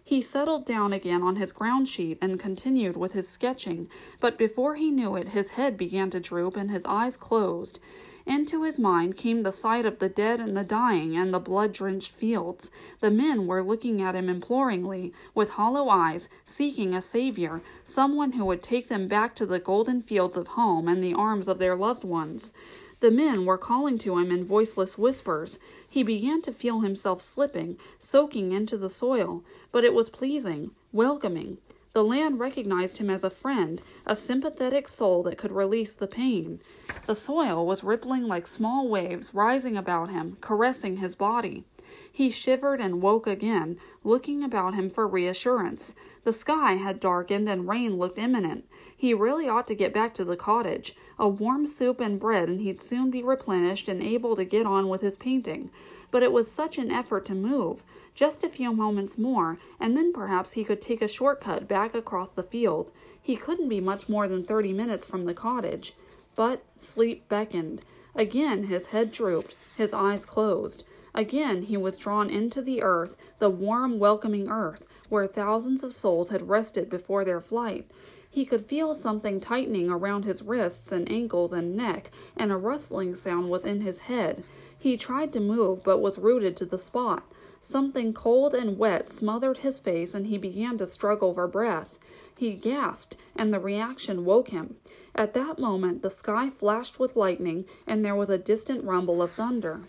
He 0.03 0.23
settled 0.23 0.65
down 0.65 0.93
again 0.93 1.23
on 1.23 1.35
his 1.37 1.51
ground 1.51 1.89
sheet 1.89 2.19
and 2.23 2.39
continued 2.39 2.97
with 2.97 3.13
his 3.13 3.29
sketching, 3.29 3.89
but 4.21 4.39
before 4.39 4.77
he 4.77 4.93
knew 4.93 5.17
it, 5.17 5.31
his 5.31 5.51
head 5.51 5.77
began 5.77 6.11
to 6.11 6.21
droop 6.21 6.57
and 6.57 6.71
his 6.71 6.85
eyes 6.85 7.17
closed. 7.17 7.81
Into 8.27 8.65
his 8.65 8.77
mind 8.77 9.17
came 9.17 9.45
the 9.45 9.53
sight 9.53 9.87
of 9.87 10.01
the 10.01 10.09
dead 10.09 10.41
and 10.41 10.57
the 10.57 10.65
dying 10.65 11.17
and 11.17 11.33
the 11.33 11.39
blood 11.39 11.73
drenched 11.73 12.11
fields. 12.11 12.73
The 13.01 13.11
men 13.11 13.47
were 13.47 13.63
looking 13.63 14.03
at 14.03 14.17
him 14.17 14.29
imploringly, 14.29 15.13
with 15.33 15.51
hollow 15.51 15.89
eyes, 15.89 16.29
seeking 16.45 16.93
a 16.93 17.01
savior, 17.01 17.63
someone 17.85 18.33
who 18.33 18.45
would 18.47 18.65
take 18.65 18.89
them 18.89 19.07
back 19.07 19.37
to 19.37 19.47
the 19.47 19.61
golden 19.61 20.03
fields 20.03 20.37
of 20.37 20.49
home 20.49 20.89
and 20.89 21.05
the 21.05 21.15
arms 21.15 21.47
of 21.47 21.59
their 21.59 21.77
loved 21.77 22.03
ones. 22.03 22.53
The 22.99 23.13
men 23.13 23.45
were 23.45 23.59
calling 23.59 23.97
to 23.99 24.19
him 24.19 24.33
in 24.33 24.45
voiceless 24.45 24.99
whispers. 24.99 25.61
He 25.89 26.03
began 26.03 26.43
to 26.43 26.53
feel 26.53 26.81
himself 26.81 27.23
slipping, 27.23 27.79
soaking 28.01 28.51
into 28.51 28.77
the 28.77 28.91
soil, 28.91 29.45
but 29.71 29.85
it 29.85 29.95
was 29.95 30.09
pleasing, 30.09 30.73
welcoming. 30.93 31.59
The 31.97 32.05
land 32.05 32.39
recognized 32.39 32.99
him 32.99 33.09
as 33.09 33.25
a 33.25 33.31
friend, 33.31 33.81
a 34.05 34.15
sympathetic 34.15 34.87
soul 34.87 35.23
that 35.23 35.39
could 35.39 35.51
release 35.51 35.95
the 35.95 36.07
pain. 36.07 36.61
The 37.07 37.15
soil 37.15 37.67
was 37.67 37.83
rippling 37.83 38.27
like 38.27 38.47
small 38.47 38.87
waves 38.87 39.33
rising 39.33 39.79
about 39.79 40.11
him, 40.11 40.37
caressing 40.43 40.99
his 40.99 41.15
body. 41.15 41.65
He 42.13 42.29
shivered 42.29 42.83
and 42.83 43.01
woke 43.01 43.27
again, 43.27 43.79
looking 44.05 44.45
about 44.45 44.75
him 44.75 44.91
for 44.91 45.09
reassurance. 45.09 45.95
The 46.25 46.35
sky 46.35 46.75
had 46.75 47.01
darkened 47.01 47.49
and 47.49 47.67
rain 47.67 47.97
looked 47.97 48.19
imminent. 48.19 48.67
He 48.97 49.13
really 49.13 49.47
ought 49.47 49.67
to 49.67 49.75
get 49.75 49.93
back 49.93 50.15
to 50.15 50.25
the 50.25 50.37
cottage. 50.37 50.97
A 51.19 51.29
warm 51.29 51.67
soup 51.67 52.01
and 52.01 52.19
bread, 52.19 52.49
and 52.49 52.61
he'd 52.61 52.83
soon 52.83 53.11
be 53.11 53.23
replenished 53.23 53.89
and 53.89 54.03
able 54.03 54.35
to 54.37 54.45
get 54.45 54.65
on 54.65 54.89
with 54.89 55.03
his 55.03 55.19
painting. 55.19 55.71
But 56.11 56.23
it 56.23 56.33
was 56.33 56.51
such 56.51 56.79
an 56.79 56.91
effort 56.91 57.27
to 57.27 57.35
move. 57.35 57.83
Just 58.15 58.43
a 58.43 58.49
few 58.49 58.73
moments 58.73 59.19
more, 59.19 59.59
and 59.79 59.95
then 59.95 60.15
perhaps 60.15 60.53
he 60.53 60.65
could 60.65 60.81
take 60.81 61.03
a 61.03 61.09
short 61.09 61.43
cut 61.43 61.69
back 61.69 61.95
across 61.95 62.31
the 62.31 62.43
field. 62.43 62.91
He 63.21 63.37
couldn't 63.37 63.69
be 63.69 63.81
much 63.81 64.09
more 64.09 64.27
than 64.29 64.45
thirty 64.45 64.73
minutes 64.73 65.07
from 65.07 65.27
the 65.27 65.35
cottage. 65.35 65.93
But 66.35 66.63
sleep 66.77 67.29
beckoned. 67.29 67.83
Again 68.15 68.65
his 68.65 68.87
head 68.87 69.13
drooped, 69.13 69.55
his 69.77 69.93
eyes 69.93 70.25
closed. 70.25 70.85
Again 71.15 71.65
he 71.65 71.77
was 71.77 71.99
drawn 71.99 72.31
into 72.31 72.63
the 72.63 72.83
earth, 72.83 73.17
the 73.39 73.51
warm, 73.51 73.99
welcoming 73.99 74.49
earth, 74.49 74.87
where 75.11 75.27
thousands 75.27 75.85
of 75.85 75.93
souls 75.93 76.31
had 76.31 76.49
rested 76.49 76.89
before 76.89 77.25
their 77.25 77.41
flight. 77.43 77.91
He 78.37 78.45
could 78.45 78.67
feel 78.67 78.93
something 78.93 79.41
tightening 79.41 79.89
around 79.89 80.27
his 80.27 80.43
wrists 80.43 80.93
and 80.93 81.11
ankles 81.11 81.55
and 81.55 81.75
neck, 81.75 82.11
and 82.37 82.53
a 82.53 82.59
rustling 82.59 83.15
sound 83.15 83.49
was 83.49 83.65
in 83.65 83.81
his 83.81 84.01
head. 84.01 84.45
He 84.79 84.99
tried 84.99 85.33
to 85.33 85.41
move, 85.41 85.83
but 85.83 86.03
was 86.03 86.19
rooted 86.19 86.55
to 86.59 86.67
the 86.67 86.77
spot. 86.77 87.23
Something 87.63 88.13
cold 88.13 88.53
and 88.53 88.77
wet 88.77 89.09
smothered 89.09 89.57
his 89.57 89.81
face, 89.81 90.13
and 90.13 90.27
he 90.27 90.37
began 90.37 90.77
to 90.77 90.85
struggle 90.85 91.33
for 91.33 91.49
breath. 91.49 91.99
He 92.37 92.57
gasped, 92.57 93.17
and 93.35 93.55
the 93.55 93.59
reaction 93.59 94.27
woke 94.27 94.49
him. 94.49 94.77
At 95.15 95.33
that 95.33 95.59
moment, 95.59 96.03
the 96.03 96.11
sky 96.11 96.51
flashed 96.51 96.99
with 96.99 97.17
lightning, 97.17 97.65
and 97.87 98.05
there 98.05 98.15
was 98.15 98.29
a 98.29 98.37
distant 98.37 98.85
rumble 98.85 99.23
of 99.23 99.33
thunder. 99.33 99.85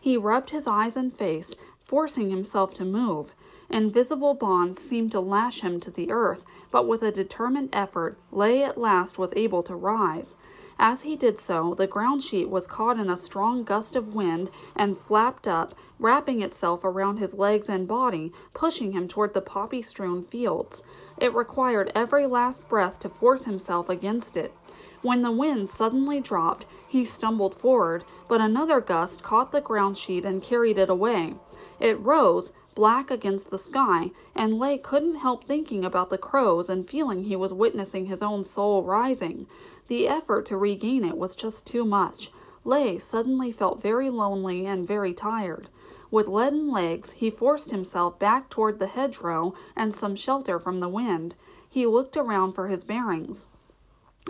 He 0.00 0.16
rubbed 0.16 0.48
his 0.48 0.66
eyes 0.66 0.96
and 0.96 1.14
face, 1.14 1.54
forcing 1.84 2.30
himself 2.30 2.72
to 2.72 2.86
move. 2.86 3.34
Invisible 3.70 4.34
bonds 4.34 4.80
seemed 4.80 5.12
to 5.12 5.20
lash 5.20 5.60
him 5.60 5.78
to 5.80 5.90
the 5.90 6.10
earth, 6.10 6.46
but 6.70 6.88
with 6.88 7.02
a 7.02 7.12
determined 7.12 7.68
effort, 7.72 8.16
Lay 8.32 8.62
at 8.62 8.78
last 8.78 9.18
was 9.18 9.32
able 9.36 9.62
to 9.64 9.76
rise. 9.76 10.36
As 10.78 11.02
he 11.02 11.16
did 11.16 11.38
so, 11.38 11.74
the 11.74 11.86
ground 11.86 12.22
sheet 12.22 12.48
was 12.48 12.66
caught 12.66 12.98
in 12.98 13.10
a 13.10 13.16
strong 13.16 13.64
gust 13.64 13.96
of 13.96 14.14
wind 14.14 14.48
and 14.76 14.96
flapped 14.96 15.48
up, 15.48 15.74
wrapping 15.98 16.40
itself 16.40 16.84
around 16.84 17.16
his 17.16 17.34
legs 17.34 17.68
and 17.68 17.88
body, 17.88 18.32
pushing 18.54 18.92
him 18.92 19.08
toward 19.08 19.34
the 19.34 19.40
poppy 19.40 19.82
strewn 19.82 20.24
fields. 20.24 20.82
It 21.18 21.34
required 21.34 21.90
every 21.94 22.26
last 22.26 22.68
breath 22.68 22.98
to 23.00 23.08
force 23.08 23.44
himself 23.44 23.88
against 23.88 24.36
it. 24.36 24.54
When 25.02 25.22
the 25.22 25.32
wind 25.32 25.68
suddenly 25.68 26.20
dropped, 26.20 26.66
he 26.86 27.04
stumbled 27.04 27.54
forward, 27.54 28.04
but 28.28 28.40
another 28.40 28.80
gust 28.80 29.22
caught 29.22 29.52
the 29.52 29.60
ground 29.60 29.98
sheet 29.98 30.24
and 30.24 30.42
carried 30.42 30.78
it 30.78 30.88
away. 30.88 31.34
It 31.80 32.00
rose, 32.00 32.52
black 32.78 33.10
against 33.10 33.50
the 33.50 33.58
sky, 33.58 34.12
and 34.36 34.56
Lay 34.56 34.78
couldn't 34.78 35.16
help 35.16 35.42
thinking 35.42 35.84
about 35.84 36.10
the 36.10 36.16
crows 36.16 36.70
and 36.70 36.88
feeling 36.88 37.24
he 37.24 37.34
was 37.34 37.52
witnessing 37.52 38.06
his 38.06 38.22
own 38.22 38.44
soul 38.44 38.84
rising. 38.84 39.48
The 39.88 40.06
effort 40.06 40.46
to 40.46 40.56
regain 40.56 41.02
it 41.02 41.18
was 41.18 41.34
just 41.34 41.66
too 41.66 41.84
much. 41.84 42.30
Lay 42.62 42.96
suddenly 42.96 43.50
felt 43.50 43.82
very 43.82 44.10
lonely 44.10 44.64
and 44.64 44.86
very 44.86 45.12
tired. 45.12 45.68
With 46.12 46.28
leaden 46.28 46.70
legs, 46.70 47.10
he 47.10 47.30
forced 47.30 47.72
himself 47.72 48.16
back 48.20 48.48
toward 48.48 48.78
the 48.78 48.86
hedgerow 48.86 49.54
and 49.74 49.92
some 49.92 50.14
shelter 50.14 50.60
from 50.60 50.78
the 50.78 50.88
wind. 50.88 51.34
He 51.68 51.84
looked 51.84 52.16
around 52.16 52.52
for 52.52 52.68
his 52.68 52.84
bearings. 52.84 53.48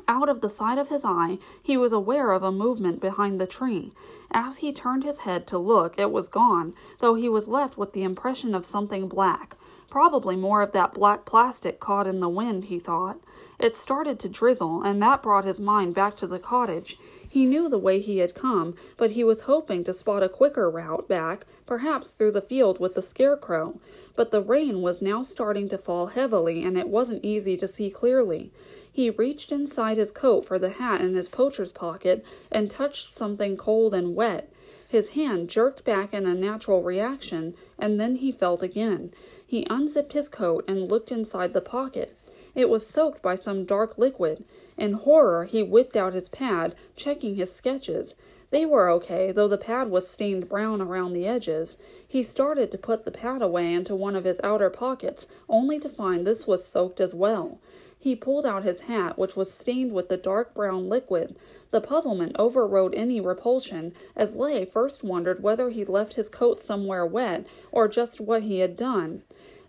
Out 0.07 0.29
of 0.29 0.41
the 0.41 0.51
side 0.51 0.79
of 0.79 0.89
his 0.89 1.05
eye, 1.05 1.39
he 1.63 1.77
was 1.77 1.93
aware 1.93 2.33
of 2.33 2.43
a 2.43 2.53
movement 2.53 3.01
behind 3.01 3.41
the 3.41 3.47
tree. 3.47 3.93
As 4.31 4.59
he 4.59 4.73
turned 4.73 5.05
his 5.05 5.21
head 5.21 5.47
to 5.49 5.59
look, 5.59 5.99
it 5.99 6.13
was 6.13 6.29
gone, 6.29 6.75
though 7.01 7.15
he 7.15 7.29
was 7.29 7.49
left 7.49 7.77
with 7.77 7.93
the 7.93 8.05
impression 8.05 8.55
of 8.55 8.67
something 8.67 9.09
black. 9.09 9.57
Probably 9.91 10.37
more 10.37 10.61
of 10.61 10.73
that 10.73 10.93
black 10.93 11.25
plastic 11.25 11.81
caught 11.81 12.07
in 12.07 12.21
the 12.21 12.29
wind, 12.29 12.67
he 12.67 12.79
thought. 12.79 13.19
It 13.59 13.75
started 13.75 14.19
to 14.21 14.29
drizzle, 14.29 14.83
and 14.83 15.01
that 15.03 15.23
brought 15.23 15.47
his 15.47 15.59
mind 15.59 15.95
back 15.95 16.15
to 16.19 16.27
the 16.27 16.39
cottage. 16.39 16.99
He 17.27 17.47
knew 17.47 17.69
the 17.69 17.79
way 17.79 18.01
he 18.01 18.19
had 18.19 18.35
come, 18.35 18.75
but 18.97 19.13
he 19.13 19.25
was 19.25 19.43
hoping 19.43 19.85
to 19.85 19.93
spot 19.95 20.23
a 20.23 20.29
quicker 20.29 20.71
route 20.71 21.09
back, 21.09 21.47
perhaps 21.67 22.13
through 22.13 22.33
the 22.33 22.43
field 22.43 22.79
with 22.79 22.95
the 22.95 23.03
scarecrow. 23.03 23.81
But 24.15 24.31
the 24.31 24.43
rain 24.43 24.83
was 24.83 25.01
now 25.01 25.23
starting 25.23 25.69
to 25.71 25.79
fall 25.79 26.09
heavily, 26.09 26.63
and 26.63 26.77
it 26.77 26.89
wasn't 26.89 27.25
easy 27.25 27.57
to 27.57 27.69
see 27.69 27.91
clearly. 27.91 28.53
He 28.99 29.11
reached 29.11 29.53
inside 29.53 29.97
his 29.97 30.11
coat 30.11 30.45
for 30.45 30.59
the 30.59 30.71
hat 30.71 31.01
in 31.01 31.15
his 31.15 31.29
poacher's 31.29 31.71
pocket 31.71 32.25
and 32.51 32.69
touched 32.69 33.09
something 33.09 33.57
cold 33.57 33.95
and 33.95 34.17
wet. 34.17 34.51
His 34.89 35.11
hand 35.11 35.49
jerked 35.49 35.85
back 35.85 36.13
in 36.13 36.27
a 36.27 36.35
natural 36.35 36.83
reaction, 36.83 37.55
and 37.79 38.01
then 38.01 38.17
he 38.17 38.33
felt 38.33 38.61
again. 38.61 39.13
He 39.47 39.69
unzipped 39.71 40.15
his 40.15 40.29
coat 40.29 40.65
and 40.67 40.91
looked 40.91 41.13
inside 41.13 41.53
the 41.53 41.61
pocket. 41.61 42.17
It 42.57 42.69
was 42.69 42.89
soaked 42.89 43.23
by 43.23 43.37
some 43.37 43.65
dark 43.65 43.99
liquid. 43.99 44.43
In 44.77 44.95
horror, 44.95 45.45
he 45.45 45.63
whipped 45.63 45.97
out 45.97 46.13
his 46.13 46.29
pad, 46.29 46.75
checking 46.97 47.37
his 47.37 47.53
sketches. 47.53 48.17
They 48.51 48.67
were 48.67 48.91
okay, 48.91 49.31
though 49.31 49.47
the 49.47 49.59
pad 49.59 49.91
was 49.91 50.09
stained 50.09 50.49
brown 50.49 50.83
around 50.83 51.13
the 51.13 51.25
edges. 51.25 51.77
He 52.09 52.25
started 52.25 52.73
to 52.73 52.79
put 52.79 53.05
the 53.05 53.13
pad 53.13 53.43
away 53.43 53.73
into 53.73 53.95
one 53.95 54.17
of 54.17 54.25
his 54.25 54.41
outer 54.43 54.71
pockets, 54.71 55.29
only 55.49 55.79
to 55.79 55.89
find 55.89 56.27
this 56.27 56.49
was 56.49 56.65
soaked 56.65 57.01
as 57.01 57.15
well. 57.15 57.61
He 57.99 58.15
pulled 58.15 58.47
out 58.47 58.63
his 58.63 58.83
hat, 58.83 59.19
which 59.19 59.35
was 59.37 59.53
stained 59.53 59.93
with 59.93 60.09
the 60.09 60.17
dark 60.17 60.55
brown 60.55 60.89
liquid. 60.89 61.37
The 61.71 61.81
puzzlement 61.81 62.37
overrode 62.39 62.95
any 62.95 63.21
repulsion, 63.21 63.93
as 64.15 64.37
Lay 64.37 64.65
first 64.65 65.03
wondered 65.03 65.43
whether 65.43 65.71
he'd 65.71 65.89
left 65.89 66.15
his 66.15 66.29
coat 66.29 66.61
somewhere 66.61 67.05
wet, 67.05 67.45
or 67.73 67.89
just 67.89 68.21
what 68.21 68.45
he 68.45 68.61
had 68.61 68.77
done. 68.77 69.23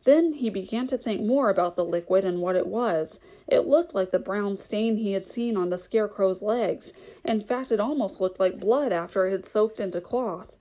Then 0.05 0.33
he 0.33 0.49
began 0.49 0.87
to 0.87 0.97
think 0.97 1.21
more 1.21 1.49
about 1.49 1.75
the 1.75 1.83
liquid 1.83 2.23
and 2.23 2.41
what 2.41 2.55
it 2.55 2.67
was. 2.67 3.19
It 3.47 3.67
looked 3.67 3.93
like 3.93 4.11
the 4.11 4.19
brown 4.19 4.57
stain 4.57 4.97
he 4.97 5.13
had 5.13 5.27
seen 5.27 5.57
on 5.57 5.69
the 5.69 5.77
scarecrow's 5.77 6.41
legs. 6.41 6.93
In 7.25 7.41
fact, 7.41 7.71
it 7.71 7.79
almost 7.79 8.21
looked 8.21 8.39
like 8.39 8.59
blood 8.59 8.91
after 8.91 9.25
it 9.25 9.31
had 9.31 9.45
soaked 9.45 9.79
into 9.79 9.99
cloth. 9.99 10.55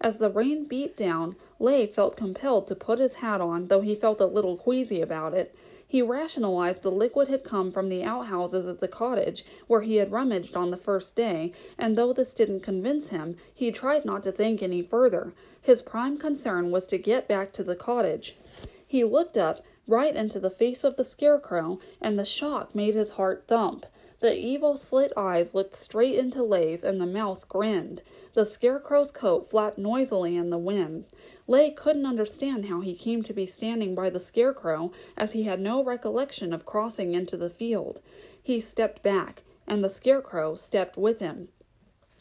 As 0.00 0.18
the 0.18 0.30
rain 0.30 0.66
beat 0.66 0.96
down, 0.96 1.36
Lay 1.58 1.86
felt 1.86 2.16
compelled 2.16 2.66
to 2.66 2.74
put 2.74 2.98
his 2.98 3.14
hat 3.14 3.40
on, 3.40 3.68
though 3.68 3.80
he 3.80 3.94
felt 3.94 4.20
a 4.20 4.26
little 4.26 4.56
queasy 4.56 5.00
about 5.00 5.34
it. 5.34 5.54
He 5.94 6.02
rationalized 6.02 6.82
the 6.82 6.90
liquid 6.90 7.28
had 7.28 7.44
come 7.44 7.70
from 7.70 7.88
the 7.88 8.02
outhouses 8.02 8.66
at 8.66 8.80
the 8.80 8.88
cottage 8.88 9.46
where 9.68 9.82
he 9.82 9.98
had 9.98 10.10
rummaged 10.10 10.56
on 10.56 10.72
the 10.72 10.76
first 10.76 11.14
day, 11.14 11.52
and 11.78 11.96
though 11.96 12.12
this 12.12 12.34
didn't 12.34 12.64
convince 12.64 13.10
him, 13.10 13.36
he 13.54 13.70
tried 13.70 14.04
not 14.04 14.24
to 14.24 14.32
think 14.32 14.60
any 14.60 14.82
further. 14.82 15.32
His 15.62 15.82
prime 15.82 16.18
concern 16.18 16.72
was 16.72 16.84
to 16.86 16.98
get 16.98 17.28
back 17.28 17.52
to 17.52 17.62
the 17.62 17.76
cottage. 17.76 18.36
He 18.84 19.04
looked 19.04 19.38
up 19.38 19.64
right 19.86 20.16
into 20.16 20.40
the 20.40 20.50
face 20.50 20.82
of 20.82 20.96
the 20.96 21.04
scarecrow, 21.04 21.78
and 22.00 22.18
the 22.18 22.24
shock 22.24 22.74
made 22.74 22.96
his 22.96 23.10
heart 23.10 23.44
thump. 23.46 23.86
The 24.18 24.36
evil 24.36 24.76
slit 24.76 25.12
eyes 25.16 25.54
looked 25.54 25.76
straight 25.76 26.18
into 26.18 26.42
Lay's, 26.42 26.82
and 26.82 27.00
the 27.00 27.06
mouth 27.06 27.48
grinned. 27.48 28.02
The 28.32 28.44
scarecrow's 28.44 29.12
coat 29.12 29.48
flapped 29.48 29.78
noisily 29.78 30.36
in 30.36 30.50
the 30.50 30.58
wind. 30.58 31.04
Lay 31.46 31.70
couldn't 31.70 32.06
understand 32.06 32.66
how 32.66 32.80
he 32.80 32.94
came 32.94 33.22
to 33.22 33.34
be 33.34 33.44
standing 33.44 33.94
by 33.94 34.08
the 34.08 34.18
scarecrow, 34.18 34.90
as 35.16 35.32
he 35.32 35.42
had 35.42 35.60
no 35.60 35.84
recollection 35.84 36.52
of 36.52 36.64
crossing 36.64 37.14
into 37.14 37.36
the 37.36 37.50
field. 37.50 38.00
He 38.42 38.60
stepped 38.60 39.02
back, 39.02 39.42
and 39.66 39.84
the 39.84 39.90
scarecrow 39.90 40.54
stepped 40.54 40.96
with 40.96 41.20
him. 41.20 41.48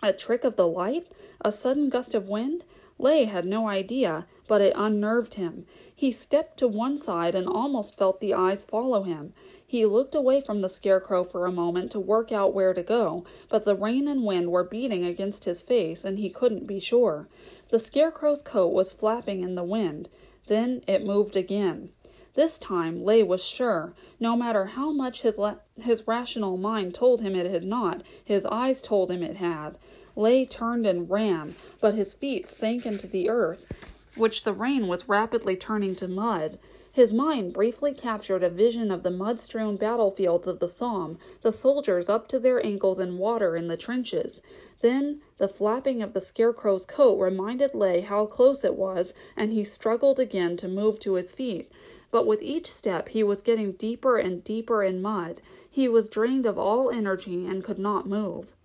A 0.02 0.12
trick 0.12 0.44
of 0.44 0.58
the 0.58 0.68
light? 0.68 1.08
A 1.40 1.52
sudden 1.52 1.88
gust 1.88 2.14
of 2.14 2.28
wind? 2.28 2.66
Lay 3.00 3.24
had 3.24 3.46
no 3.46 3.68
idea, 3.68 4.28
but 4.48 4.60
it 4.60 4.74
unnerved 4.76 5.36
him. 5.36 5.66
He 5.96 6.12
stepped 6.12 6.58
to 6.58 6.68
one 6.68 6.98
side 6.98 7.34
and 7.34 7.48
almost 7.48 7.98
felt 7.98 8.20
the 8.20 8.34
eyes 8.34 8.66
follow 8.66 9.04
him. 9.04 9.34
He 9.66 9.86
looked 9.86 10.14
away 10.14 10.42
from 10.42 10.60
the 10.60 10.70
scarecrow 10.70 11.24
for 11.24 11.46
a 11.46 11.52
moment 11.52 11.92
to 11.92 12.00
work 12.00 12.32
out 12.32 12.54
where 12.54 12.74
to 12.74 12.84
go, 12.84 13.24
but 13.50 13.64
the 13.64 13.76
rain 13.76 14.08
and 14.08 14.26
wind 14.26 14.52
were 14.52 14.64
beating 14.64 15.06
against 15.06 15.46
his 15.46 15.62
face 15.62 16.04
and 16.04 16.20
he 16.20 16.30
couldn't 16.30 16.68
be 16.68 16.80
sure. 16.80 17.28
The 17.70 17.80
scarecrow's 17.80 18.42
coat 18.42 18.74
was 18.74 18.92
flapping 18.92 19.42
in 19.42 19.56
the 19.56 19.64
wind. 19.64 20.10
Then 20.48 20.84
it 20.88 21.06
moved 21.06 21.36
again. 21.36 21.90
This 22.36 22.58
time 22.58 23.04
Lay 23.04 23.22
was 23.22 23.44
sure. 23.44 23.94
No 24.20 24.36
matter 24.36 24.66
how 24.66 24.92
much 24.92 25.22
his, 25.22 25.38
la- 25.38 25.58
his 25.80 26.08
rational 26.08 26.58
mind 26.58 26.96
told 26.96 27.22
him 27.22 27.36
it 27.36 27.50
had 27.50 27.64
not, 27.64 28.02
his 28.24 28.46
eyes 28.46 28.82
told 28.82 29.12
him 29.12 29.22
it 29.22 29.38
had. 29.38 29.78
Lay 30.16 30.46
turned 30.46 30.86
and 30.86 31.10
ran, 31.10 31.56
but 31.80 31.94
his 31.94 32.14
feet 32.14 32.50
sank 32.50 32.86
into 32.86 33.08
the 33.08 33.30
earth, 33.30 33.72
which 34.16 34.44
the 34.44 34.54
rain 34.54 34.88
was 34.88 35.10
rapidly 35.10 35.56
turning 35.56 35.96
to 35.96 36.08
mud. 36.08 36.58
His 36.92 37.14
mind 37.14 37.54
briefly 37.54 37.92
captured 37.94 38.44
a 38.44 38.52
vision 38.52 38.92
of 38.92 39.02
the 39.02 39.10
mud 39.10 39.40
strewn 39.40 39.78
battlefields 39.78 40.48
of 40.48 40.60
the 40.60 40.70
Somme, 40.70 41.18
the 41.42 41.52
soldiers 41.52 42.10
up 42.10 42.28
to 42.28 42.40
their 42.40 42.64
ankles 42.64 43.00
in 43.00 43.18
water 43.18 43.56
in 43.56 43.68
the 43.68 43.78
trenches. 43.78 44.44
Then 44.84 45.22
the 45.38 45.48
flapping 45.48 46.02
of 46.02 46.12
the 46.12 46.20
scarecrow's 46.20 46.86
coat 46.86 47.18
reminded 47.18 47.74
Lay 47.74 48.02
how 48.02 48.26
close 48.26 48.66
it 48.66 48.76
was, 48.76 49.14
and 49.38 49.54
he 49.54 49.64
struggled 49.64 50.20
again 50.20 50.58
to 50.58 50.68
move 50.68 51.00
to 51.00 51.14
his 51.14 51.32
feet. 51.32 51.72
But 52.12 52.28
with 52.28 52.42
each 52.42 52.70
step 52.70 53.08
he 53.08 53.24
was 53.24 53.42
getting 53.42 53.72
deeper 53.72 54.18
and 54.18 54.44
deeper 54.44 54.84
in 54.84 55.02
mud. 55.02 55.40
He 55.70 55.88
was 55.88 56.10
drained 56.10 56.46
of 56.46 56.60
all 56.60 56.92
energy 56.92 57.48
and 57.48 57.64
could 57.64 57.80
not 57.80 58.10
move. 58.10 58.58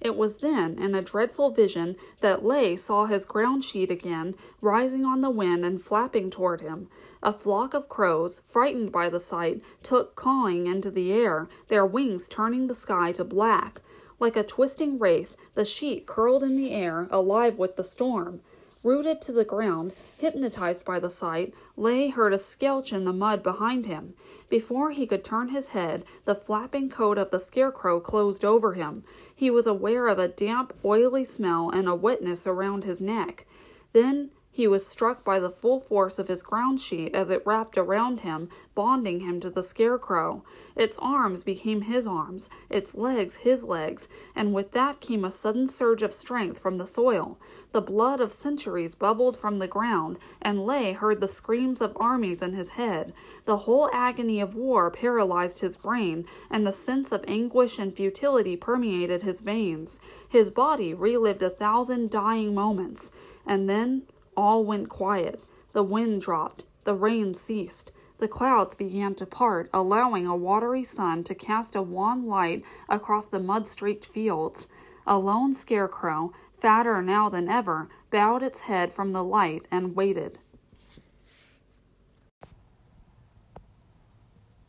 It 0.00 0.16
was 0.16 0.36
then, 0.36 0.78
in 0.78 0.94
a 0.94 1.02
dreadful 1.02 1.50
vision, 1.50 1.96
that 2.20 2.44
Lay 2.44 2.76
saw 2.76 3.06
his 3.06 3.24
ground 3.24 3.64
sheet 3.64 3.90
again, 3.90 4.36
rising 4.60 5.04
on 5.04 5.22
the 5.22 5.30
wind 5.30 5.64
and 5.64 5.82
flapping 5.82 6.30
toward 6.30 6.60
him. 6.60 6.88
A 7.20 7.32
flock 7.32 7.74
of 7.74 7.88
crows, 7.88 8.42
frightened 8.46 8.92
by 8.92 9.08
the 9.08 9.18
sight, 9.18 9.60
took 9.82 10.14
cawing 10.14 10.68
into 10.68 10.92
the 10.92 11.12
air, 11.12 11.48
their 11.66 11.84
wings 11.84 12.28
turning 12.28 12.68
the 12.68 12.76
sky 12.76 13.10
to 13.10 13.24
black. 13.24 13.80
Like 14.20 14.36
a 14.36 14.44
twisting 14.44 14.98
wraith, 14.98 15.36
the 15.54 15.64
sheet 15.64 16.06
curled 16.06 16.42
in 16.42 16.56
the 16.56 16.72
air, 16.72 17.08
alive 17.10 17.58
with 17.58 17.76
the 17.76 17.84
storm. 17.84 18.40
Rooted 18.82 19.22
to 19.22 19.32
the 19.32 19.46
ground, 19.46 19.92
hypnotized 20.18 20.84
by 20.84 20.98
the 20.98 21.08
sight, 21.08 21.54
Lay 21.76 22.08
heard 22.08 22.34
a 22.34 22.38
skelch 22.38 22.92
in 22.92 23.04
the 23.04 23.14
mud 23.14 23.42
behind 23.42 23.86
him. 23.86 24.12
Before 24.50 24.90
he 24.90 25.06
could 25.06 25.24
turn 25.24 25.48
his 25.48 25.68
head, 25.68 26.04
the 26.26 26.34
flapping 26.34 26.90
coat 26.90 27.16
of 27.16 27.30
the 27.30 27.40
scarecrow 27.40 27.98
closed 27.98 28.44
over 28.44 28.74
him. 28.74 29.02
He 29.34 29.50
was 29.50 29.66
aware 29.66 30.06
of 30.06 30.18
a 30.18 30.28
damp, 30.28 30.74
oily 30.84 31.24
smell 31.24 31.70
and 31.70 31.88
a 31.88 31.94
wetness 31.94 32.46
around 32.46 32.84
his 32.84 33.00
neck. 33.00 33.46
Then 33.94 34.30
He 34.56 34.68
was 34.68 34.86
struck 34.86 35.24
by 35.24 35.40
the 35.40 35.50
full 35.50 35.80
force 35.80 36.16
of 36.20 36.28
his 36.28 36.40
ground 36.40 36.80
sheet 36.80 37.12
as 37.12 37.28
it 37.28 37.44
wrapped 37.44 37.76
around 37.76 38.20
him, 38.20 38.48
bonding 38.76 39.18
him 39.18 39.40
to 39.40 39.50
the 39.50 39.64
scarecrow. 39.64 40.44
Its 40.76 40.96
arms 41.00 41.42
became 41.42 41.80
his 41.80 42.06
arms, 42.06 42.48
its 42.70 42.94
legs 42.94 43.38
his 43.38 43.64
legs, 43.64 44.06
and 44.36 44.54
with 44.54 44.70
that 44.70 45.00
came 45.00 45.24
a 45.24 45.30
sudden 45.32 45.66
surge 45.66 46.04
of 46.04 46.14
strength 46.14 46.60
from 46.60 46.78
the 46.78 46.86
soil. 46.86 47.36
The 47.72 47.80
blood 47.80 48.20
of 48.20 48.32
centuries 48.32 48.94
bubbled 48.94 49.36
from 49.36 49.58
the 49.58 49.66
ground, 49.66 50.20
and 50.40 50.64
Lay 50.64 50.92
heard 50.92 51.20
the 51.20 51.26
screams 51.26 51.80
of 51.80 51.96
armies 51.96 52.40
in 52.40 52.52
his 52.52 52.70
head. 52.70 53.12
The 53.46 53.56
whole 53.56 53.90
agony 53.92 54.40
of 54.40 54.54
war 54.54 54.88
paralyzed 54.88 55.58
his 55.58 55.76
brain, 55.76 56.26
and 56.48 56.64
the 56.64 56.70
sense 56.70 57.10
of 57.10 57.24
anguish 57.26 57.80
and 57.80 57.92
futility 57.92 58.56
permeated 58.56 59.24
his 59.24 59.40
veins. 59.40 59.98
His 60.28 60.52
body 60.52 60.94
relived 60.94 61.42
a 61.42 61.50
thousand 61.50 62.10
dying 62.10 62.54
moments, 62.54 63.10
and 63.44 63.68
then 63.68 64.06
all 64.36 64.64
went 64.64 64.88
quiet. 64.88 65.42
The 65.72 65.82
wind 65.82 66.22
dropped. 66.22 66.64
The 66.84 66.94
rain 66.94 67.34
ceased. 67.34 67.92
The 68.18 68.28
clouds 68.28 68.74
began 68.74 69.14
to 69.16 69.26
part, 69.26 69.68
allowing 69.72 70.26
a 70.26 70.36
watery 70.36 70.84
sun 70.84 71.24
to 71.24 71.34
cast 71.34 71.74
a 71.74 71.82
wan 71.82 72.26
light 72.26 72.64
across 72.88 73.26
the 73.26 73.40
mud 73.40 73.66
streaked 73.66 74.06
fields. 74.06 74.66
A 75.06 75.18
lone 75.18 75.52
scarecrow, 75.52 76.32
fatter 76.58 77.02
now 77.02 77.28
than 77.28 77.48
ever, 77.48 77.88
bowed 78.10 78.42
its 78.42 78.60
head 78.60 78.92
from 78.92 79.12
the 79.12 79.24
light 79.24 79.66
and 79.70 79.96
waited. 79.96 80.38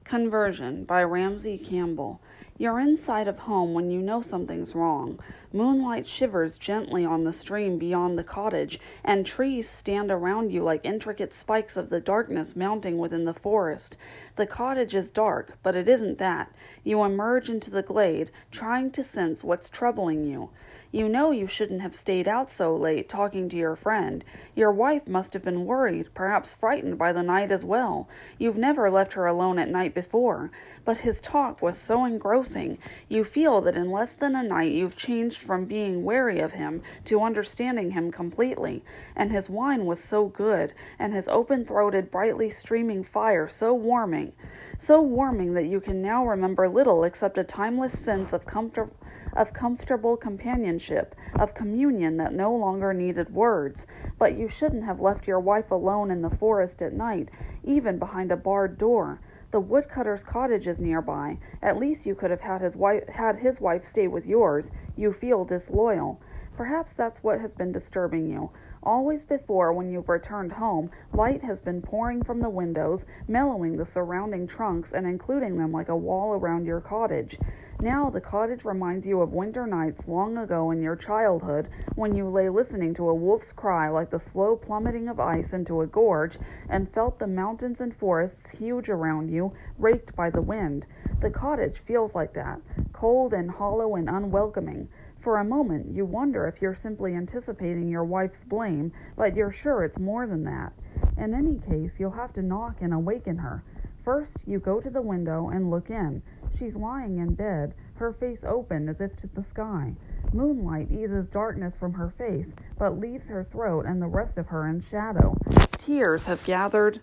Conversion 0.04 0.84
by 0.84 1.04
Ramsey 1.04 1.58
Campbell. 1.58 2.22
You're 2.58 2.80
inside 2.80 3.28
of 3.28 3.40
home 3.40 3.74
when 3.74 3.92
you 3.92 4.02
know 4.02 4.22
something's 4.22 4.76
wrong. 4.76 5.20
Moonlight 5.56 6.06
shivers 6.06 6.58
gently 6.58 7.06
on 7.06 7.24
the 7.24 7.32
stream 7.32 7.78
beyond 7.78 8.20
the 8.20 8.26
cottage, 8.26 8.78
and 9.06 9.26
trees 9.26 9.70
stand 9.70 10.12
around 10.12 10.52
you 10.52 10.62
like 10.62 10.82
intricate 10.84 11.32
spikes 11.32 11.78
of 11.78 11.90
the 11.90 12.02
darkness 12.02 12.58
mounting 12.58 12.98
within 12.98 13.24
the 13.24 13.34
forest. 13.34 13.96
The 14.36 14.48
cottage 14.48 14.94
is 14.94 15.10
dark, 15.10 15.58
but 15.64 15.74
it 15.74 15.88
isn't 15.88 16.18
that. 16.18 16.52
You 16.84 17.02
emerge 17.06 17.50
into 17.50 17.72
the 17.72 17.84
glade, 17.84 18.32
trying 18.52 18.92
to 18.92 19.02
sense 19.02 19.46
what's 19.46 19.70
troubling 19.70 20.28
you. 20.28 20.50
You 20.92 21.10
know 21.10 21.32
you 21.32 21.46
shouldn't 21.46 21.82
have 21.82 21.94
stayed 21.94 22.26
out 22.26 22.50
so 22.50 22.74
late 22.74 23.10
talking 23.10 23.50
to 23.50 23.58
your 23.58 23.76
friend. 23.76 24.24
Your 24.56 24.72
wife 24.72 25.08
must 25.08 25.34
have 25.34 25.44
been 25.44 25.66
worried, 25.66 26.08
perhaps 26.14 26.54
frightened 26.54 26.98
by 26.98 27.12
the 27.12 27.24
night 27.24 27.52
as 27.52 27.66
well. 27.66 28.08
You've 28.38 28.58
never 28.58 28.90
left 28.90 29.12
her 29.14 29.26
alone 29.26 29.60
at 29.60 29.70
night 29.70 29.94
before. 29.94 30.52
But 30.86 31.00
his 31.00 31.20
talk 31.20 31.62
was 31.62 31.78
so 31.78 32.06
engrossing. 32.06 32.78
You 33.10 33.26
feel 33.26 33.60
that 33.62 33.76
in 33.76 33.92
less 33.92 34.14
than 34.14 34.36
a 34.36 34.44
night 34.44 34.72
you've 34.72 34.96
changed 34.96 35.45
from 35.46 35.66
being 35.66 36.04
wary 36.04 36.40
of 36.40 36.54
him 36.54 36.82
to 37.06 37.22
understanding 37.22 37.92
him 37.92 38.12
completely. 38.12 38.84
And 39.16 39.32
his 39.32 39.50
wine 39.50 39.86
was 39.86 40.04
so 40.04 40.26
good, 40.28 40.74
and 41.00 41.14
his 41.14 41.28
open 41.28 41.64
throated, 41.64 42.12
brightly 42.12 42.50
streaming 42.50 43.04
fire 43.04 43.48
so 43.48 43.74
warming. 43.74 44.34
So 44.78 45.02
warming 45.02 45.54
that 45.54 45.66
you 45.66 45.80
can 45.80 46.02
now 46.02 46.28
remember 46.28 46.68
little 46.68 47.04
except 47.04 47.38
a 47.38 47.44
timeless 47.44 47.98
sense 47.98 48.34
of 48.34 48.46
comfort 48.46 48.92
of 49.36 49.52
comfortable 49.54 50.16
companionship, 50.16 51.16
of 51.38 51.54
communion 51.54 52.18
that 52.18 52.34
no 52.34 52.56
longer 52.56 52.94
needed 52.94 53.34
words. 53.34 53.86
But 54.18 54.38
you 54.38 54.48
shouldn't 54.48 54.86
have 54.86 55.02
left 55.02 55.28
your 55.28 55.40
wife 55.40 55.72
alone 55.72 56.10
in 56.10 56.22
the 56.22 56.30
forest 56.30 56.82
at 56.82 56.94
night, 56.94 57.30
even 57.64 58.00
behind 58.00 58.32
a 58.32 58.38
barred 58.38 58.78
door. 58.78 59.20
The 59.52 59.60
woodcutter's 59.60 60.24
cottage 60.24 60.68
is 60.68 60.80
nearby. 60.80 61.38
At 61.62 61.78
least 61.78 62.06
you 62.08 62.16
could 62.16 62.32
have 62.32 62.42
had 62.42 62.62
his 62.62 62.76
wife 62.76 63.08
had 63.08 63.38
his 63.38 63.62
wife 63.62 63.86
stay 63.86 64.08
with 64.08 64.26
yours. 64.26 64.72
You 64.96 65.14
feel 65.14 65.46
disloyal. 65.46 66.20
Perhaps 66.58 66.94
that's 66.94 67.24
what 67.24 67.40
has 67.42 67.54
been 67.54 67.72
disturbing 67.72 68.28
you. 68.28 68.50
Always 68.82 69.24
before, 69.24 69.72
when 69.74 69.90
you've 69.92 70.10
returned 70.10 70.54
home, 70.54 70.90
light 71.14 71.44
has 71.44 71.60
been 71.60 71.82
pouring 71.82 72.24
from 72.24 72.40
the 72.40 72.50
windows, 72.50 73.06
mellowing 73.28 73.78
the 73.78 73.86
surrounding 73.86 74.48
trunks 74.48 74.94
and 74.94 75.06
including 75.06 75.58
them 75.58 75.72
like 75.72 75.90
a 75.90 75.96
wall 75.96 76.34
around 76.34 76.66
your 76.66 76.82
cottage. 76.82 77.38
Now 77.86 78.10
the 78.10 78.20
cottage 78.20 78.66
reminds 78.66 79.06
you 79.06 79.22
of 79.22 79.32
winter 79.32 79.68
nights 79.68 80.08
long 80.08 80.40
ago 80.40 80.72
in 80.72 80.82
your 80.82 80.96
childhood 80.96 81.70
when 81.94 82.16
you 82.16 82.28
lay 82.28 82.50
listening 82.50 82.96
to 82.96 83.10
a 83.10 83.14
wolf's 83.14 83.52
cry 83.52 83.90
like 83.90 84.10
the 84.10 84.18
slow 84.18 84.56
plummeting 84.56 85.08
of 85.08 85.20
ice 85.20 85.54
into 85.54 85.82
a 85.82 85.86
gorge 85.86 86.40
and 86.68 86.90
felt 86.90 87.20
the 87.20 87.28
mountains 87.28 87.80
and 87.80 87.96
forests 87.96 88.50
huge 88.50 88.90
around 88.90 89.30
you, 89.30 89.54
raked 89.78 90.16
by 90.16 90.32
the 90.32 90.42
wind. 90.42 90.88
The 91.20 91.30
cottage 91.30 91.78
feels 91.78 92.16
like 92.16 92.34
that, 92.34 92.60
cold 92.92 93.36
and 93.36 93.52
hollow 93.52 93.94
and 93.94 94.10
unwelcoming. 94.10 94.90
For 95.20 95.38
a 95.38 95.46
moment 95.46 95.94
you 95.94 96.06
wonder 96.06 96.48
if 96.48 96.64
you're 96.64 96.74
simply 96.74 97.14
anticipating 97.14 97.88
your 97.88 98.04
wife's 98.04 98.44
blame, 98.44 98.94
but 99.16 99.36
you're 99.36 99.52
sure 99.52 99.84
it's 99.84 100.00
more 100.00 100.26
than 100.26 100.44
that. 100.46 100.74
In 101.18 101.36
any 101.36 101.60
case, 101.60 102.00
you'll 102.00 102.10
have 102.10 102.34
to 102.34 102.42
knock 102.42 102.82
and 102.82 102.96
awaken 102.96 103.38
her. 103.38 103.64
First, 104.06 104.34
you 104.46 104.60
go 104.60 104.80
to 104.80 104.90
the 104.92 105.02
window 105.02 105.50
and 105.50 105.72
look 105.72 105.90
in. 105.90 106.22
She's 106.60 106.76
lying 106.76 107.18
in 107.18 107.34
bed, 107.34 107.74
her 107.96 108.14
face 108.14 108.44
open 108.46 108.88
as 108.88 109.02
if 109.02 109.18
to 109.18 109.28
the 109.28 109.44
sky. 109.44 109.96
Moonlight 110.32 110.92
eases 110.92 111.26
darkness 111.26 111.76
from 111.76 111.94
her 111.94 112.14
face, 112.16 112.50
but 112.78 113.00
leaves 113.00 113.28
her 113.28 113.44
throat 113.44 113.86
and 113.88 114.00
the 114.00 114.08
rest 114.08 114.38
of 114.38 114.48
her 114.48 114.68
in 114.68 114.82
shadow. 114.82 115.36
Tears 115.72 116.26
have 116.26 116.44
gathered 116.44 117.02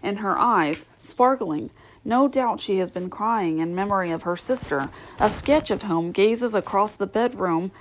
in 0.00 0.18
her 0.18 0.38
eyes, 0.38 0.86
sparkling. 0.96 1.70
No 2.04 2.28
doubt 2.28 2.60
she 2.60 2.78
has 2.78 2.90
been 2.90 3.10
crying 3.10 3.58
in 3.58 3.74
memory 3.74 4.12
of 4.12 4.22
her 4.22 4.36
sister, 4.36 4.90
a 5.18 5.28
sketch 5.28 5.72
of 5.72 5.82
whom 5.82 6.12
gazes 6.12 6.54
across 6.54 6.94
the 6.94 7.06
bedroom 7.06 7.72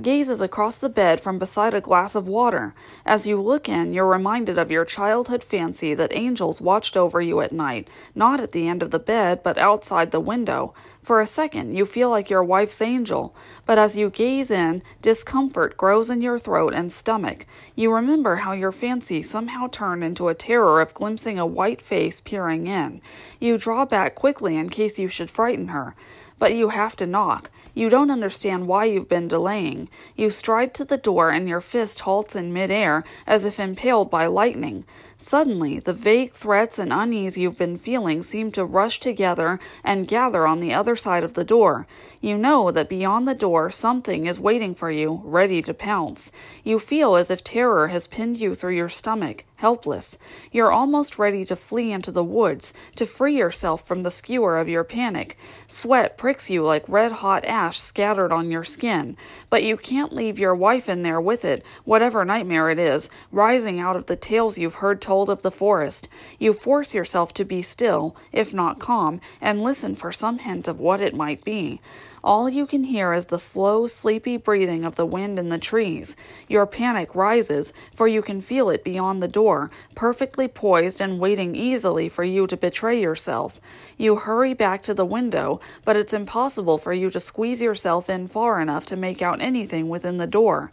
gazes 0.00 0.40
across 0.40 0.76
the 0.76 0.88
bed 0.88 1.20
from 1.20 1.38
beside 1.38 1.74
a 1.74 1.80
glass 1.80 2.14
of 2.14 2.26
water. 2.26 2.74
As 3.04 3.26
you 3.26 3.38
look 3.40 3.68
in, 3.68 3.92
you're 3.92 4.06
reminded 4.06 4.58
of 4.58 4.70
your 4.70 4.86
childhood 4.86 5.44
fancy 5.44 5.92
that 5.92 6.16
angels 6.16 6.62
watched 6.62 6.96
over 6.96 7.20
you 7.20 7.40
at 7.40 7.52
night, 7.52 7.88
not 8.14 8.40
at 8.40 8.52
the 8.52 8.66
end 8.66 8.82
of 8.82 8.90
the 8.90 8.98
bed, 8.98 9.42
but 9.42 9.58
outside 9.58 10.12
the 10.12 10.20
window. 10.20 10.72
For 11.02 11.20
a 11.20 11.26
second, 11.26 11.74
you 11.74 11.84
feel 11.84 12.08
like 12.08 12.30
your 12.30 12.42
wife's 12.44 12.80
angel, 12.80 13.34
but 13.66 13.76
as 13.78 13.96
you 13.96 14.08
gaze 14.08 14.50
in, 14.50 14.82
discomfort 15.02 15.76
grows 15.76 16.08
in 16.08 16.22
your 16.22 16.38
throat 16.38 16.74
and 16.74 16.90
stomach. 16.90 17.46
You 17.74 17.92
remember 17.92 18.36
how 18.36 18.52
your 18.52 18.72
fancy 18.72 19.22
somehow 19.22 19.66
turned 19.66 20.04
into 20.04 20.28
a 20.28 20.34
terror 20.34 20.80
of 20.80 20.94
glimpsing 20.94 21.38
a 21.38 21.44
white 21.46 21.82
face 21.82 22.20
peering 22.20 22.66
in. 22.66 23.02
You 23.38 23.58
draw 23.58 23.84
back 23.84 24.14
quickly 24.14 24.56
in 24.56 24.70
case 24.70 24.98
you 24.98 25.08
should 25.08 25.30
frighten 25.30 25.68
her. 25.68 25.94
But 26.38 26.54
you 26.54 26.70
have 26.70 26.96
to 26.96 27.06
knock. 27.06 27.50
You 27.74 27.88
don't 27.88 28.10
understand 28.10 28.66
why 28.66 28.86
you've 28.86 29.08
been 29.08 29.28
delaying. 29.28 29.88
You 30.16 30.30
stride 30.30 30.74
to 30.74 30.84
the 30.84 30.96
door 30.96 31.30
and 31.30 31.48
your 31.48 31.60
fist 31.60 32.00
halts 32.00 32.34
in 32.34 32.52
midair 32.52 33.04
as 33.26 33.44
if 33.44 33.60
impaled 33.60 34.10
by 34.10 34.26
lightning. 34.26 34.84
Suddenly, 35.22 35.80
the 35.80 35.92
vague 35.92 36.32
threats 36.32 36.78
and 36.78 36.90
unease 36.90 37.36
you've 37.36 37.58
been 37.58 37.76
feeling 37.76 38.22
seem 38.22 38.50
to 38.52 38.64
rush 38.64 39.00
together 39.00 39.60
and 39.84 40.08
gather 40.08 40.46
on 40.46 40.60
the 40.60 40.72
other 40.72 40.96
side 40.96 41.24
of 41.24 41.34
the 41.34 41.44
door. 41.44 41.86
You 42.22 42.38
know 42.38 42.70
that 42.70 42.88
beyond 42.88 43.28
the 43.28 43.34
door 43.34 43.70
something 43.70 44.24
is 44.24 44.40
waiting 44.40 44.74
for 44.74 44.90
you, 44.90 45.20
ready 45.22 45.60
to 45.60 45.74
pounce. 45.74 46.32
You 46.64 46.78
feel 46.78 47.16
as 47.16 47.30
if 47.30 47.44
terror 47.44 47.88
has 47.88 48.06
pinned 48.06 48.40
you 48.40 48.54
through 48.54 48.76
your 48.76 48.88
stomach, 48.88 49.44
helpless. 49.56 50.16
You're 50.50 50.72
almost 50.72 51.18
ready 51.18 51.44
to 51.44 51.54
flee 51.54 51.92
into 51.92 52.10
the 52.10 52.24
woods, 52.24 52.72
to 52.96 53.04
free 53.04 53.36
yourself 53.36 53.86
from 53.86 54.02
the 54.02 54.10
skewer 54.10 54.58
of 54.58 54.70
your 54.70 54.84
panic. 54.84 55.36
Sweat 55.68 56.16
pricks 56.16 56.48
you 56.48 56.62
like 56.62 56.84
red 56.88 57.12
hot 57.12 57.44
ash 57.44 57.59
scattered 57.68 58.32
on 58.32 58.50
your 58.50 58.64
skin, 58.64 59.16
but 59.50 59.62
you 59.62 59.76
can't 59.76 60.14
leave 60.14 60.38
your 60.38 60.54
wife 60.54 60.88
in 60.88 61.02
there 61.02 61.20
with 61.20 61.44
it, 61.44 61.62
whatever 61.84 62.24
nightmare 62.24 62.70
it 62.70 62.78
is, 62.78 63.10
rising 63.30 63.78
out 63.78 63.96
of 63.96 64.06
the 64.06 64.16
tales 64.16 64.56
you've 64.56 64.76
heard 64.76 65.02
told 65.02 65.28
of 65.28 65.42
the 65.42 65.50
forest. 65.50 66.08
You 66.38 66.54
force 66.54 66.94
yourself 66.94 67.34
to 67.34 67.44
be 67.44 67.60
still, 67.60 68.16
if 68.32 68.54
not 68.54 68.78
calm, 68.78 69.20
and 69.40 69.62
listen 69.62 69.94
for 69.94 70.12
some 70.12 70.38
hint 70.38 70.66
of 70.66 70.80
what 70.80 71.02
it 71.02 71.14
might 71.14 71.44
be. 71.44 71.80
All 72.22 72.50
you 72.50 72.66
can 72.66 72.84
hear 72.84 73.14
is 73.14 73.26
the 73.26 73.38
slow, 73.38 73.86
sleepy 73.86 74.36
breathing 74.36 74.84
of 74.84 74.96
the 74.96 75.06
wind 75.06 75.38
in 75.38 75.48
the 75.48 75.58
trees. 75.58 76.16
Your 76.48 76.66
panic 76.66 77.14
rises, 77.14 77.72
for 77.94 78.06
you 78.06 78.20
can 78.20 78.42
feel 78.42 78.68
it 78.68 78.84
beyond 78.84 79.22
the 79.22 79.28
door, 79.28 79.70
perfectly 79.94 80.46
poised 80.46 81.00
and 81.00 81.18
waiting 81.18 81.56
easily 81.56 82.10
for 82.10 82.22
you 82.22 82.46
to 82.46 82.56
betray 82.56 83.00
yourself. 83.00 83.60
You 83.96 84.16
hurry 84.16 84.52
back 84.52 84.82
to 84.82 84.94
the 84.94 85.06
window, 85.06 85.60
but 85.84 85.96
it's 85.96 86.12
impossible 86.12 86.76
for 86.76 86.92
you 86.92 87.08
to 87.10 87.20
squeeze 87.20 87.62
yourself 87.62 88.10
in 88.10 88.28
far 88.28 88.60
enough 88.60 88.84
to 88.86 88.96
make 88.96 89.22
out 89.22 89.40
anything 89.40 89.88
within 89.88 90.18
the 90.18 90.26
door. 90.26 90.70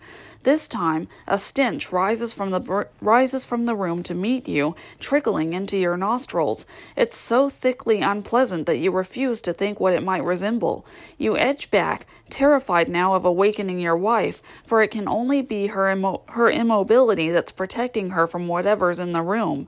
This 0.48 0.70
time, 0.70 1.10
a 1.28 1.38
stench 1.38 1.92
rises 1.92 2.32
from 2.32 2.52
the 2.52 2.88
rises 3.02 3.44
from 3.44 3.66
the 3.66 3.76
room 3.76 4.02
to 4.04 4.14
meet 4.14 4.48
you, 4.48 4.78
trickling 4.98 5.52
into 5.52 5.76
your 5.76 5.98
nostrils. 5.98 6.66
It's 6.96 7.18
so 7.18 7.50
thickly 7.50 8.00
unpleasant 8.00 8.66
that 8.66 8.78
you 8.78 8.92
refuse 8.92 9.42
to 9.42 9.52
think 9.52 9.82
what 9.82 9.92
it 9.92 10.04
might 10.04 10.24
resemble. 10.24 10.86
You 11.18 11.38
edge 11.38 11.70
back, 11.70 12.08
terrified 12.30 12.88
now 12.88 13.14
of 13.14 13.26
awakening 13.26 13.82
your 13.82 13.98
wife, 13.98 14.42
for 14.66 14.82
it 14.82 14.92
can 14.92 15.10
only 15.10 15.42
be 15.42 15.68
her 15.68 15.90
immo- 15.90 16.22
her 16.28 16.50
immobility 16.50 17.30
that's 17.30 17.52
protecting 17.52 18.12
her 18.12 18.26
from 18.26 18.48
whatever's 18.48 19.00
in 19.00 19.12
the 19.12 19.24
room. 19.24 19.68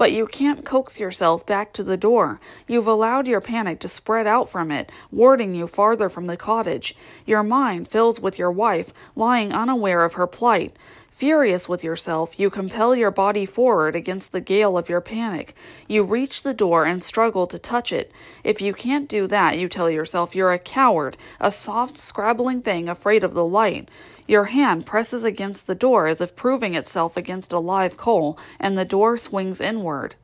But 0.00 0.12
you 0.12 0.26
can't 0.26 0.64
coax 0.64 0.98
yourself 0.98 1.44
back 1.44 1.74
to 1.74 1.82
the 1.82 1.98
door. 1.98 2.40
You've 2.66 2.86
allowed 2.86 3.28
your 3.28 3.42
panic 3.42 3.80
to 3.80 3.88
spread 3.88 4.26
out 4.26 4.48
from 4.48 4.70
it, 4.70 4.90
warding 5.12 5.54
you 5.54 5.66
farther 5.66 6.08
from 6.08 6.26
the 6.26 6.38
cottage. 6.38 6.96
Your 7.26 7.42
mind 7.42 7.86
fills 7.86 8.18
with 8.18 8.38
your 8.38 8.50
wife, 8.50 8.94
lying 9.14 9.52
unaware 9.52 10.02
of 10.02 10.14
her 10.14 10.26
plight. 10.26 10.72
Furious 11.10 11.68
with 11.68 11.84
yourself, 11.84 12.38
you 12.38 12.48
compel 12.48 12.94
your 12.94 13.10
body 13.10 13.44
forward 13.44 13.94
against 13.94 14.32
the 14.32 14.40
gale 14.40 14.78
of 14.78 14.88
your 14.88 15.00
panic. 15.00 15.54
You 15.86 16.02
reach 16.04 16.42
the 16.42 16.54
door 16.54 16.84
and 16.86 17.02
struggle 17.02 17.46
to 17.48 17.58
touch 17.58 17.92
it. 17.92 18.12
If 18.44 18.62
you 18.62 18.72
can't 18.72 19.08
do 19.08 19.26
that, 19.26 19.58
you 19.58 19.68
tell 19.68 19.90
yourself 19.90 20.34
you're 20.34 20.52
a 20.52 20.58
coward, 20.58 21.16
a 21.40 21.50
soft, 21.50 21.98
scrabbling 21.98 22.62
thing 22.62 22.88
afraid 22.88 23.24
of 23.24 23.34
the 23.34 23.44
light. 23.44 23.90
Your 24.26 24.44
hand 24.44 24.86
presses 24.86 25.24
against 25.24 25.66
the 25.66 25.74
door 25.74 26.06
as 26.06 26.20
if 26.20 26.36
proving 26.36 26.74
itself 26.74 27.16
against 27.16 27.52
a 27.52 27.58
live 27.58 27.96
coal, 27.96 28.38
and 28.58 28.78
the 28.78 28.84
door 28.84 29.18
swings 29.18 29.60
inward. 29.60 30.14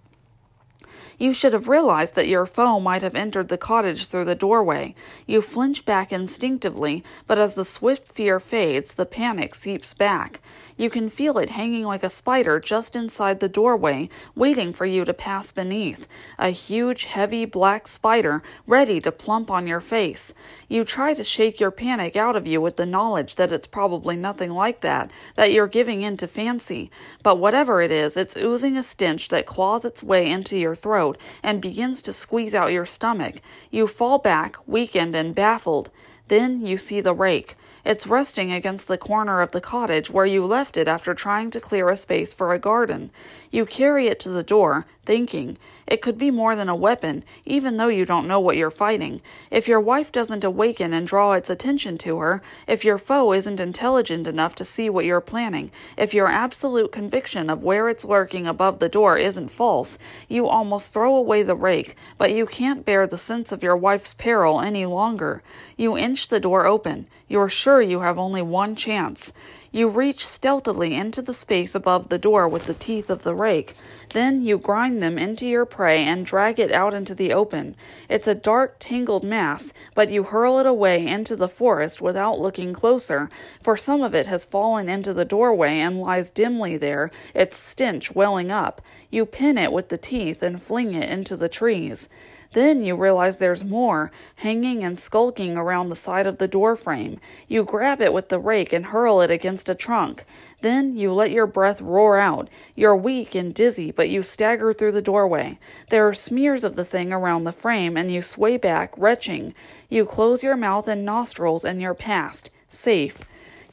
You 1.18 1.32
should 1.32 1.54
have 1.54 1.66
realized 1.66 2.14
that 2.14 2.28
your 2.28 2.44
foe 2.44 2.78
might 2.78 3.00
have 3.00 3.14
entered 3.14 3.48
the 3.48 3.56
cottage 3.56 4.06
through 4.06 4.26
the 4.26 4.34
doorway. 4.34 4.94
You 5.26 5.40
flinch 5.40 5.86
back 5.86 6.12
instinctively, 6.12 7.02
but 7.26 7.38
as 7.38 7.54
the 7.54 7.64
swift 7.64 8.12
fear 8.12 8.38
fades, 8.38 8.92
the 8.92 9.06
panic 9.06 9.54
seeps 9.54 9.94
back. 9.94 10.40
You 10.76 10.90
can 10.90 11.08
feel 11.08 11.38
it 11.38 11.48
hanging 11.48 11.84
like 11.84 12.02
a 12.02 12.10
spider 12.10 12.60
just 12.60 12.94
inside 12.94 13.40
the 13.40 13.48
doorway, 13.48 14.10
waiting 14.34 14.74
for 14.74 14.84
you 14.84 15.06
to 15.06 15.14
pass 15.14 15.52
beneath. 15.52 16.06
A 16.38 16.50
huge, 16.50 17.04
heavy 17.06 17.46
black 17.46 17.88
spider, 17.88 18.42
ready 18.66 19.00
to 19.00 19.10
plump 19.10 19.50
on 19.50 19.66
your 19.66 19.80
face. 19.80 20.34
You 20.68 20.84
try 20.84 21.14
to 21.14 21.24
shake 21.24 21.58
your 21.58 21.70
panic 21.70 22.14
out 22.14 22.36
of 22.36 22.46
you 22.46 22.60
with 22.60 22.76
the 22.76 22.84
knowledge 22.84 23.36
that 23.36 23.52
it's 23.52 23.66
probably 23.66 24.16
nothing 24.16 24.50
like 24.50 24.80
that, 24.80 25.10
that 25.34 25.50
you're 25.50 25.66
giving 25.66 26.02
in 26.02 26.18
to 26.18 26.26
fancy. 26.26 26.90
But 27.22 27.38
whatever 27.38 27.80
it 27.80 27.90
is, 27.90 28.18
it's 28.18 28.36
oozing 28.36 28.76
a 28.76 28.82
stench 28.82 29.28
that 29.28 29.46
claws 29.46 29.86
its 29.86 30.02
way 30.02 30.30
into 30.30 30.58
your 30.58 30.74
throat 30.74 31.05
and 31.42 31.60
begins 31.60 32.02
to 32.02 32.12
squeeze 32.12 32.54
out 32.54 32.72
your 32.72 32.86
stomach. 32.86 33.36
You 33.70 33.86
fall 33.86 34.18
back, 34.18 34.56
weakened 34.66 35.14
and 35.14 35.34
baffled. 35.34 35.90
Then 36.28 36.66
you 36.66 36.78
see 36.78 37.00
the 37.00 37.14
rake. 37.14 37.56
It's 37.84 38.08
resting 38.08 38.50
against 38.50 38.88
the 38.88 38.98
corner 38.98 39.40
of 39.40 39.52
the 39.52 39.60
cottage 39.60 40.10
where 40.10 40.26
you 40.26 40.44
left 40.44 40.76
it 40.76 40.88
after 40.88 41.14
trying 41.14 41.52
to 41.52 41.60
clear 41.60 41.88
a 41.88 41.96
space 41.96 42.34
for 42.34 42.52
a 42.52 42.58
garden. 42.58 43.12
You 43.56 43.64
carry 43.64 44.06
it 44.08 44.20
to 44.20 44.28
the 44.28 44.42
door, 44.42 44.84
thinking, 45.06 45.56
it 45.86 46.02
could 46.02 46.18
be 46.18 46.30
more 46.30 46.54
than 46.54 46.68
a 46.68 46.76
weapon, 46.76 47.24
even 47.46 47.78
though 47.78 47.88
you 47.88 48.04
don't 48.04 48.28
know 48.28 48.38
what 48.38 48.58
you're 48.58 48.70
fighting. 48.70 49.22
If 49.50 49.66
your 49.66 49.80
wife 49.80 50.12
doesn't 50.12 50.44
awaken 50.44 50.92
and 50.92 51.06
draw 51.06 51.32
its 51.32 51.48
attention 51.48 51.96
to 51.98 52.18
her, 52.18 52.42
if 52.66 52.84
your 52.84 52.98
foe 52.98 53.32
isn't 53.32 53.58
intelligent 53.58 54.26
enough 54.26 54.54
to 54.56 54.64
see 54.66 54.90
what 54.90 55.06
you're 55.06 55.22
planning, 55.22 55.70
if 55.96 56.12
your 56.12 56.28
absolute 56.28 56.92
conviction 56.92 57.48
of 57.48 57.62
where 57.62 57.88
it's 57.88 58.04
lurking 58.04 58.46
above 58.46 58.78
the 58.78 58.90
door 58.90 59.16
isn't 59.16 59.48
false, 59.48 59.96
you 60.28 60.46
almost 60.46 60.92
throw 60.92 61.16
away 61.16 61.42
the 61.42 61.54
rake, 61.54 61.96
but 62.18 62.32
you 62.32 62.44
can't 62.44 62.84
bear 62.84 63.06
the 63.06 63.16
sense 63.16 63.52
of 63.52 63.62
your 63.62 63.74
wife's 63.78 64.12
peril 64.12 64.60
any 64.60 64.84
longer. 64.84 65.42
You 65.78 65.96
inch 65.96 66.28
the 66.28 66.40
door 66.40 66.66
open. 66.66 67.06
You're 67.26 67.48
sure 67.48 67.80
you 67.80 68.00
have 68.00 68.18
only 68.18 68.42
one 68.42 68.76
chance. 68.76 69.32
You 69.76 69.90
reach 69.90 70.26
stealthily 70.26 70.94
into 70.94 71.20
the 71.20 71.34
space 71.34 71.74
above 71.74 72.08
the 72.08 72.16
door 72.16 72.48
with 72.48 72.64
the 72.64 72.72
teeth 72.72 73.10
of 73.10 73.24
the 73.24 73.34
rake. 73.34 73.74
Then 74.14 74.42
you 74.42 74.56
grind 74.56 75.02
them 75.02 75.18
into 75.18 75.46
your 75.46 75.66
prey 75.66 76.02
and 76.02 76.24
drag 76.24 76.58
it 76.58 76.72
out 76.72 76.94
into 76.94 77.14
the 77.14 77.34
open. 77.34 77.76
It's 78.08 78.26
a 78.26 78.34
dark, 78.34 78.76
tangled 78.78 79.22
mass, 79.22 79.74
but 79.94 80.10
you 80.10 80.22
hurl 80.22 80.58
it 80.60 80.64
away 80.64 81.06
into 81.06 81.36
the 81.36 81.46
forest 81.46 82.00
without 82.00 82.40
looking 82.40 82.72
closer, 82.72 83.28
for 83.60 83.76
some 83.76 84.00
of 84.00 84.14
it 84.14 84.28
has 84.28 84.46
fallen 84.46 84.88
into 84.88 85.12
the 85.12 85.26
doorway 85.26 85.78
and 85.80 86.00
lies 86.00 86.30
dimly 86.30 86.78
there, 86.78 87.10
its 87.34 87.58
stench 87.58 88.14
welling 88.14 88.50
up. 88.50 88.80
You 89.10 89.26
pin 89.26 89.58
it 89.58 89.74
with 89.74 89.90
the 89.90 89.98
teeth 89.98 90.42
and 90.42 90.62
fling 90.62 90.94
it 90.94 91.10
into 91.10 91.36
the 91.36 91.50
trees. 91.50 92.08
Then 92.52 92.84
you 92.84 92.96
realize 92.96 93.36
there's 93.36 93.64
more, 93.64 94.10
hanging 94.36 94.82
and 94.84 94.98
skulking 94.98 95.56
around 95.56 95.88
the 95.88 95.96
side 95.96 96.26
of 96.26 96.38
the 96.38 96.48
door 96.48 96.76
frame. 96.76 97.20
You 97.48 97.64
grab 97.64 98.00
it 98.00 98.12
with 98.12 98.28
the 98.28 98.38
rake 98.38 98.72
and 98.72 98.86
hurl 98.86 99.20
it 99.20 99.30
against 99.30 99.68
a 99.68 99.74
trunk. 99.74 100.24
Then 100.62 100.96
you 100.96 101.12
let 101.12 101.30
your 101.30 101.46
breath 101.46 101.80
roar 101.80 102.18
out. 102.18 102.48
You're 102.74 102.96
weak 102.96 103.34
and 103.34 103.54
dizzy, 103.54 103.90
but 103.90 104.08
you 104.08 104.22
stagger 104.22 104.72
through 104.72 104.92
the 104.92 105.02
doorway. 105.02 105.58
There 105.90 106.06
are 106.08 106.14
smears 106.14 106.64
of 106.64 106.76
the 106.76 106.84
thing 106.84 107.12
around 107.12 107.44
the 107.44 107.52
frame, 107.52 107.96
and 107.96 108.12
you 108.12 108.22
sway 108.22 108.56
back, 108.56 108.94
retching. 108.96 109.54
You 109.88 110.04
close 110.04 110.42
your 110.42 110.56
mouth 110.56 110.88
and 110.88 111.04
nostrils, 111.04 111.64
and 111.64 111.80
you're 111.80 111.94
past. 111.94 112.50
Safe. 112.68 113.18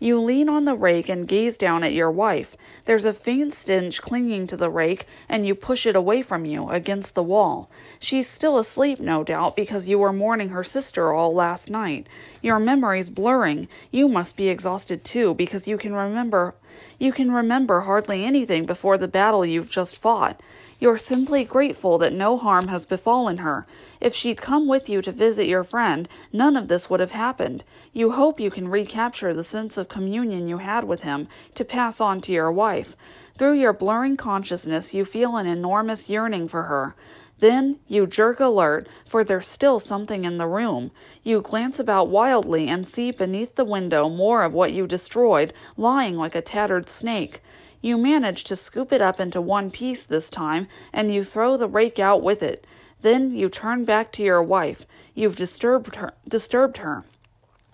You 0.04 0.20
lean 0.20 0.49
on 0.49 0.66
the 0.66 0.76
rake 0.76 1.08
and 1.08 1.26
gaze 1.26 1.58
down 1.58 1.82
at 1.82 1.93
your 1.93 2.12
wife. 2.12 2.58
There's 2.84 3.06
a 3.06 3.14
faint 3.14 3.54
stench 3.54 4.01
clinging 4.01 4.47
to 4.47 4.58
the 4.58 4.70
rake, 4.70 5.06
and 5.30 5.47
you 5.47 5.56
push 5.56 5.86
it 5.86 5.95
away 5.95 6.22
from 6.22 6.43
you, 6.43 6.68
against 6.70 7.16
the 7.16 7.24
wall. 7.24 7.72
She's 8.01 8.28
still 8.28 8.58
asleep, 8.58 8.99
no 8.99 9.24
doubt, 9.24 9.56
because 9.56 9.88
you 9.88 9.97
were 9.97 10.12
mourning 10.12 10.49
her 10.49 10.62
sister 10.62 11.14
all 11.14 11.34
last 11.34 11.70
night. 11.70 12.08
Your 12.41 12.60
memory's 12.60 13.10
blurring. 13.10 13.70
You 13.91 14.10
must 14.10 14.36
be 14.36 14.49
exhausted 14.49 15.06
too, 15.06 15.36
because 15.36 15.70
you 15.70 15.78
can 15.78 15.95
remember 15.95 16.56
you 16.99 17.14
can 17.14 17.32
remember 17.32 17.82
hardly 17.82 18.26
anything 18.26 18.66
before 18.66 18.97
the 18.97 19.08
battle 19.08 19.45
you've 19.45 19.72
just 19.72 19.97
fought. 19.97 20.41
You're 20.84 20.98
simply 20.98 21.46
grateful 21.46 21.98
that 22.00 22.12
no 22.12 22.36
harm 22.36 22.68
has 22.68 22.86
befallen 22.86 23.38
her. 23.38 23.66
If 24.02 24.14
she'd 24.14 24.42
come 24.42 24.68
with 24.68 24.90
you 24.90 25.02
to 25.04 25.14
visit 25.14 25.48
your 25.48 25.64
friend, 25.64 26.10
none 26.34 26.58
of 26.58 26.68
this 26.68 26.90
would 26.90 27.00
have 27.00 27.12
happened. 27.12 27.64
You 27.94 28.12
hope 28.12 28.38
you 28.38 28.52
can 28.52 28.68
recapture 28.68 29.34
the 29.34 29.46
sense 29.46 29.78
of 29.78 29.88
communion 29.88 30.50
you 30.50 30.58
had 30.58 30.84
with 30.84 31.04
him 31.04 31.30
to 31.56 31.64
pass 31.64 32.02
on 32.02 32.20
to 32.24 32.34
your 32.34 32.52
wife. 32.52 32.98
Through 33.38 33.62
your 33.62 33.72
blurring 33.72 34.18
consciousness, 34.18 34.94
you 34.94 35.06
feel 35.06 35.38
an 35.38 35.48
enormous 35.48 36.10
yearning 36.10 36.50
for 36.50 36.64
her. 36.64 36.98
Then 37.40 37.80
you 37.88 38.06
jerk 38.06 38.42
alert, 38.42 38.86
for 39.06 39.24
there's 39.24 39.48
still 39.48 39.80
something 39.80 40.26
in 40.26 40.38
the 40.38 40.48
room. 40.48 40.92
You 41.24 41.40
glance 41.40 41.80
about 41.80 42.10
wildly 42.10 42.68
and 42.68 42.86
see 42.86 43.12
beneath 43.12 43.56
the 43.56 43.64
window 43.64 44.10
more 44.10 44.44
of 44.44 44.52
what 44.52 44.74
you 44.74 44.86
destroyed, 44.86 45.54
lying 45.78 46.18
like 46.18 46.36
a 46.36 46.42
tattered 46.42 46.90
snake. 46.90 47.42
You 47.84 47.98
manage 47.98 48.46
to 48.46 48.56
scoop 48.56 48.94
it 48.94 49.02
up 49.02 49.20
into 49.20 49.42
one 49.42 49.70
piece 49.70 50.06
this 50.06 50.30
time, 50.30 50.70
and 50.94 51.14
you 51.14 51.22
throw 51.22 51.58
the 51.58 51.68
rake 51.68 52.00
out 52.00 52.24
with 52.24 52.42
it. 52.42 52.66
Then 53.02 53.36
you 53.36 53.50
turn 53.50 53.84
back 53.84 54.14
to 54.14 54.24
your 54.24 54.42
wife. 54.42 54.86
You've 55.14 55.36
disturbed 55.36 55.98
her. 55.98 56.14
Disturbed 56.26 56.78
her. 56.78 57.04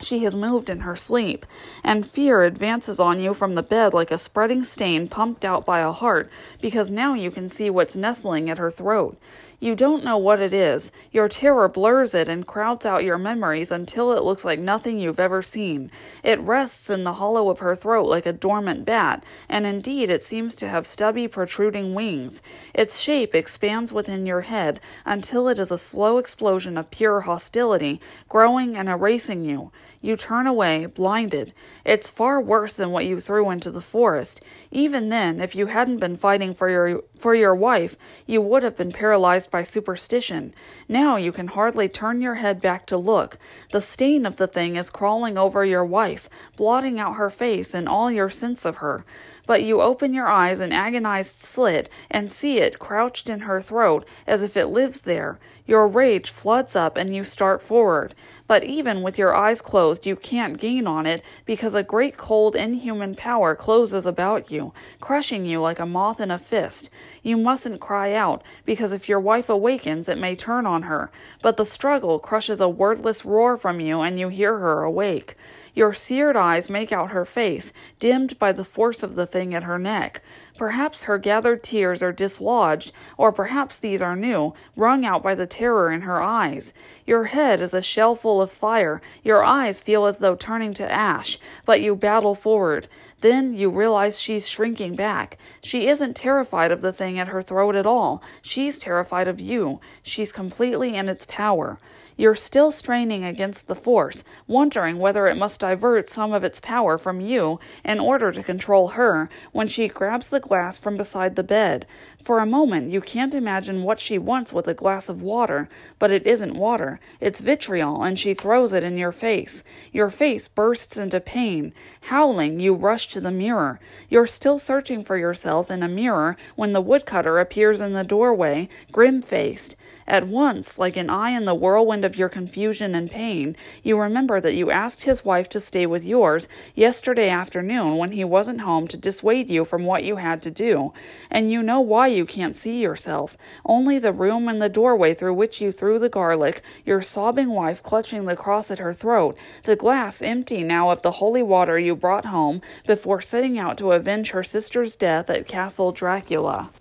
She 0.02 0.24
has 0.24 0.34
moved 0.34 0.68
in 0.68 0.80
her 0.80 0.96
sleep, 0.96 1.46
and 1.84 2.10
fear 2.10 2.42
advances 2.42 3.00
on 3.00 3.22
you 3.22 3.36
from 3.36 3.54
the 3.54 3.62
bed 3.62 3.94
like 3.94 4.10
a 4.10 4.18
spreading 4.18 4.64
stain 4.64 5.10
pumped 5.10 5.46
out 5.46 5.64
by 5.64 5.82
a 5.82 5.92
heart, 5.92 6.28
because 6.60 6.90
now 6.90 7.14
you 7.14 7.30
can 7.30 7.48
see 7.48 7.70
what's 7.70 7.96
nestling 7.96 8.50
at 8.50 8.58
her 8.58 8.72
throat. 8.72 9.16
You 9.62 9.76
don't 9.76 10.06
know 10.06 10.18
what 10.18 10.40
it 10.40 10.54
is. 10.54 10.90
Your 11.12 11.28
terror 11.28 11.68
blurs 11.68 12.16
it 12.16 12.30
and 12.30 12.48
crowds 12.48 12.86
out 12.86 13.04
your 13.04 13.18
memories 13.18 13.74
until 13.74 14.14
it 14.14 14.24
looks 14.24 14.46
like 14.46 14.58
nothing 14.58 15.00
you've 15.00 15.20
ever 15.20 15.42
seen. 15.42 15.92
It 16.24 16.40
rests 16.40 16.90
in 16.90 17.04
the 17.04 17.14
hollow 17.14 17.50
of 17.50 17.60
her 17.60 17.76
throat 17.76 18.08
like 18.08 18.26
a 18.26 18.32
dormant 18.32 18.86
bat, 18.86 19.22
and 19.50 19.66
indeed 19.66 20.10
it 20.10 20.24
seems 20.24 20.56
to 20.56 20.70
have 20.70 20.88
stubby, 20.88 21.28
protruding 21.28 21.94
wings. 21.94 22.42
Its 22.74 23.02
shape 23.02 23.36
expands 23.36 23.92
within 23.92 24.26
your 24.26 24.42
head 24.42 24.80
until 25.06 25.50
it 25.50 25.60
is 25.60 25.72
a 25.72 25.78
slow 25.78 26.20
explosion 26.20 26.78
of 26.78 26.90
pure 26.90 27.22
hostility, 27.22 28.00
growing 28.30 28.78
and 28.78 28.88
erasing 28.88 29.44
you. 29.44 29.74
You 30.02 30.16
turn 30.16 30.48
away, 30.48 30.86
blinded. 30.86 31.54
It's 31.84 32.10
far 32.10 32.40
worse 32.40 32.74
than 32.74 32.92
what 32.92 33.06
you 33.06 33.20
threw 33.20 33.50
into 33.50 33.70
the 33.70 33.82
forest. 33.82 34.42
Even 34.72 35.10
then, 35.10 35.42
if 35.42 35.56
you 35.56 35.66
hadn't 35.66 36.00
been 36.00 36.16
fighting 36.16 36.54
for 36.54 36.70
your 36.70 37.04
for 37.18 37.36
your 37.36 37.54
wife, 37.54 37.98
you 38.26 38.42
would 38.42 38.64
have 38.64 38.78
been 38.78 38.94
paralyzed 38.94 39.52
by 39.52 39.64
superstition. 39.64 40.54
Now 40.88 41.18
you 41.18 41.34
can 41.34 41.48
hardly 41.48 41.90
turn 41.90 42.22
your 42.22 42.36
head 42.36 42.62
back 42.62 42.86
to 42.86 42.98
look. 42.98 43.38
The 43.74 43.82
stain 43.82 44.26
of 44.26 44.38
the 44.38 44.48
thing 44.48 44.78
is 44.78 44.90
crawling 44.90 45.38
over 45.38 45.66
your 45.66 45.84
wife, 45.84 46.30
blotting 46.56 46.98
out 46.98 47.18
her 47.18 47.30
face 47.30 47.74
and 47.74 47.90
all 47.90 48.10
your 48.10 48.30
sense 48.30 48.64
of 48.64 48.78
her. 48.78 49.04
But 49.46 49.64
you 49.64 49.82
open 49.82 50.14
your 50.14 50.28
eyes 50.28 50.62
in 50.62 50.72
agonized 50.72 51.42
slit 51.42 51.90
and 52.10 52.32
see 52.32 52.60
it 52.60 52.80
crouched 52.80 53.30
in 53.30 53.42
her 53.42 53.60
throat 53.60 54.06
as 54.26 54.44
if 54.44 54.56
it 54.56 54.68
lives 54.68 55.02
there. 55.02 55.40
Your 55.66 55.88
rage 55.88 56.32
floods 56.32 56.76
up 56.76 56.98
and 56.98 57.16
you 57.16 57.24
start 57.24 57.62
forward. 57.62 58.16
But 58.50 58.64
even 58.64 59.04
with 59.04 59.20
your 59.20 59.36
eyes 59.36 59.62
closed, 59.62 60.08
you 60.08 60.16
can't 60.16 60.58
gain 60.58 60.88
on 60.88 61.06
it 61.06 61.22
because 61.46 61.76
a 61.76 61.84
great 61.84 62.18
cold, 62.18 62.56
inhuman 62.56 63.14
power 63.14 63.54
closes 63.54 64.08
about 64.08 64.50
you, 64.50 64.74
crushing 65.00 65.46
you 65.46 65.62
like 65.62 65.78
a 65.78 65.86
moth 65.86 66.20
in 66.20 66.32
a 66.32 66.40
fist. 66.40 66.90
You 67.24 67.38
mustn't 67.38 67.82
cry 67.82 68.14
out, 68.14 68.44
because 68.66 68.94
if 68.94 69.10
your 69.10 69.20
wife 69.20 69.50
awakens, 69.50 70.08
it 70.08 70.18
may 70.18 70.36
turn 70.36 70.66
on 70.66 70.84
her. 70.84 71.12
But 71.42 71.58
the 71.58 71.66
struggle 71.66 72.20
crushes 72.20 72.62
a 72.62 72.70
wordless 72.70 73.26
roar 73.26 73.58
from 73.58 73.80
you, 73.80 74.02
and 74.02 74.20
you 74.20 74.30
hear 74.30 74.58
her 74.58 74.84
awake. 74.84 75.36
Your 75.74 75.94
seared 75.94 76.36
eyes 76.36 76.70
make 76.70 76.92
out 76.92 77.12
her 77.12 77.26
face, 77.26 77.72
dimmed 78.00 78.38
by 78.40 78.52
the 78.52 78.66
force 78.66 79.04
of 79.04 79.16
the 79.16 79.26
thing 79.26 79.54
at 79.54 79.64
her 79.64 79.80
neck. 79.80 80.22
Perhaps 80.58 81.04
her 81.04 81.18
gathered 81.18 81.64
tears 81.64 82.04
are 82.04 82.12
dislodged, 82.12 82.92
or 83.18 83.32
perhaps 83.32 83.80
these 83.80 84.02
are 84.02 84.16
new, 84.16 84.54
wrung 84.76 85.06
out 85.06 85.24
by 85.24 85.36
the 85.36 85.48
terror 85.48 85.90
in 85.90 86.02
her 86.02 86.22
eyes. 86.22 86.74
Your 87.06 87.26
head 87.26 87.62
is 87.62 87.74
a 87.74 87.82
shell 87.82 88.16
full 88.16 88.42
of 88.42 88.52
fire, 88.52 89.02
your 89.24 89.42
eyes 89.42 89.80
feel 89.80 90.06
as 90.06 90.18
though 90.18 90.36
turning 90.36 90.74
to 90.74 90.92
ash, 90.92 91.40
but 91.66 91.82
you 91.82 91.96
battle 91.96 92.36
forward. 92.36 92.90
Then 93.22 93.54
you 93.54 93.70
realize 93.70 94.20
she's 94.20 94.48
shrinking 94.48 94.96
back. 94.96 95.38
She 95.62 95.88
isn't 95.88 96.16
terrified 96.16 96.72
of 96.72 96.82
the 96.82 96.94
thing 96.94 97.20
at 97.20 97.28
her 97.28 97.42
throat 97.42 97.76
at 97.76 97.86
all. 97.86 98.24
She's 98.42 98.80
terrified 98.80 99.28
of 99.28 99.42
you. 99.42 99.82
She's 100.02 100.32
completely 100.32 100.96
in 100.96 101.10
its 101.10 101.26
power. 101.26 101.78
You're 102.20 102.36
still 102.36 102.74
straining 102.74 103.24
against 103.24 103.70
the 103.70 103.78
force, 103.78 104.26
wondering 104.46 105.00
whether 105.00 105.26
it 105.28 105.38
must 105.38 105.62
divert 105.62 106.10
some 106.10 106.34
of 106.34 106.44
its 106.44 106.60
power 106.60 106.98
from 106.98 107.22
you 107.22 107.62
in 107.86 107.98
order 107.98 108.34
to 108.34 108.44
control 108.44 108.90
her 108.90 109.30
when 109.54 109.70
she 109.70 109.88
grabs 109.88 110.28
the 110.28 110.42
glass 110.42 110.78
from 110.78 110.98
beside 110.98 111.38
the 111.38 111.46
bed. 111.46 111.86
For 112.22 112.40
a 112.40 112.46
moment, 112.46 112.92
you 112.92 113.00
can't 113.00 113.34
imagine 113.34 113.84
what 113.84 114.02
she 114.02 114.18
wants 114.18 114.52
with 114.52 114.68
a 114.68 114.74
glass 114.74 115.08
of 115.08 115.22
water, 115.22 115.70
but 115.98 116.12
it 116.12 116.28
isn't 116.28 116.58
water. 116.58 117.00
It's 117.22 117.40
vitriol, 117.40 118.04
and 118.04 118.20
she 118.20 118.34
throws 118.34 118.74
it 118.74 118.84
in 118.84 118.98
your 118.98 119.14
face. 119.14 119.64
Your 119.94 120.10
face 120.10 120.50
bursts 120.50 120.98
into 120.98 121.22
pain. 121.22 121.72
Howling, 122.02 122.60
you 122.60 122.74
rush 122.74 123.08
to 123.14 123.22
the 123.22 123.32
mirror. 123.32 123.80
You're 124.10 124.28
still 124.28 124.60
searching 124.60 125.06
for 125.06 125.16
yourself 125.16 125.72
in 125.72 125.82
a 125.82 125.88
mirror 125.88 126.36
when 126.58 126.74
the 126.74 126.82
woodcutter 126.82 127.40
appears 127.40 127.80
in 127.80 127.94
the 127.94 128.04
doorway, 128.04 128.68
grim 128.92 129.22
faced. 129.22 129.78
At 130.10 130.26
once, 130.26 130.80
like 130.80 130.98
an 130.98 131.08
eye 131.08 131.30
in 131.30 131.46
the 131.46 131.54
whirlwind 131.54 132.04
of 132.04 132.18
your 132.18 132.30
confusion 132.30 132.96
and 132.96 133.12
pain, 133.12 133.56
you 133.84 133.96
remember 133.96 134.42
that 134.42 134.56
you 134.56 134.72
asked 134.72 135.04
his 135.04 135.24
wife 135.24 135.48
to 135.50 135.60
stay 135.60 135.86
with 135.86 136.04
yours 136.04 136.48
yesterday 136.74 137.30
afternoon 137.30 137.98
when 137.98 138.14
he 138.14 138.24
wasn't 138.24 138.62
home 138.62 138.88
to 138.88 138.98
dissuade 138.98 139.52
you 139.52 139.66
from 139.66 139.86
what 139.86 140.04
you 140.04 140.16
had 140.16 140.42
to 140.42 140.50
do. 140.50 140.94
And 141.30 141.52
you 141.52 141.62
know 141.62 141.80
why 141.80 142.08
you 142.08 142.26
can't 142.26 142.56
see 142.56 142.82
yourself. 142.82 143.38
Only 143.64 144.00
the 144.00 144.12
room 144.12 144.48
and 144.48 144.60
the 144.60 144.68
doorway 144.68 145.14
through 145.14 145.36
which 145.36 145.62
you 145.62 145.72
threw 145.72 146.00
the 146.00 146.10
garlic, 146.10 146.64
your 146.84 147.04
sobbing 147.04 147.52
wife 147.52 147.84
clutching 147.84 148.26
the 148.26 148.36
cross 148.36 148.72
at 148.72 148.80
her 148.80 148.94
throat, 148.94 149.38
the 149.66 149.76
glass 149.76 150.24
empty 150.24 150.64
now 150.64 150.90
of 150.90 151.04
the 151.04 151.12
holy 151.12 151.44
water 151.44 151.78
you 151.78 151.96
brought 151.96 152.26
home 152.26 152.62
before 152.88 153.22
setting 153.22 153.60
out 153.60 153.78
to 153.78 153.92
avenge 153.92 154.32
her 154.32 154.44
sister's 154.44 154.96
death 154.96 155.30
at 155.30 155.48
Castle 155.48 155.92
Dracula. 155.92 156.72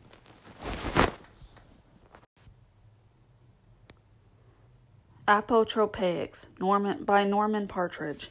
Apotropaics 5.29 6.47
Norman, 6.59 7.05
by 7.05 7.23
Norman 7.23 7.69
Partridge. 7.69 8.31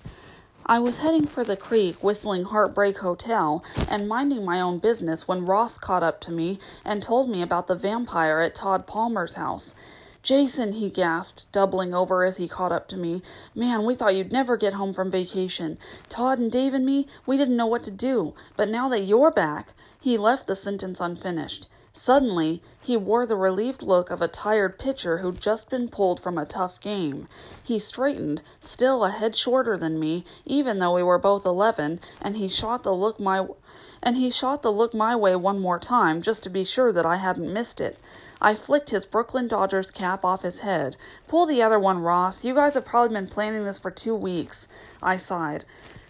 I 0.66 0.80
was 0.80 0.98
heading 0.98 1.28
for 1.28 1.43
the 1.43 1.56
creek, 1.56 2.04
whistling 2.04 2.45
Heartbreak 2.45 2.98
Hotel, 2.98 3.64
and 3.88 4.10
minding 4.10 4.43
my 4.43 4.60
own 4.60 4.80
business 4.80 5.28
when 5.28 5.45
Ross 5.45 5.78
caught 5.78 6.02
up 6.02 6.20
to 6.22 6.32
me 6.32 6.58
and 6.84 7.04
told 7.04 7.30
me 7.30 7.43
about 7.43 7.68
the 7.68 7.76
vampire 7.76 8.39
at 8.39 8.56
Todd 8.56 8.88
Palmer's 8.88 9.36
house. 9.36 9.76
Jason, 10.24 10.74
he 10.74 10.89
gasped, 10.89 11.52
doubling 11.52 11.93
over 11.93 12.26
as 12.26 12.38
he 12.38 12.48
caught 12.48 12.72
up 12.72 12.88
to 12.88 12.98
me. 12.98 13.22
Man, 13.54 13.86
we 13.86 13.93
thought 13.93 14.16
you'd 14.16 14.32
never 14.32 14.58
get 14.58 14.74
home 14.74 14.91
from 14.91 15.12
vacation. 15.12 15.78
Todd 16.10 16.39
and 16.39 16.52
Dave 16.52 16.74
and 16.74 16.84
me, 16.86 17.06
we 17.28 17.38
didn't 17.38 17.56
know 17.56 17.68
what 17.68 17.84
to 17.84 17.91
do. 17.91 18.34
But 18.56 18.70
now 18.70 18.89
that 18.89 19.04
you're 19.04 19.32
back, 19.32 19.74
he 20.02 20.18
left 20.18 20.48
the 20.48 20.56
sentence 20.56 21.00
unfinished. 21.00 21.68
Suddenly, 21.98 22.62
he 22.80 22.95
wore 22.95 23.26
the 23.26 23.36
relieved 23.36 23.82
look 23.82 24.12
of 24.12 24.22
a 24.22 24.28
tired 24.28 24.78
pitcher 24.78 25.18
who'd 25.18 25.41
just 25.41 25.68
been 25.68 25.89
pulled 25.89 26.20
from 26.20 26.38
a 26.38 26.45
tough 26.45 26.80
game. 26.80 27.28
He 27.64 27.80
straightened, 27.80 28.43
still 28.60 29.04
a 29.04 29.10
head 29.10 29.36
shorter 29.36 29.76
than 29.78 30.00
me, 30.00 30.24
even 30.45 30.78
though 30.78 30.93
we 30.93 31.02
were 31.02 31.18
both 31.18 31.43
eleven, 31.43 32.00
and 32.22 32.38
he 32.38 32.48
shot 32.50 32.84
the 32.84 32.93
look 32.93 33.20
my 33.20 33.48
and 34.04 34.16
he 34.16 34.30
shot 34.30 34.62
the 34.62 34.72
look 34.72 34.93
my 34.93 35.16
way 35.16 35.36
one 35.36 35.60
more 35.60 35.80
time, 35.80 36.22
just 36.22 36.43
to 36.43 36.52
be 36.52 36.64
sure 36.64 36.93
that 36.93 37.06
I 37.06 37.16
hadn't 37.16 37.52
missed 37.52 37.82
it. 37.82 37.98
I 38.39 38.54
flicked 38.54 38.91
his 38.91 39.04
Brooklyn 39.04 39.48
Dodgers 39.48 39.89
cap 39.89 40.24
off 40.24 40.43
his 40.43 40.60
head. 40.60 40.98
Pull 41.28 41.48
the 41.48 41.64
other 41.64 41.80
one, 41.80 42.04
Ross. 42.04 42.45
You 42.45 42.54
guys 42.54 42.76
have 42.76 42.86
probably 42.86 43.16
been 43.16 43.28
planning 43.28 43.64
this 43.64 43.80
for 43.80 43.89
two 43.89 44.14
weeks. 44.16 44.68
I 45.02 45.18
sighed. 45.18 45.66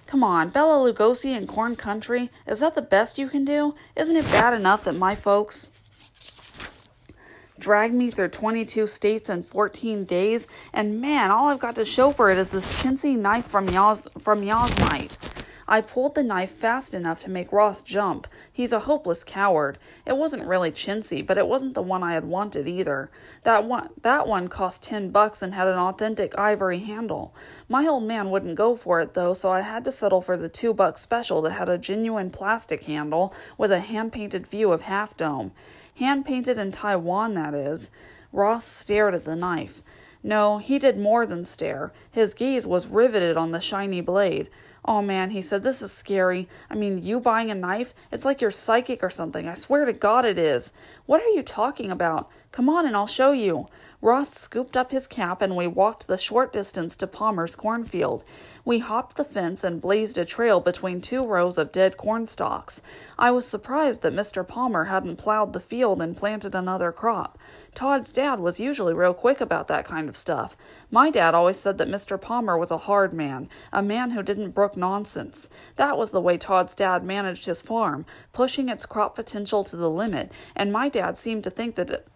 Come 0.05 0.23
on, 0.23 0.49
Bela 0.49 0.91
Lugosi 0.91 1.35
and 1.35 1.47
Corn 1.47 1.75
Country, 1.75 2.29
is 2.45 2.59
that 2.59 2.75
the 2.75 2.81
best 2.81 3.17
you 3.17 3.27
can 3.27 3.43
do? 3.43 3.75
Isn't 3.95 4.15
it 4.15 4.25
bad 4.25 4.53
enough 4.53 4.83
that 4.83 4.95
my 4.95 5.15
folks 5.15 5.71
dragged 7.59 7.93
me 7.93 8.09
through 8.11 8.29
22 8.29 8.87
states 8.87 9.29
in 9.29 9.43
14 9.43 10.05
days, 10.05 10.47
and 10.73 11.01
man, 11.01 11.31
all 11.31 11.47
I've 11.47 11.59
got 11.59 11.75
to 11.75 11.85
show 11.85 12.11
for 12.11 12.29
it 12.29 12.37
is 12.37 12.51
this 12.51 12.71
chintzy 12.81 13.17
knife 13.17 13.45
from 13.45 13.69
y'all's, 13.69 14.03
from 14.19 14.43
Yosemite. 14.43 15.09
I 15.69 15.81
pulled 15.81 16.15
the 16.15 16.23
knife 16.23 16.51
fast 16.51 16.93
enough 16.93 17.19
to 17.23 17.29
make 17.29 17.51
Ross 17.51 17.81
jump. 17.81 18.25
He's 18.53 18.71
a 18.71 18.79
hopeless 18.79 19.25
coward. 19.25 19.77
It 20.05 20.15
wasn't 20.15 20.47
really 20.47 20.71
chintzy, 20.71 21.25
but 21.25 21.37
it 21.37 21.45
wasn't 21.45 21.73
the 21.73 21.81
one 21.81 22.03
I 22.03 22.13
had 22.13 22.23
wanted 22.23 22.69
either. 22.69 23.11
That 23.43 23.65
one 23.65 23.89
that 24.01 24.27
one 24.27 24.47
cost 24.47 24.81
ten 24.81 25.09
bucks 25.09 25.41
and 25.41 25.53
had 25.53 25.67
an 25.67 25.77
authentic 25.77 26.37
ivory 26.37 26.79
handle. 26.79 27.35
My 27.67 27.85
old 27.85 28.03
man 28.03 28.29
wouldn't 28.29 28.55
go 28.55 28.77
for 28.77 29.01
it 29.01 29.13
though, 29.13 29.33
so 29.33 29.51
I 29.51 29.59
had 29.59 29.83
to 29.83 29.91
settle 29.91 30.21
for 30.21 30.37
the 30.37 30.47
two 30.47 30.73
buck 30.73 30.97
special 30.97 31.41
that 31.41 31.51
had 31.51 31.67
a 31.67 31.77
genuine 31.77 32.29
plastic 32.29 32.83
handle 32.83 33.33
with 33.57 33.71
a 33.73 33.81
hand 33.81 34.13
painted 34.13 34.47
view 34.47 34.71
of 34.71 34.83
Half 34.83 35.17
Dome. 35.17 35.51
Hand 35.97 36.25
painted 36.25 36.59
in 36.59 36.71
Taiwan, 36.71 37.33
that 37.33 37.55
is. 37.55 37.89
Ross 38.31 38.63
stared 38.65 39.15
at 39.15 39.25
the 39.25 39.35
knife. 39.35 39.81
No, 40.21 40.59
he 40.59 40.77
did 40.77 40.99
more 40.99 41.25
than 41.25 41.43
stare. 41.43 41.91
His 42.11 42.35
gaze 42.35 42.67
was 42.67 42.85
riveted 42.85 43.35
on 43.35 43.51
the 43.51 43.59
shiny 43.59 44.01
blade. 44.01 44.49
Oh 44.85 45.01
man, 45.01 45.31
he 45.31 45.41
said, 45.41 45.63
this 45.63 45.81
is 45.81 45.91
scary. 45.91 46.47
I 46.69 46.75
mean, 46.75 47.01
you 47.01 47.19
buying 47.19 47.49
a 47.49 47.55
knife? 47.55 47.95
It's 48.11 48.25
like 48.25 48.41
you're 48.41 48.51
psychic 48.51 49.03
or 49.03 49.09
something. 49.09 49.47
I 49.47 49.55
swear 49.55 49.85
to 49.85 49.93
God 49.93 50.23
it 50.23 50.37
is. 50.37 50.71
What 51.07 51.21
are 51.21 51.29
you 51.29 51.41
talking 51.41 51.89
about? 51.89 52.29
Come 52.51 52.69
on 52.69 52.85
and 52.85 52.95
I'll 52.95 53.07
show 53.07 53.31
you. 53.31 53.67
Ross 53.99 54.31
scooped 54.31 54.77
up 54.77 54.91
his 54.91 55.07
cap 55.07 55.41
and 55.41 55.57
we 55.57 55.65
walked 55.65 56.07
the 56.07 56.17
short 56.17 56.53
distance 56.53 56.95
to 56.97 57.07
Palmer's 57.07 57.55
cornfield. 57.55 58.23
We 58.67 58.79
hopped 58.79 59.15
the 59.15 59.23
fence 59.23 59.63
and 59.63 59.81
blazed 59.81 60.17
a 60.17 60.25
trail 60.25 60.59
between 60.59 60.99
two 60.99 61.21
rows 61.21 61.57
of 61.57 61.71
dead 61.71 61.95
corn 61.95 62.25
stalks. 62.25 62.81
I 63.17 63.31
was 63.31 63.47
surprised 63.47 64.01
that 64.01 64.11
Mr. 64.11 64.45
Palmer 64.45 64.83
hadn't 64.83 65.15
plowed 65.15 65.53
the 65.53 65.61
field 65.61 66.01
and 66.01 66.17
planted 66.17 66.53
another 66.53 66.91
crop. 66.91 67.37
Todd's 67.73 68.11
dad 68.11 68.41
was 68.41 68.59
usually 68.59 68.93
real 68.93 69.13
quick 69.13 69.39
about 69.39 69.69
that 69.69 69.85
kind 69.85 70.09
of 70.09 70.17
stuff. 70.17 70.57
My 70.91 71.09
dad 71.09 71.33
always 71.33 71.55
said 71.55 71.77
that 71.77 71.87
Mr. 71.87 72.19
Palmer 72.19 72.57
was 72.57 72.69
a 72.69 72.77
hard 72.89 73.13
man, 73.13 73.47
a 73.71 73.81
man 73.81 74.09
who 74.09 74.21
didn't 74.21 74.51
brook 74.51 74.75
nonsense. 74.75 75.49
That 75.77 75.97
was 75.97 76.11
the 76.11 76.19
way 76.19 76.37
Todd's 76.37 76.75
dad 76.75 77.03
managed 77.03 77.45
his 77.45 77.61
farm, 77.61 78.05
pushing 78.33 78.67
its 78.67 78.85
crop 78.85 79.15
potential 79.15 79.63
to 79.63 79.77
the 79.77 79.89
limit, 79.89 80.33
and 80.57 80.73
my 80.73 80.89
dad 80.89 81.17
seemed 81.17 81.45
to 81.45 81.49
think 81.49 81.75
that 81.75 81.89
it, 81.89 82.07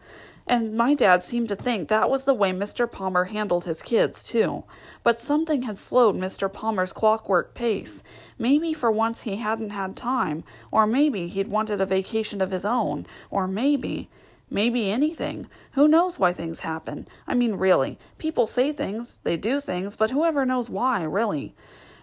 and 0.51 0.75
my 0.75 0.93
dad 0.93 1.23
seemed 1.23 1.47
to 1.47 1.55
think 1.55 1.87
that 1.87 2.09
was 2.09 2.25
the 2.25 2.33
way 2.33 2.51
Mr. 2.51 2.91
Palmer 2.91 3.23
handled 3.23 3.63
his 3.63 3.81
kids, 3.81 4.21
too. 4.21 4.65
But 5.01 5.17
something 5.17 5.61
had 5.61 5.79
slowed 5.79 6.17
Mr. 6.17 6.51
Palmer's 6.51 6.91
clockwork 6.91 7.53
pace. 7.53 8.03
Maybe 8.37 8.73
for 8.73 8.91
once 8.91 9.21
he 9.21 9.37
hadn't 9.37 9.69
had 9.69 9.95
time, 9.95 10.43
or 10.69 10.85
maybe 10.85 11.29
he'd 11.29 11.47
wanted 11.47 11.79
a 11.79 11.85
vacation 11.85 12.41
of 12.41 12.51
his 12.51 12.65
own, 12.65 13.05
or 13.29 13.47
maybe. 13.47 14.09
Maybe 14.49 14.91
anything. 14.91 15.47
Who 15.71 15.87
knows 15.87 16.19
why 16.19 16.33
things 16.33 16.59
happen? 16.59 17.07
I 17.25 17.33
mean, 17.33 17.55
really. 17.55 17.97
People 18.17 18.45
say 18.45 18.73
things, 18.73 19.19
they 19.23 19.37
do 19.37 19.61
things, 19.61 19.95
but 19.95 20.09
whoever 20.09 20.45
knows 20.45 20.69
why, 20.69 21.03
really? 21.03 21.55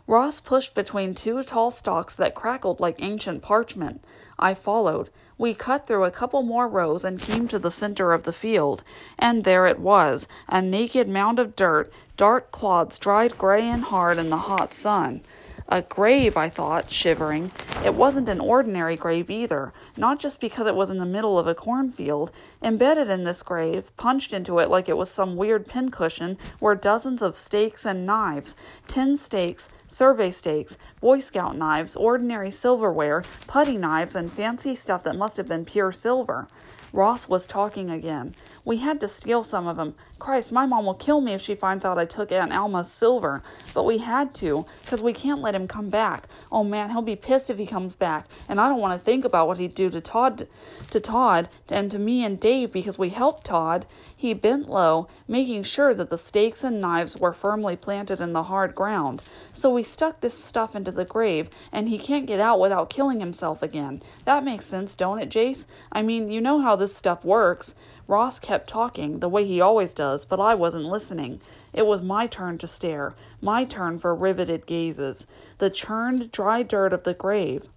Ross 0.07 0.41
pushed 0.41 0.75
between 0.75 1.15
two 1.15 1.43
tall 1.43 1.71
stalks 1.71 2.15
that 2.17 2.35
crackled 2.35 2.81
like 2.81 2.97
ancient 3.01 3.43
parchment. 3.43 4.03
I 4.39 4.55
followed. 4.55 5.11
We 5.39 5.55
cut 5.55 5.87
through 5.87 6.03
a 6.03 6.11
couple 6.11 6.43
more 6.43 6.67
rows 6.67 7.05
and 7.05 7.21
came 7.21 7.47
to 7.49 7.61
the 7.61 7.71
center 7.71 8.13
of 8.13 8.25
the 8.25 8.33
field, 8.33 8.83
and 9.17 9.45
there 9.45 9.69
it 9.69 9.79
was, 9.79 10.27
a 10.49 10.61
naked 10.61 11.09
mound 11.09 11.39
of 11.39 11.55
dirt, 11.55 11.93
dark 12.17 12.51
clods 12.51 12.99
dried 12.99 13.39
gray 13.39 13.63
and 13.63 13.85
hard 13.85 14.19
in 14.19 14.31
the 14.31 14.37
hot 14.37 14.75
sun. 14.75 15.23
A 15.71 15.83
grave, 15.83 16.35
I 16.35 16.49
thought, 16.49 16.91
shivering. 16.91 17.53
It 17.85 17.93
wasn't 17.95 18.31
an 18.31 18.41
ordinary 18.41 18.97
grave 18.97 19.29
either, 19.29 19.75
not 19.99 20.19
just 20.19 20.41
because 20.41 20.67
it 20.67 20.75
was 20.75 20.89
in 20.89 20.97
the 20.97 21.05
middle 21.05 21.39
of 21.39 21.47
a 21.47 21.55
cornfield. 21.55 22.31
Embedded 22.63 23.11
in 23.11 23.25
this 23.25 23.43
grave, 23.43 23.95
punched 23.99 24.33
into 24.33 24.61
it 24.61 24.71
like 24.71 24.89
it 24.89 24.97
was 24.97 25.11
some 25.11 25.37
weird 25.37 25.67
pincushion, 25.67 26.39
were 26.59 26.75
dozens 26.75 27.21
of 27.21 27.37
stakes 27.37 27.85
and 27.85 28.07
knives 28.07 28.57
tin 28.87 29.15
stakes, 29.15 29.69
survey 29.87 30.31
stakes, 30.31 30.79
Boy 31.03 31.19
Scout 31.19 31.55
knives, 31.55 31.97
ordinary 31.97 32.51
silverware, 32.51 33.23
putty 33.47 33.77
knives, 33.77 34.17
and 34.17 34.33
fancy 34.33 34.75
stuff 34.75 35.05
that 35.05 35.17
must 35.17 35.37
have 35.37 35.49
been 35.49 35.67
pure 35.67 35.93
silver. 35.93 36.49
Ross 36.95 37.29
was 37.29 37.47
talking 37.47 37.91
again. 37.91 38.35
We 38.69 38.77
had 38.77 39.01
to 39.01 39.09
steal 39.09 39.45
some 39.45 39.67
of 39.67 39.79
them. 39.79 39.95
Christ, 40.19 40.53
my 40.53 40.67
mom 40.67 40.85
will 40.85 40.93
kill 40.93 41.23
me 41.23 41.33
if 41.33 41.41
she 41.41 41.55
finds 41.55 41.87
out 41.87 41.97
I 41.97 42.05
took 42.05 42.31
Aunt 42.31 42.53
Alma's 42.53 42.93
silver. 42.93 43.43
But 43.73 43.85
we 43.85 43.97
had 43.97 44.35
to, 44.35 44.67
because 44.83 45.01
we 45.01 45.15
can't 45.15 45.41
let 45.41 45.55
him 45.55 45.67
come 45.67 45.89
back. 45.89 46.29
Oh 46.53 46.65
man, 46.65 46.91
he'll 46.91 47.01
be 47.01 47.17
pissed 47.17 47.49
if 47.49 47.57
he 47.57 47.65
comes 47.65 47.97
back. 47.97 48.27
And 48.47 48.61
I 48.61 48.69
don't 48.69 48.83
want 48.83 48.93
to 48.93 49.03
think 49.03 49.25
about 49.25 49.49
what 49.49 49.57
he'd 49.57 49.75
do 49.75 49.89
to 49.89 50.03
Todd, 50.03 50.49
to 50.91 51.01
Todd, 51.01 51.49
and 51.71 51.91
to 51.91 51.99
me 51.99 52.27
and 52.27 52.39
Dave 52.39 52.71
because 52.71 52.99
we 52.99 53.09
helped 53.09 53.47
Todd. 53.47 53.87
He 54.15 54.35
bent 54.35 54.69
low, 54.69 55.09
making 55.27 55.63
sure 55.63 55.95
that 55.95 56.11
the 56.11 56.19
stakes 56.19 56.63
and 56.63 56.79
knives 56.79 57.17
were 57.17 57.33
firmly 57.33 57.77
planted 57.77 58.21
in 58.21 58.35
the 58.35 58.43
hard 58.43 58.75
ground. 58.75 59.23
So 59.55 59.71
we 59.71 59.83
stuck 59.83 60.21
this 60.21 60.37
stuff 60.37 60.77
into 60.77 60.93
the 60.93 61.07
grave, 61.07 61.49
and 61.73 61.89
he 61.89 61.99
can't 61.99 62.27
get 62.27 62.41
out 62.41 62.61
without 62.61 62.91
killing 62.91 63.21
himself 63.21 63.63
again. 63.63 64.03
That 64.25 64.45
makes 64.45 64.67
sense, 64.67 64.95
don't 64.95 65.21
it, 65.21 65.31
Jace? 65.31 65.67
I 65.91 66.03
mean, 66.03 66.31
you 66.31 66.41
know 66.43 66.61
how 66.61 66.77
this 66.77 66.95
stuff 66.95 67.25
works. 67.25 67.75
Ross 68.09 68.41
kept 68.41 68.69
talking, 68.69 69.21
the 69.21 69.29
way 69.29 69.47
he 69.47 69.61
always 69.61 69.95
does, 69.95 70.25
but 70.25 70.41
I 70.41 70.55
wasn't 70.55 70.87
listening. 70.87 71.41
It 71.75 71.87
was 71.87 72.03
my 72.03 72.27
turn 72.27 72.59
to 72.59 72.67
stare, 72.67 73.15
my 73.43 73.65
turn 73.65 73.99
for 73.99 74.15
riveted 74.15 74.67
gazes. 74.67 75.27
The 75.59 75.71
churned, 75.71 76.33
dry 76.33 76.63
dirt 76.65 76.93
of 76.95 77.05
the 77.05 77.15
grave 77.15 77.69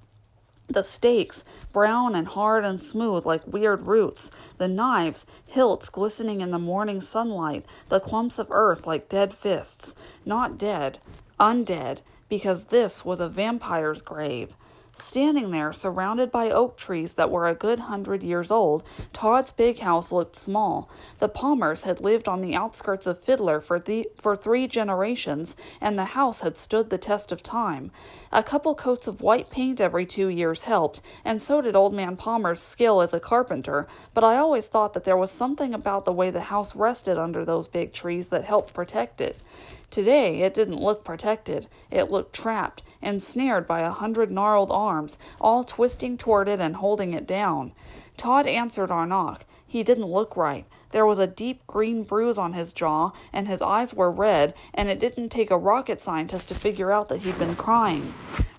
The 0.68 0.84
stakes, 0.84 1.44
brown 1.74 2.16
and 2.16 2.28
hard 2.30 2.64
and 2.66 2.82
smooth 2.82 3.26
like 3.26 3.46
weird 3.46 3.88
roots. 3.88 4.32
The 4.58 4.70
knives, 4.70 5.26
hilts 5.52 5.90
glistening 5.90 6.42
in 6.42 6.52
the 6.52 6.60
morning 6.60 7.02
sunlight. 7.02 7.66
The 7.90 8.00
clumps 8.00 8.40
of 8.40 8.48
earth 8.52 8.88
like 8.88 9.10
dead 9.10 9.34
fists. 9.34 9.96
Not 10.26 10.58
dead, 10.58 11.00
undead, 11.40 12.00
because 12.30 12.66
this 12.66 13.06
was 13.06 13.20
a 13.20 13.30
vampire's 13.30 14.02
grave. 14.02 14.54
Standing 15.02 15.50
there, 15.50 15.74
surrounded 15.74 16.32
by 16.32 16.52
oak 16.52 16.78
trees 16.78 17.16
that 17.16 17.32
were 17.32 17.48
a 17.48 17.56
good 17.56 17.80
hundred 17.80 18.22
years 18.22 18.52
old, 18.52 18.84
Todd's 19.14 19.52
big 19.52 19.80
house 19.80 20.12
looked 20.12 20.36
small. 20.36 20.92
The 21.18 21.28
Palmers 21.28 21.82
had 21.82 22.00
lived 22.00 22.28
on 22.28 22.40
the 22.40 22.54
outskirts 22.54 23.08
of 23.08 23.20
Fiddler 23.20 23.62
for, 23.62 23.80
the, 23.80 24.08
for 24.16 24.36
three 24.36 24.68
generations, 24.68 25.56
and 25.82 25.98
the 25.98 26.06
house 26.06 26.42
had 26.42 26.56
stood 26.56 26.92
the 26.92 27.00
test 27.00 27.32
of 27.32 27.42
time. 27.42 27.90
A 28.32 28.44
couple 28.44 28.76
coats 28.76 29.08
of 29.08 29.22
white 29.22 29.50
paint 29.50 29.82
every 29.82 30.06
two 30.06 30.28
years 30.28 30.62
helped, 30.62 31.02
and 31.26 31.42
so 31.42 31.62
did 31.62 31.76
Old 31.76 31.94
Man 31.94 32.16
Palmer's 32.16 32.60
skill 32.60 33.02
as 33.02 33.12
a 33.12 33.20
carpenter, 33.20 33.88
but 34.14 34.24
I 34.24 34.38
always 34.38 34.68
thought 34.68 34.94
that 34.94 35.04
there 35.04 35.18
was 35.18 35.32
something 35.32 35.74
about 35.74 36.06
the 36.06 36.14
way 36.14 36.30
the 36.30 36.42
house 36.42 36.76
rested 36.76 37.18
under 37.18 37.44
those 37.44 37.68
big 37.68 37.92
trees 37.92 38.30
that 38.30 38.44
helped 38.44 38.76
protect 38.76 39.20
it. 39.20 39.40
Today 39.92 40.42
it 40.44 40.54
didn't 40.54 40.80
look 40.80 41.04
protected. 41.04 41.68
It 41.92 42.10
looked 42.10 42.34
trapped, 42.34 42.82
ensnared 43.02 43.68
by 43.68 43.82
a 43.82 43.92
hundred 43.92 44.32
gnarled 44.32 44.72
arms, 44.72 45.20
all 45.42 45.66
twisting 45.66 46.18
toward 46.18 46.48
it 46.48 46.62
and 46.62 46.78
holding 46.78 47.14
it 47.14 47.28
down. 47.28 47.74
Todd 48.16 48.48
answered 48.48 48.90
our 48.90 49.06
knock. 49.06 49.44
He 49.68 49.84
didn't 49.84 50.06
look 50.06 50.38
right. 50.38 50.66
There 50.92 51.06
was 51.06 51.20
a 51.20 51.28
deep 51.28 51.68
green 51.68 52.04
bruise 52.04 52.38
on 52.38 52.54
his 52.54 52.72
jaw, 52.72 53.12
and 53.34 53.50
his 53.50 53.62
eyes 53.62 53.94
were 53.94 54.10
red, 54.10 54.54
and 54.74 54.88
it 54.88 55.00
didn't 55.00 55.28
take 55.28 55.52
a 55.52 55.58
rocket 55.58 56.00
scientist 56.00 56.48
to 56.48 56.56
figure 56.56 56.92
out 56.92 57.10
that 57.10 57.24
he'd 57.24 57.38
been 57.38 57.58
crying. 57.58 58.14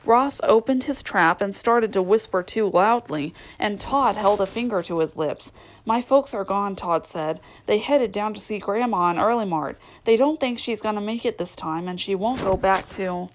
Ross 0.04 0.40
opened 0.42 0.84
his 0.84 1.02
trap 1.02 1.40
and 1.40 1.54
started 1.54 1.92
to 1.92 2.02
whisper 2.02 2.42
too 2.42 2.68
loudly, 2.68 3.32
and 3.58 3.78
Todd 3.78 4.16
held 4.16 4.40
a 4.40 4.46
finger 4.46 4.82
to 4.82 4.98
his 4.98 5.16
lips. 5.16 5.52
My 5.86 6.02
folks 6.02 6.34
are 6.34 6.44
gone, 6.44 6.74
Todd 6.74 7.06
said. 7.06 7.40
They 7.66 7.78
headed 7.78 8.10
down 8.10 8.34
to 8.34 8.40
see 8.40 8.58
Grandma 8.58 9.10
in 9.10 9.16
Earlimart. 9.16 9.76
They 10.04 10.16
don't 10.16 10.40
think 10.40 10.58
she's 10.58 10.82
going 10.82 10.96
to 10.96 11.00
make 11.00 11.24
it 11.24 11.38
this 11.38 11.54
time, 11.54 11.86
and 11.86 12.00
she 12.00 12.14
won't 12.14 12.42
go 12.42 12.56
back 12.56 12.88
to 12.90 13.30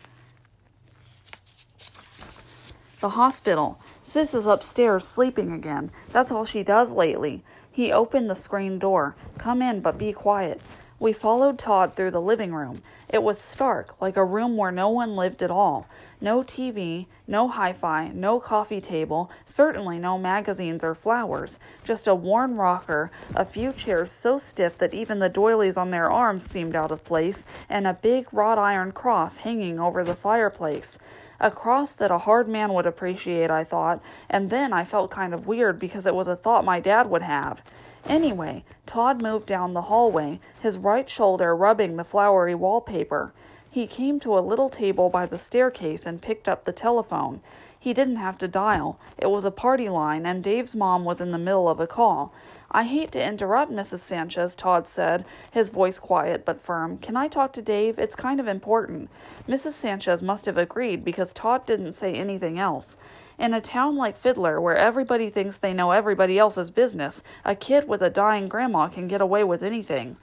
the 2.99 3.09
hospital. 3.09 3.80
Sis 4.03 4.34
is 4.34 4.45
upstairs 4.45 5.07
sleeping 5.07 5.51
again. 5.51 5.91
That's 6.11 6.32
all 6.32 6.45
she 6.45 6.63
does 6.63 6.93
lately. 6.93 7.43
He 7.72 7.91
opened 7.91 8.30
the 8.30 8.36
screen 8.36 8.80
door. 8.80 9.15
Come 9.38 9.61
in, 9.61 9.82
but 9.82 9.97
be 9.97 10.11
quiet. 10.11 10.59
We 11.00 11.14
followed 11.14 11.60
Todd 11.60 11.93
through 11.93 12.10
the 12.10 12.22
living 12.22 12.56
room. 12.56 12.82
It 13.08 13.22
was 13.22 13.39
stark, 13.39 13.93
like 14.02 14.18
a 14.18 14.26
room 14.26 14.58
where 14.58 14.72
no 14.72 14.89
one 14.89 15.16
lived 15.16 15.43
at 15.43 15.52
all. 15.52 15.88
No 16.20 16.41
TV, 16.41 17.06
no 17.28 17.48
hi 17.48 17.72
fi, 17.72 18.08
no 18.08 18.39
coffee 18.39 18.82
table, 18.82 19.30
certainly 19.45 20.00
no 20.00 20.18
magazines 20.18 20.84
or 20.84 20.95
flowers. 20.95 21.60
Just 21.84 22.08
a 22.08 22.16
worn 22.16 22.56
rocker, 22.56 23.12
a 23.36 23.45
few 23.45 23.74
chairs 23.74 24.12
so 24.12 24.39
stiff 24.39 24.76
that 24.80 24.95
even 24.95 25.20
the 25.20 25.30
doilies 25.30 25.78
on 25.78 25.91
their 25.91 26.12
arms 26.12 26.50
seemed 26.50 26.76
out 26.76 26.91
of 26.91 27.06
place, 27.06 27.45
and 27.70 27.86
a 27.86 27.93
big 27.93 28.34
wrought 28.34 28.58
iron 28.58 28.91
cross 28.91 29.38
hanging 29.38 29.80
over 29.80 30.04
the 30.04 30.16
fireplace. 30.16 30.98
A 31.39 31.52
cross 31.52 31.93
that 31.93 32.10
a 32.10 32.18
hard 32.18 32.48
man 32.48 32.74
would 32.74 32.88
appreciate, 32.88 33.52
I 33.52 33.64
thought, 33.64 34.02
and 34.32 34.50
then 34.50 34.74
I 34.74 34.84
felt 34.84 35.12
kind 35.12 35.36
of 35.36 35.45
weird 35.45 35.78
because 35.78 36.08
it 36.08 36.16
was 36.16 36.28
a 36.28 36.36
thought 36.36 36.66
my 36.66 36.80
dad 36.80 37.08
would 37.08 37.22
have. 37.22 37.62
Anyway, 38.08 38.64
Todd 38.86 39.22
moved 39.22 39.47
down 39.47 39.74
the 39.74 39.84
hallway, 39.84 40.39
his 40.62 40.78
right 40.78 41.10
shoulder 41.10 41.53
rubbing 41.53 41.97
the 41.97 42.05
flowery 42.05 42.55
wallpaper. 42.55 43.34
He 43.70 43.86
came 43.86 44.20
to 44.22 44.38
a 44.38 44.39
little 44.39 44.70
table 44.70 45.10
by 45.10 45.26
the 45.26 45.38
staircase 45.38 46.05
and 46.05 46.22
picked 46.22 46.47
up 46.47 46.64
the 46.64 46.72
telephone. 46.72 47.41
He 47.78 47.93
didn't 47.93 48.16
have 48.16 48.38
to 48.39 48.47
dial. 48.47 48.97
It 49.18 49.28
was 49.28 49.43
a 49.43 49.51
party 49.51 49.89
line, 49.89 50.26
and 50.26 50.41
Dave's 50.41 50.74
mom 50.74 51.03
was 51.03 51.20
in 51.20 51.32
the 51.32 51.38
middle 51.38 51.68
of 51.68 51.82
a 51.82 51.88
call. 51.88 52.34
I 52.72 52.84
hate 52.84 53.12
to 53.12 53.24
interrupt, 53.24 53.72
Mrs. 53.72 53.99
Sanchez, 53.99 54.55
Todd 54.55 54.88
said, 54.88 55.26
his 55.51 55.70
voice 55.70 55.99
quiet 55.99 56.43
but 56.45 56.62
firm. 56.62 56.97
Can 56.97 57.16
I 57.16 57.28
talk 57.28 57.53
to 57.53 57.62
Dave? 57.62 57.99
It's 57.99 58.16
kind 58.16 58.39
of 58.39 58.47
important. 58.47 59.10
Mrs. 59.47 59.74
Sanchez 59.74 60.22
must 60.22 60.45
have 60.45 60.58
agreed 60.58 61.03
because 61.05 61.34
Todd 61.34 61.66
didn't 61.66 61.93
say 61.93 62.14
anything 62.14 62.58
else. 62.58 62.97
In 63.40 63.54
a 63.54 63.62
town 63.62 63.96
like 63.96 64.18
Fiddler, 64.18 64.60
where 64.60 64.76
everybody 64.76 65.30
thinks 65.30 65.60
they 65.60 65.72
know 65.72 65.92
everybody 65.92 66.40
else's 66.40 66.72
business, 66.72 67.22
a 67.46 67.54
kid 67.56 67.88
with 67.88 68.02
a 68.02 68.10
dying 68.10 68.48
grandma 68.48 68.88
can 68.88 69.08
get 69.08 69.22
away 69.22 69.44
with 69.44 69.62
anything. 69.62 70.18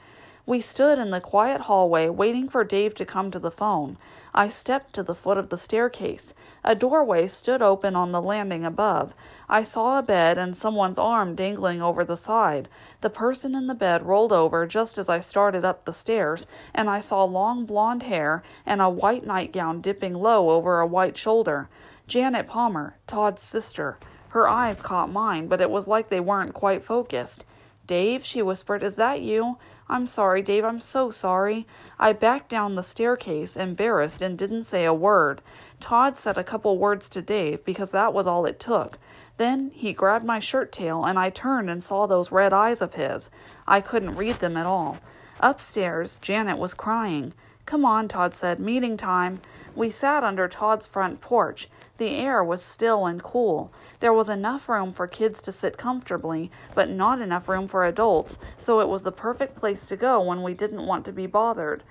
We 0.46 0.60
stood 0.60 0.98
in 0.98 1.10
the 1.10 1.20
quiet 1.20 1.62
hallway 1.62 2.08
waiting 2.08 2.48
for 2.48 2.64
Dave 2.64 2.92
to 2.96 3.06
come 3.06 3.30
to 3.30 3.38
the 3.38 3.52
phone. 3.52 3.96
I 4.34 4.48
stepped 4.48 4.92
to 4.94 5.04
the 5.04 5.14
foot 5.14 5.38
of 5.38 5.48
the 5.48 5.56
staircase. 5.56 6.34
A 6.64 6.74
doorway 6.74 7.28
stood 7.28 7.62
open 7.62 7.94
on 7.94 8.10
the 8.10 8.20
landing 8.20 8.64
above. 8.64 9.14
I 9.48 9.62
saw 9.62 9.98
a 9.98 10.02
bed 10.02 10.36
and 10.36 10.56
someone's 10.56 10.98
arm 10.98 11.36
dangling 11.36 11.80
over 11.80 12.04
the 12.04 12.16
side. 12.16 12.68
The 13.00 13.10
person 13.10 13.54
in 13.54 13.68
the 13.68 13.74
bed 13.74 14.02
rolled 14.04 14.32
over 14.32 14.66
just 14.66 14.98
as 14.98 15.08
I 15.08 15.20
started 15.20 15.64
up 15.64 15.84
the 15.84 15.92
stairs, 15.92 16.48
and 16.74 16.90
I 16.90 16.98
saw 16.98 17.22
long 17.22 17.64
blonde 17.64 18.02
hair 18.02 18.42
and 18.66 18.82
a 18.82 18.90
white 18.90 19.24
nightgown 19.24 19.80
dipping 19.80 20.14
low 20.14 20.50
over 20.50 20.80
a 20.80 20.86
white 20.86 21.16
shoulder. 21.16 21.68
Janet 22.06 22.46
Palmer, 22.46 22.96
Todd's 23.06 23.40
sister. 23.40 23.98
Her 24.28 24.46
eyes 24.46 24.82
caught 24.82 25.10
mine, 25.10 25.48
but 25.48 25.60
it 25.60 25.70
was 25.70 25.88
like 25.88 26.08
they 26.08 26.20
weren't 26.20 26.52
quite 26.52 26.84
focused. 26.84 27.46
Dave, 27.86 28.24
she 28.24 28.42
whispered, 28.42 28.82
is 28.82 28.96
that 28.96 29.22
you? 29.22 29.56
I'm 29.88 30.06
sorry, 30.06 30.42
Dave, 30.42 30.64
I'm 30.64 30.80
so 30.80 31.10
sorry. 31.10 31.66
I 31.98 32.12
backed 32.12 32.48
down 32.48 32.74
the 32.74 32.82
staircase, 32.82 33.56
embarrassed, 33.56 34.22
and 34.22 34.36
didn't 34.36 34.64
say 34.64 34.84
a 34.84 34.92
word. 34.94 35.40
Todd 35.80 36.16
said 36.16 36.36
a 36.36 36.44
couple 36.44 36.78
words 36.78 37.08
to 37.10 37.22
Dave 37.22 37.64
because 37.64 37.90
that 37.90 38.12
was 38.12 38.26
all 38.26 38.46
it 38.46 38.58
took. 38.58 38.98
Then 39.36 39.70
he 39.74 39.92
grabbed 39.92 40.24
my 40.24 40.38
shirt 40.38 40.72
tail, 40.72 41.04
and 41.04 41.18
I 41.18 41.30
turned 41.30 41.68
and 41.68 41.82
saw 41.82 42.06
those 42.06 42.32
red 42.32 42.52
eyes 42.52 42.80
of 42.80 42.94
his. 42.94 43.30
I 43.66 43.80
couldn't 43.80 44.16
read 44.16 44.36
them 44.36 44.56
at 44.56 44.66
all. 44.66 44.98
Upstairs, 45.44 46.18
Janet 46.22 46.56
was 46.56 46.72
crying. 46.72 47.34
Come 47.66 47.84
on, 47.84 48.08
Todd 48.08 48.32
said, 48.32 48.58
meeting 48.58 48.96
time. 48.96 49.42
We 49.76 49.90
sat 49.90 50.24
under 50.24 50.48
Todd's 50.48 50.86
front 50.86 51.20
porch. 51.20 51.68
The 51.98 52.16
air 52.16 52.42
was 52.42 52.62
still 52.62 53.04
and 53.04 53.22
cool. 53.22 53.70
There 54.00 54.14
was 54.14 54.30
enough 54.30 54.70
room 54.70 54.90
for 54.90 55.06
kids 55.06 55.42
to 55.42 55.52
sit 55.52 55.76
comfortably, 55.76 56.50
but 56.74 56.88
not 56.88 57.20
enough 57.20 57.46
room 57.46 57.68
for 57.68 57.84
adults, 57.84 58.38
so 58.56 58.80
it 58.80 58.88
was 58.88 59.02
the 59.02 59.12
perfect 59.12 59.54
place 59.54 59.84
to 59.84 59.96
go 59.96 60.22
when 60.22 60.42
we 60.42 60.54
didn't 60.54 60.86
want 60.86 61.04
to 61.04 61.12
be 61.12 61.26
bothered. 61.26 61.82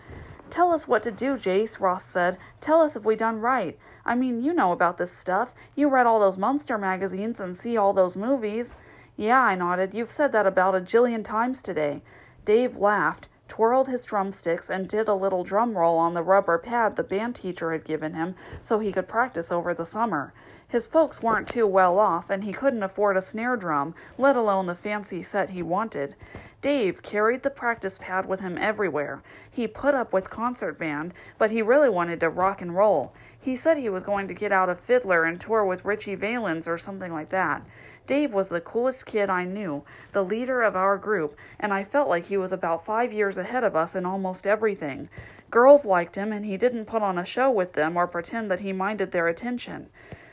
Tell 0.49 0.72
us 0.72 0.88
what 0.88 1.04
to 1.04 1.12
do, 1.12 1.34
Jace, 1.34 1.80
Ross 1.80 2.06
said. 2.06 2.39
Tell 2.60 2.82
us 2.82 2.95
if 2.95 3.06
we 3.06 3.16
done 3.16 3.39
right. 3.39 3.78
I 4.04 4.16
mean, 4.16 4.41
you 4.43 4.54
know 4.54 4.72
about 4.72 4.97
this 4.97 5.12
stuff. 5.12 5.54
You 5.76 5.89
read 5.89 6.08
all 6.08 6.20
those 6.20 6.39
monster 6.39 6.80
magazines 6.80 7.39
and 7.39 7.56
see 7.56 7.78
all 7.78 7.93
those 7.93 8.16
movies. 8.16 8.76
Yeah, 9.16 9.43
I 9.43 9.54
nodded. 9.54 9.93
You've 9.93 10.10
said 10.10 10.32
that 10.32 10.47
about 10.47 10.74
a 10.74 10.82
jillion 10.82 11.24
times 11.24 11.62
today. 11.62 12.01
Dave 12.45 12.78
laughed 12.78 13.30
twirled 13.48 13.88
his 13.88 14.06
drumsticks, 14.06 14.70
and 14.70 14.88
did 14.88 15.08
a 15.08 15.14
little 15.14 15.44
drum 15.44 15.78
roll 15.78 15.98
on 15.98 16.14
the 16.14 16.24
rubber 16.24 16.58
pad 16.58 16.96
the 16.96 17.04
band 17.04 17.36
teacher 17.36 17.72
had 17.72 17.84
given 17.84 18.14
him 18.14 18.36
so 18.60 18.80
he 18.80 18.91
could 18.91 19.08
practice 19.08 19.52
over 19.52 19.74
the 19.74 19.86
summer. 19.86 20.34
His 20.68 20.88
folks 20.88 21.22
weren't 21.22 21.48
too 21.48 21.68
well 21.68 22.00
off, 22.00 22.30
and 22.30 22.44
he 22.44 22.52
couldn't 22.52 22.82
afford 22.82 23.16
a 23.16 23.22
snare 23.22 23.56
drum, 23.56 23.94
let 24.18 24.36
alone 24.36 24.66
the 24.66 24.76
fancy 24.76 25.22
set 25.22 25.52
he 25.52 25.62
wanted. 25.62 26.16
Dave 26.62 27.04
carried 27.04 27.44
the 27.44 27.50
practice 27.50 28.00
pad 28.00 28.26
with 28.26 28.39
him 28.39 28.58
everywhere. 28.58 29.22
He 29.52 29.68
put 29.68 29.94
up 29.94 30.14
with 30.14 30.30
concert 30.30 30.80
band, 30.80 31.14
but 31.38 31.52
he 31.52 31.62
really 31.62 31.89
wanted 31.89 32.20
to 32.22 32.30
rock 32.30 32.62
and 32.62 32.76
roll. 32.76 33.14
He 33.39 33.56
said 33.56 33.78
he 33.78 33.89
was 33.89 34.04
going 34.04 34.28
to 34.30 34.34
get 34.34 34.54
out 34.54 34.70
of 34.70 34.80
Fiddler 34.80 35.26
and 35.26 35.39
tour 35.39 35.66
with 35.66 35.84
Ritchie 35.84 36.16
Valens 36.16 36.68
or 36.68 36.78
something 36.78 37.12
like 37.12 37.30
that. 37.30 37.62
Dave 38.06 38.34
was 38.34 38.49
the 38.49 38.60
coolest 38.60 39.06
kid 39.06 39.30
I 39.30 39.45
knew, 39.45 39.84
the 40.12 40.24
leader 40.24 40.62
of 40.62 40.76
our 40.76 40.97
group, 40.97 41.36
and 41.60 41.74
I 41.74 41.84
felt 41.84 42.10
like 42.10 42.26
he 42.26 42.38
was 42.38 42.51
about 42.51 42.86
five 42.86 43.14
years 43.14 43.38
ahead 43.38 43.64
of 43.64 43.76
us 43.76 43.95
in 43.95 44.06
almost 44.06 44.45
everything. 44.45 45.10
Girls 45.49 45.86
liked 45.86 46.16
him, 46.16 46.34
and 46.34 46.45
he 46.45 46.58
didn't 46.58 46.86
put 46.86 47.01
on 47.01 47.18
a 47.18 47.26
show 47.26 47.49
with 47.49 47.74
them 47.74 47.95
or 47.95 48.08
pretend 48.08 48.51
that 48.51 48.60
he 48.60 48.74
minded 48.74 49.12
their 49.12 49.28
attention. 49.28 49.89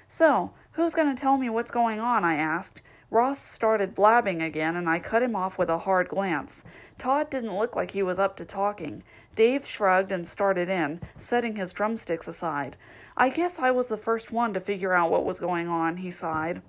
So, 0.08 0.52
who's 0.72 0.94
going 0.94 1.14
to 1.14 1.20
tell 1.20 1.36
me 1.36 1.48
what's 1.48 1.70
going 1.70 2.00
on? 2.00 2.24
I 2.24 2.34
asked. 2.34 2.80
Ross 3.10 3.40
started 3.40 3.94
blabbing 3.94 4.40
again, 4.40 4.76
and 4.76 4.88
I 4.88 4.98
cut 4.98 5.22
him 5.22 5.36
off 5.36 5.58
with 5.58 5.68
a 5.68 5.78
hard 5.78 6.08
glance. 6.08 6.64
Todd 6.98 7.30
didn't 7.30 7.56
look 7.56 7.76
like 7.76 7.90
he 7.90 8.02
was 8.02 8.18
up 8.18 8.36
to 8.36 8.44
talking. 8.44 9.02
Dave 9.36 9.66
shrugged 9.66 10.10
and 10.10 10.26
started 10.26 10.68
in, 10.68 11.00
setting 11.16 11.56
his 11.56 11.72
drumsticks 11.72 12.26
aside. 12.26 12.76
I 13.16 13.28
guess 13.28 13.58
I 13.58 13.70
was 13.70 13.88
the 13.88 13.96
first 13.96 14.32
one 14.32 14.54
to 14.54 14.60
figure 14.60 14.92
out 14.92 15.10
what 15.10 15.24
was 15.24 15.40
going 15.40 15.68
on, 15.68 15.98
he 15.98 16.10
sighed. 16.10 16.62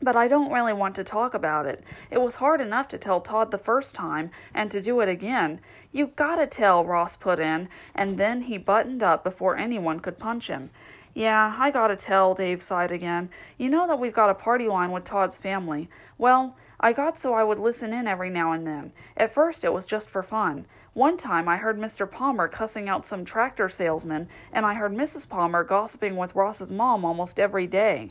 But 0.00 0.16
I 0.16 0.28
don't 0.28 0.52
really 0.52 0.72
want 0.72 0.94
to 0.96 1.04
talk 1.04 1.34
about 1.34 1.66
it. 1.66 1.82
It 2.10 2.20
was 2.20 2.36
hard 2.36 2.60
enough 2.60 2.88
to 2.88 2.98
tell 2.98 3.20
Todd 3.20 3.50
the 3.50 3.58
first 3.58 3.94
time, 3.94 4.30
and 4.54 4.70
to 4.70 4.80
do 4.80 5.00
it 5.00 5.08
again. 5.08 5.60
You 5.90 6.12
gotta 6.14 6.46
tell, 6.46 6.84
Ross 6.84 7.16
put 7.16 7.40
in, 7.40 7.68
and 7.94 8.16
then 8.18 8.42
he 8.42 8.58
buttoned 8.58 9.02
up 9.02 9.24
before 9.24 9.56
anyone 9.56 10.00
could 10.00 10.18
punch 10.18 10.48
him. 10.48 10.70
Yeah, 11.14 11.56
I 11.58 11.72
gotta 11.72 11.96
tell, 11.96 12.34
Dave 12.34 12.62
sighed 12.62 12.92
again. 12.92 13.30
You 13.56 13.68
know 13.68 13.88
that 13.88 13.98
we've 13.98 14.14
got 14.14 14.30
a 14.30 14.34
party 14.34 14.68
line 14.68 14.92
with 14.92 15.04
Todd's 15.04 15.36
family. 15.36 15.88
Well, 16.16 16.56
I 16.78 16.92
got 16.92 17.18
so 17.18 17.34
I 17.34 17.42
would 17.42 17.58
listen 17.58 17.92
in 17.92 18.06
every 18.06 18.30
now 18.30 18.52
and 18.52 18.64
then. 18.64 18.92
At 19.16 19.32
first, 19.32 19.64
it 19.64 19.72
was 19.72 19.84
just 19.84 20.08
for 20.08 20.22
fun. 20.22 20.66
One 20.94 21.16
time 21.16 21.48
I 21.48 21.56
heard 21.56 21.78
Mr. 21.78 22.08
Palmer 22.08 22.46
cussing 22.46 22.88
out 22.88 23.06
some 23.06 23.24
tractor 23.24 23.68
salesman, 23.68 24.28
and 24.52 24.64
I 24.64 24.74
heard 24.74 24.92
Mrs. 24.92 25.28
Palmer 25.28 25.64
gossiping 25.64 26.16
with 26.16 26.36
Ross's 26.36 26.70
mom 26.70 27.04
almost 27.04 27.40
every 27.40 27.66
day. 27.66 28.08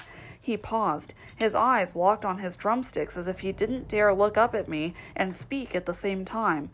He 0.47 0.55
paused, 0.55 1.13
his 1.35 1.55
eyes 1.55 1.93
locked 1.93 2.23
on 2.23 2.37
his 2.37 2.55
drumsticks 2.55 3.17
as 3.17 3.27
if 3.27 3.39
he 3.39 3.51
didn't 3.51 3.89
dare 3.89 4.13
look 4.13 4.37
up 4.37 4.55
at 4.55 4.69
me 4.69 4.93
and 5.13 5.35
speak 5.35 5.75
at 5.75 5.85
the 5.85 5.93
same 5.93 6.23
time. 6.23 6.69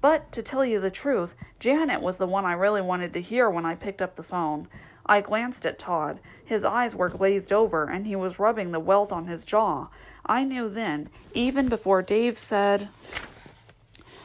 But, 0.00 0.32
to 0.32 0.42
tell 0.42 0.64
you 0.64 0.80
the 0.80 0.90
truth, 0.90 1.34
Janet 1.60 2.00
was 2.00 2.16
the 2.16 2.26
one 2.26 2.46
I 2.46 2.54
really 2.54 2.80
wanted 2.80 3.12
to 3.12 3.20
hear 3.20 3.50
when 3.50 3.66
I 3.66 3.74
picked 3.74 4.00
up 4.00 4.16
the 4.16 4.22
phone. 4.22 4.66
I 5.04 5.20
glanced 5.20 5.66
at 5.66 5.78
Todd. 5.78 6.20
His 6.42 6.64
eyes 6.64 6.94
were 6.94 7.10
glazed 7.10 7.52
over, 7.52 7.84
and 7.84 8.06
he 8.06 8.16
was 8.16 8.38
rubbing 8.38 8.72
the 8.72 8.80
welt 8.80 9.12
on 9.12 9.26
his 9.26 9.44
jaw. 9.44 9.88
I 10.24 10.42
knew 10.42 10.70
then, 10.70 11.10
even 11.34 11.68
before 11.68 12.00
Dave 12.00 12.38
said 12.38 12.88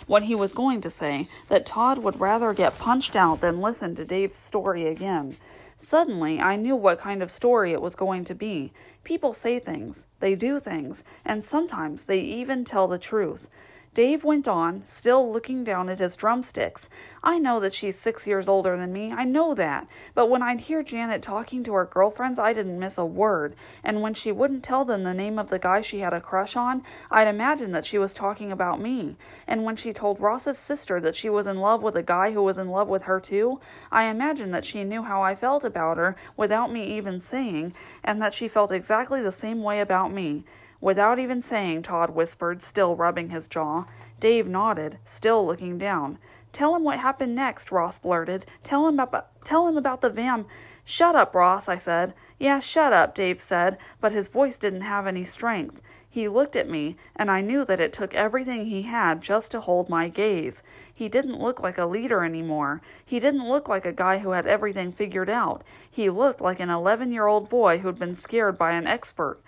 what 0.08 0.24
he 0.24 0.34
was 0.34 0.54
going 0.54 0.80
to 0.80 0.90
say, 0.90 1.28
that 1.50 1.66
Todd 1.66 1.98
would 1.98 2.22
rather 2.22 2.54
get 2.54 2.80
punched 2.80 3.18
out 3.18 3.42
than 3.42 3.60
listen 3.60 3.96
to 3.96 4.06
Dave's 4.06 4.38
story 4.38 4.88
again. 4.88 5.36
Suddenly, 5.76 6.40
I 6.40 6.56
knew 6.56 6.78
what 6.78 7.00
kind 7.00 7.22
of 7.22 7.30
story 7.30 7.74
it 7.74 7.82
was 7.82 7.98
going 7.98 8.24
to 8.26 8.34
be. 8.36 8.72
People 9.04 9.34
say 9.34 9.60
things, 9.60 10.06
they 10.20 10.36
do 10.36 10.60
things, 10.60 11.04
and 11.26 11.44
sometimes 11.44 12.06
they 12.06 12.20
even 12.20 12.64
tell 12.64 12.88
the 12.88 12.98
truth. 12.98 13.50
Dave 13.94 14.24
went 14.24 14.48
on, 14.48 14.82
still 14.86 15.32
looking 15.32 15.64
down 15.64 15.88
at 15.88 16.00
his 16.00 16.16
drumsticks. 16.16 16.90
I 17.24 17.38
know 17.38 17.60
that 17.60 17.76
she's 17.76 17.98
six 17.98 18.26
years 18.26 18.48
older 18.48 18.76
than 18.76 18.92
me, 18.92 19.12
I 19.12 19.24
know 19.24 19.54
that, 19.54 19.88
but 20.16 20.32
when 20.32 20.42
I'd 20.42 20.62
hear 20.62 20.82
Janet 20.82 21.22
talking 21.22 21.64
to 21.64 21.74
her 21.74 21.86
girlfriends, 21.86 22.40
I 22.40 22.54
didn't 22.54 22.80
miss 22.80 22.98
a 22.98 23.06
word, 23.06 23.56
and 23.84 24.02
when 24.02 24.16
she 24.16 24.32
wouldn't 24.32 24.64
tell 24.64 24.84
them 24.84 25.04
the 25.04 25.14
name 25.14 25.38
of 25.38 25.50
the 25.50 25.60
guy 25.60 25.82
she 25.82 26.00
had 26.00 26.12
a 26.12 26.20
crush 26.20 26.56
on, 26.56 26.84
I'd 27.12 27.28
imagine 27.28 27.72
that 27.74 27.86
she 27.86 28.00
was 28.00 28.16
talking 28.16 28.52
about 28.52 28.82
me, 28.82 29.16
and 29.48 29.64
when 29.64 29.76
she 29.76 29.94
told 29.94 30.20
Ross's 30.20 30.58
sister 30.58 31.00
that 31.00 31.16
she 31.16 31.30
was 31.30 31.46
in 31.46 31.60
love 31.60 31.84
with 31.84 31.96
a 31.96 32.02
guy 32.02 32.32
who 32.32 32.42
was 32.42 32.58
in 32.58 32.70
love 32.70 32.88
with 32.88 33.04
her 33.04 33.20
too, 33.20 33.62
I 33.92 34.06
imagined 34.06 34.56
that 34.56 34.66
she 34.66 34.84
knew 34.84 35.04
how 35.04 35.22
I 35.22 35.36
felt 35.36 35.64
about 35.64 35.98
her 35.98 36.16
without 36.36 36.72
me 36.72 36.98
even 36.98 37.22
saying, 37.22 37.76
and 38.04 38.20
that 38.24 38.34
she 38.34 38.48
felt 38.48 38.72
exactly 38.72 39.22
the 39.22 39.32
same 39.32 39.62
way 39.62 39.80
about 39.80 40.12
me. 40.12 40.46
Without 40.84 41.18
even 41.18 41.42
saying, 41.42 41.84
Todd 41.84 42.10
whispered, 42.10 42.62
still 42.62 42.94
rubbing 42.94 43.30
his 43.30 43.48
jaw. 43.48 43.86
Dave 44.20 44.48
nodded, 44.48 44.98
still 45.06 45.46
looking 45.48 45.78
down. 45.78 46.18
Tell 46.52 46.76
him 46.76 46.84
what 46.84 47.00
happened 47.00 47.34
next, 47.34 47.72
Ross 47.72 47.98
blurted. 47.98 48.46
Tell 48.66 48.90
him 48.90 49.00
about 49.00 49.30
tell 49.46 49.66
him 49.66 49.78
about 49.78 50.02
the 50.02 50.10
vam. 50.10 50.44
Shut 50.84 51.16
up, 51.16 51.34
Ross, 51.34 51.70
I 51.70 51.78
said. 51.78 52.14
Yeah, 52.38 52.60
shut 52.60 52.92
up, 52.92 53.16
Dave 53.16 53.42
said, 53.42 53.78
but 54.02 54.12
his 54.12 54.28
voice 54.28 54.58
didn't 54.58 54.82
have 54.82 55.08
any 55.08 55.24
strength. 55.24 55.80
He 56.10 56.28
looked 56.28 56.58
at 56.58 56.70
me, 56.70 56.98
and 57.16 57.32
I 57.32 57.40
knew 57.40 57.64
that 57.64 57.80
it 57.80 57.94
took 57.94 58.14
everything 58.14 58.66
he 58.66 58.82
had 58.82 59.22
just 59.22 59.52
to 59.52 59.62
hold 59.62 59.90
my 59.90 60.10
gaze. 60.10 60.64
He 60.94 61.08
didn't 61.08 61.40
look 61.40 61.64
like 61.64 61.78
a 61.78 61.86
leader 61.86 62.26
anymore. 62.26 62.82
He 63.06 63.22
didn't 63.22 63.48
look 63.48 63.70
like 63.70 63.86
a 63.86 63.94
guy 63.94 64.18
who 64.18 64.32
had 64.32 64.48
everything 64.48 64.92
figured 64.92 65.30
out. 65.30 65.64
He 65.90 66.10
looked 66.10 66.42
like 66.42 66.60
an 66.60 66.70
11 66.70 67.14
year 67.14 67.28
old 67.28 67.48
boy 67.48 67.78
who'd 67.78 67.98
been 67.98 68.16
scared 68.16 68.58
by 68.58 68.74
an 68.74 68.86
expert. 68.86 69.40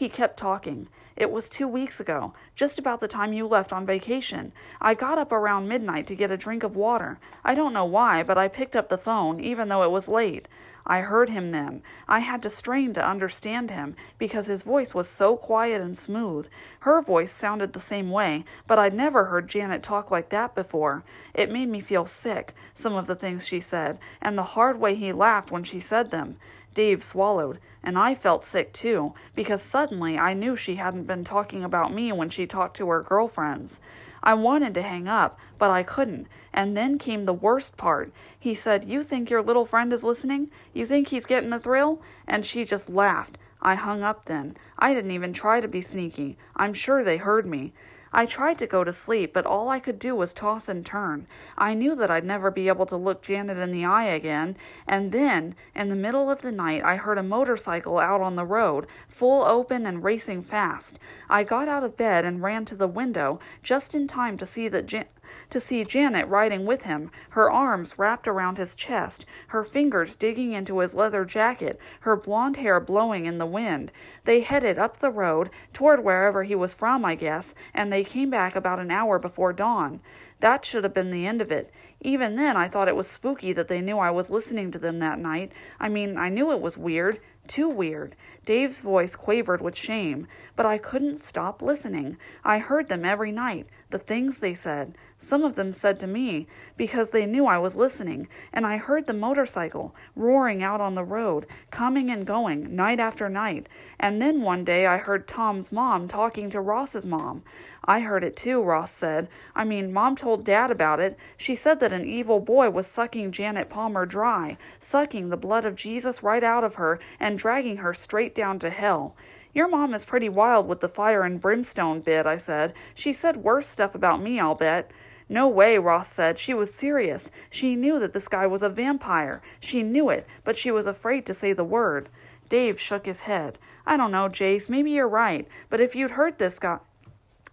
He 0.00 0.08
kept 0.08 0.38
talking. 0.38 0.88
It 1.14 1.30
was 1.30 1.50
two 1.50 1.68
weeks 1.68 2.00
ago, 2.00 2.32
just 2.56 2.78
about 2.78 3.00
the 3.00 3.06
time 3.06 3.34
you 3.34 3.46
left 3.46 3.70
on 3.70 3.84
vacation. 3.84 4.52
I 4.80 4.94
got 4.94 5.18
up 5.18 5.30
around 5.30 5.68
midnight 5.68 6.06
to 6.06 6.14
get 6.14 6.30
a 6.30 6.38
drink 6.38 6.62
of 6.62 6.74
water. 6.74 7.18
I 7.44 7.54
don't 7.54 7.74
know 7.74 7.84
why, 7.84 8.22
but 8.22 8.38
I 8.38 8.48
picked 8.48 8.74
up 8.74 8.88
the 8.88 8.96
phone, 8.96 9.40
even 9.40 9.68
though 9.68 9.82
it 9.82 9.90
was 9.90 10.08
late. 10.08 10.48
I 10.86 11.02
heard 11.02 11.28
him 11.28 11.50
then. 11.50 11.82
I 12.08 12.20
had 12.20 12.40
to 12.44 12.48
strain 12.48 12.94
to 12.94 13.06
understand 13.06 13.70
him, 13.70 13.94
because 14.16 14.46
his 14.46 14.62
voice 14.62 14.94
was 14.94 15.06
so 15.06 15.36
quiet 15.36 15.82
and 15.82 15.98
smooth. 15.98 16.48
Her 16.78 17.02
voice 17.02 17.30
sounded 17.30 17.74
the 17.74 17.78
same 17.78 18.10
way, 18.10 18.46
but 18.66 18.78
I'd 18.78 18.94
never 18.94 19.26
heard 19.26 19.48
Janet 19.48 19.82
talk 19.82 20.10
like 20.10 20.30
that 20.30 20.54
before. 20.54 21.04
It 21.34 21.52
made 21.52 21.68
me 21.68 21.82
feel 21.82 22.06
sick, 22.06 22.54
some 22.74 22.94
of 22.94 23.06
the 23.06 23.16
things 23.16 23.46
she 23.46 23.60
said, 23.60 23.98
and 24.22 24.38
the 24.38 24.54
hard 24.56 24.80
way 24.80 24.94
he 24.94 25.12
laughed 25.12 25.50
when 25.50 25.62
she 25.62 25.78
said 25.78 26.10
them. 26.10 26.38
Dave 26.72 27.04
swallowed, 27.04 27.58
and 27.82 27.98
I 27.98 28.14
felt 28.14 28.44
sick 28.44 28.72
too, 28.72 29.14
because 29.34 29.62
suddenly 29.62 30.18
I 30.18 30.34
knew 30.34 30.56
she 30.56 30.76
hadn't 30.76 31.06
been 31.06 31.24
talking 31.24 31.64
about 31.64 31.94
me 31.94 32.12
when 32.12 32.30
she 32.30 32.46
talked 32.46 32.76
to 32.76 32.88
her 32.88 33.02
girlfriends. 33.02 33.80
I 34.22 34.34
wanted 34.34 34.74
to 34.74 34.82
hang 34.82 35.08
up, 35.08 35.38
but 35.58 35.70
I 35.70 35.82
couldn't. 35.82 36.26
And 36.52 36.76
then 36.76 36.98
came 36.98 37.24
the 37.24 37.32
worst 37.32 37.76
part. 37.76 38.12
He 38.38 38.54
said, 38.54 38.84
You 38.84 39.02
think 39.02 39.30
your 39.30 39.42
little 39.42 39.64
friend 39.64 39.92
is 39.92 40.04
listening? 40.04 40.50
You 40.74 40.84
think 40.84 41.08
he's 41.08 41.24
getting 41.24 41.52
a 41.52 41.60
thrill? 41.60 42.02
And 42.26 42.44
she 42.44 42.64
just 42.64 42.90
laughed. 42.90 43.38
I 43.62 43.74
hung 43.74 44.02
up 44.02 44.26
then. 44.26 44.56
I 44.78 44.94
didn't 44.94 45.10
even 45.12 45.32
try 45.32 45.60
to 45.60 45.68
be 45.68 45.80
sneaky. 45.80 46.36
I'm 46.56 46.74
sure 46.74 47.02
they 47.02 47.18
heard 47.18 47.46
me. 47.46 47.72
I 48.12 48.26
tried 48.26 48.58
to 48.58 48.66
go 48.66 48.82
to 48.82 48.92
sleep, 48.92 49.32
but 49.32 49.46
all 49.46 49.68
I 49.68 49.78
could 49.78 49.98
do 49.98 50.16
was 50.16 50.32
toss 50.32 50.68
and 50.68 50.84
turn. 50.84 51.26
I 51.56 51.74
knew 51.74 51.94
that 51.94 52.10
I'd 52.10 52.24
never 52.24 52.50
be 52.50 52.66
able 52.66 52.86
to 52.86 52.96
look 52.96 53.22
Janet 53.22 53.56
in 53.56 53.70
the 53.70 53.84
eye 53.84 54.06
again, 54.06 54.56
and 54.86 55.12
then, 55.12 55.54
in 55.76 55.88
the 55.88 55.94
middle 55.94 56.28
of 56.28 56.42
the 56.42 56.50
night, 56.50 56.82
I 56.84 56.96
heard 56.96 57.18
a 57.18 57.22
motorcycle 57.22 57.98
out 57.98 58.20
on 58.20 58.34
the 58.34 58.44
road, 58.44 58.86
full 59.08 59.44
open 59.44 59.86
and 59.86 60.02
racing 60.02 60.42
fast. 60.42 60.98
I 61.28 61.44
got 61.44 61.68
out 61.68 61.84
of 61.84 61.96
bed 61.96 62.24
and 62.24 62.42
ran 62.42 62.64
to 62.66 62.74
the 62.74 62.88
window, 62.88 63.38
just 63.62 63.94
in 63.94 64.08
time 64.08 64.36
to 64.38 64.46
see 64.46 64.68
that 64.68 64.86
Jan- 64.86 65.06
to 65.50 65.60
see 65.60 65.84
Janet 65.84 66.28
riding 66.28 66.64
with 66.64 66.82
him, 66.82 67.10
her 67.30 67.50
arms 67.50 67.98
wrapped 67.98 68.28
around 68.28 68.58
his 68.58 68.74
chest, 68.74 69.26
her 69.48 69.64
fingers 69.64 70.16
digging 70.16 70.52
into 70.52 70.78
his 70.78 70.94
leather 70.94 71.24
jacket, 71.24 71.78
her 72.00 72.16
blonde 72.16 72.56
hair 72.56 72.80
blowing 72.80 73.26
in 73.26 73.38
the 73.38 73.46
wind. 73.46 73.90
They 74.24 74.40
headed 74.40 74.78
up 74.78 74.98
the 74.98 75.10
road, 75.10 75.50
toward 75.72 76.04
wherever 76.04 76.42
he 76.42 76.54
was 76.54 76.74
from, 76.74 77.04
I 77.04 77.14
guess, 77.14 77.54
and 77.74 77.92
they 77.92 78.04
came 78.04 78.30
back 78.30 78.54
about 78.54 78.78
an 78.78 78.90
hour 78.90 79.18
before 79.18 79.52
dawn. 79.52 80.00
That 80.40 80.64
should 80.64 80.84
have 80.84 80.94
been 80.94 81.10
the 81.10 81.26
end 81.26 81.42
of 81.42 81.52
it. 81.52 81.70
Even 82.00 82.36
then, 82.36 82.56
I 82.56 82.68
thought 82.68 82.88
it 82.88 82.96
was 82.96 83.06
spooky 83.06 83.52
that 83.52 83.68
they 83.68 83.82
knew 83.82 83.98
I 83.98 84.10
was 84.10 84.30
listening 84.30 84.70
to 84.70 84.78
them 84.78 84.98
that 85.00 85.18
night. 85.18 85.52
I 85.78 85.90
mean, 85.90 86.16
I 86.16 86.30
knew 86.30 86.50
it 86.50 86.60
was 86.60 86.78
weird. 86.78 87.20
Too 87.46 87.68
weird. 87.68 88.16
Dave's 88.46 88.80
voice 88.80 89.16
quavered 89.16 89.60
with 89.60 89.76
shame, 89.76 90.26
but 90.56 90.64
I 90.64 90.78
couldn't 90.78 91.20
stop 91.20 91.60
listening. 91.60 92.16
I 92.42 92.58
heard 92.58 92.88
them 92.88 93.04
every 93.04 93.32
night, 93.32 93.66
the 93.90 93.98
things 93.98 94.38
they 94.38 94.54
said. 94.54 94.94
Some 95.22 95.44
of 95.44 95.54
them 95.54 95.74
said 95.74 96.00
to 96.00 96.06
me, 96.06 96.46
because 96.78 97.10
they 97.10 97.26
knew 97.26 97.44
I 97.44 97.58
was 97.58 97.76
listening, 97.76 98.26
and 98.54 98.66
I 98.66 98.78
heard 98.78 99.06
the 99.06 99.12
motorcycle 99.12 99.94
roaring 100.16 100.62
out 100.62 100.80
on 100.80 100.94
the 100.94 101.04
road, 101.04 101.44
coming 101.70 102.08
and 102.08 102.26
going, 102.26 102.74
night 102.74 102.98
after 102.98 103.28
night. 103.28 103.68
And 103.98 104.22
then 104.22 104.40
one 104.40 104.64
day 104.64 104.86
I 104.86 104.96
heard 104.96 105.28
Tom's 105.28 105.70
mom 105.70 106.08
talking 106.08 106.48
to 106.48 106.60
Ross's 106.62 107.04
mom. 107.04 107.42
I 107.84 108.00
heard 108.00 108.24
it 108.24 108.34
too, 108.34 108.62
Ross 108.62 108.92
said. 108.92 109.28
I 109.54 109.64
mean, 109.64 109.92
Mom 109.92 110.16
told 110.16 110.42
Dad 110.42 110.70
about 110.70 111.00
it. 111.00 111.18
She 111.36 111.54
said 111.54 111.80
that 111.80 111.92
an 111.92 112.06
evil 112.06 112.40
boy 112.40 112.70
was 112.70 112.86
sucking 112.86 113.32
Janet 113.32 113.68
Palmer 113.68 114.06
dry, 114.06 114.56
sucking 114.78 115.28
the 115.28 115.36
blood 115.36 115.66
of 115.66 115.76
Jesus 115.76 116.22
right 116.22 116.42
out 116.42 116.64
of 116.64 116.76
her, 116.76 116.98
and 117.18 117.38
dragging 117.38 117.76
her 117.78 117.92
straight 117.92 118.34
down 118.34 118.58
to 118.60 118.70
hell. 118.70 119.14
Your 119.52 119.68
mom 119.68 119.92
is 119.94 120.04
pretty 120.04 120.28
wild 120.28 120.68
with 120.68 120.80
the 120.80 120.88
fire 120.88 121.24
and 121.24 121.40
brimstone 121.40 122.00
bit, 122.00 122.24
I 122.24 122.36
said. 122.36 122.72
She 122.94 123.12
said 123.12 123.38
worse 123.38 123.66
stuff 123.66 123.94
about 123.94 124.22
me, 124.22 124.38
I'll 124.38 124.54
bet. 124.54 124.90
No 125.30 125.48
way, 125.48 125.78
Ross 125.78 126.12
said. 126.12 126.38
She 126.38 126.52
was 126.52 126.74
serious. 126.74 127.30
She 127.48 127.74
knew 127.74 127.98
that 128.00 128.12
this 128.12 128.28
guy 128.28 128.46
was 128.46 128.60
a 128.60 128.68
vampire. 128.68 129.40
She 129.60 129.82
knew 129.82 130.10
it, 130.10 130.26
but 130.44 130.58
she 130.58 130.70
was 130.70 130.84
afraid 130.84 131.24
to 131.24 131.32
say 131.32 131.54
the 131.54 131.64
word. 131.64 132.10
Dave 132.50 132.78
shook 132.78 133.06
his 133.06 133.20
head. 133.20 133.58
I 133.86 133.96
don't 133.96 134.10
know, 134.10 134.28
Jace, 134.28 134.68
maybe 134.68 134.90
you're 134.90 135.08
right, 135.08 135.48
but 135.70 135.80
if 135.80 135.94
you'd 135.94 136.12
heard 136.12 136.38
this 136.38 136.58
guy 136.58 136.80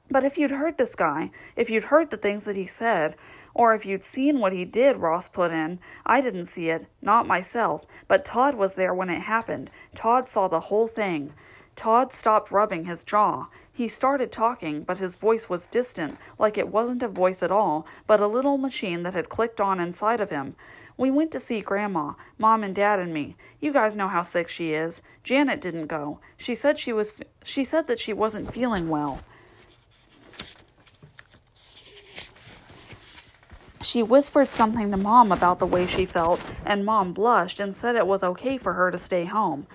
but 0.10 0.24
if 0.24 0.38
you'd 0.38 0.52
heard 0.52 0.78
this 0.78 0.96
guy, 0.96 1.32
if 1.56 1.70
you'd 1.70 1.86
heard 1.86 2.12
the 2.12 2.18
things 2.18 2.46
that 2.46 2.56
he 2.56 2.66
said, 2.66 3.16
or 3.54 3.74
if 3.74 3.86
you'd 3.86 4.04
seen 4.04 4.40
what 4.40 4.54
he 4.54 4.66
did, 4.66 4.98
Ross 4.98 5.28
put 5.28 5.52
in. 5.52 5.80
I 6.06 6.22
didn't 6.22 6.46
see 6.46 6.70
it, 6.70 6.88
not 7.02 7.28
myself, 7.28 7.86
but 8.08 8.24
Todd 8.24 8.56
was 8.56 8.76
there 8.76 8.94
when 8.94 9.10
it 9.10 9.22
happened. 9.22 9.70
Todd 9.96 10.28
saw 10.28 10.48
the 10.48 10.62
whole 10.62 10.88
thing. 10.88 11.34
Todd 11.76 12.14
stopped 12.14 12.52
rubbing 12.52 12.86
his 12.86 13.04
jaw. 13.04 13.48
He 13.78 13.88
started 13.88 14.32
talking, 14.32 14.82
but 14.82 14.98
his 14.98 15.14
voice 15.14 15.50
was 15.50 15.68
distant, 15.68 16.18
like 16.40 16.58
it 16.58 16.70
wasn't 16.70 17.04
a 17.04 17.08
voice 17.08 17.44
at 17.44 17.52
all, 17.52 17.86
but 18.08 18.20
a 18.20 18.26
little 18.26 18.58
machine 18.58 19.04
that 19.04 19.14
had 19.14 19.30
clicked 19.30 19.62
on 19.62 19.80
inside 19.80 20.20
of 20.20 20.32
him. 20.32 20.56
We 20.98 21.12
went 21.12 21.32
to 21.34 21.40
see 21.40 21.62
Grandma, 21.62 22.14
Mom 22.40 22.64
and 22.64 22.74
Dad 22.74 22.98
and 22.98 23.14
me. 23.14 23.36
You 23.62 23.72
guys 23.72 23.96
know 23.96 24.08
how 24.08 24.24
sick 24.24 24.50
she 24.50 24.74
is. 24.74 25.04
Janet 25.24 25.62
didn't 25.62 25.86
go. 25.86 26.18
She 26.38 26.56
said 26.56 26.80
she 26.80 26.92
was 26.92 27.14
she 27.44 27.64
said 27.64 27.86
that 27.86 28.00
she 28.00 28.14
wasn't 28.14 28.52
feeling 28.52 28.90
well. 28.90 29.22
She 33.84 34.02
whispered 34.02 34.50
something 34.50 34.90
to 34.90 34.98
Mom 34.98 35.32
about 35.32 35.60
the 35.60 35.68
way 35.68 35.86
she 35.86 36.08
felt, 36.08 36.42
and 36.66 36.84
Mom 36.84 37.14
blushed 37.14 37.60
and 37.60 37.76
said 37.76 37.96
it 37.96 38.08
was 38.08 38.24
okay 38.24 38.58
for 38.58 38.74
her 38.74 38.90
to 38.90 38.98
stay 38.98 39.26
home. 39.26 39.68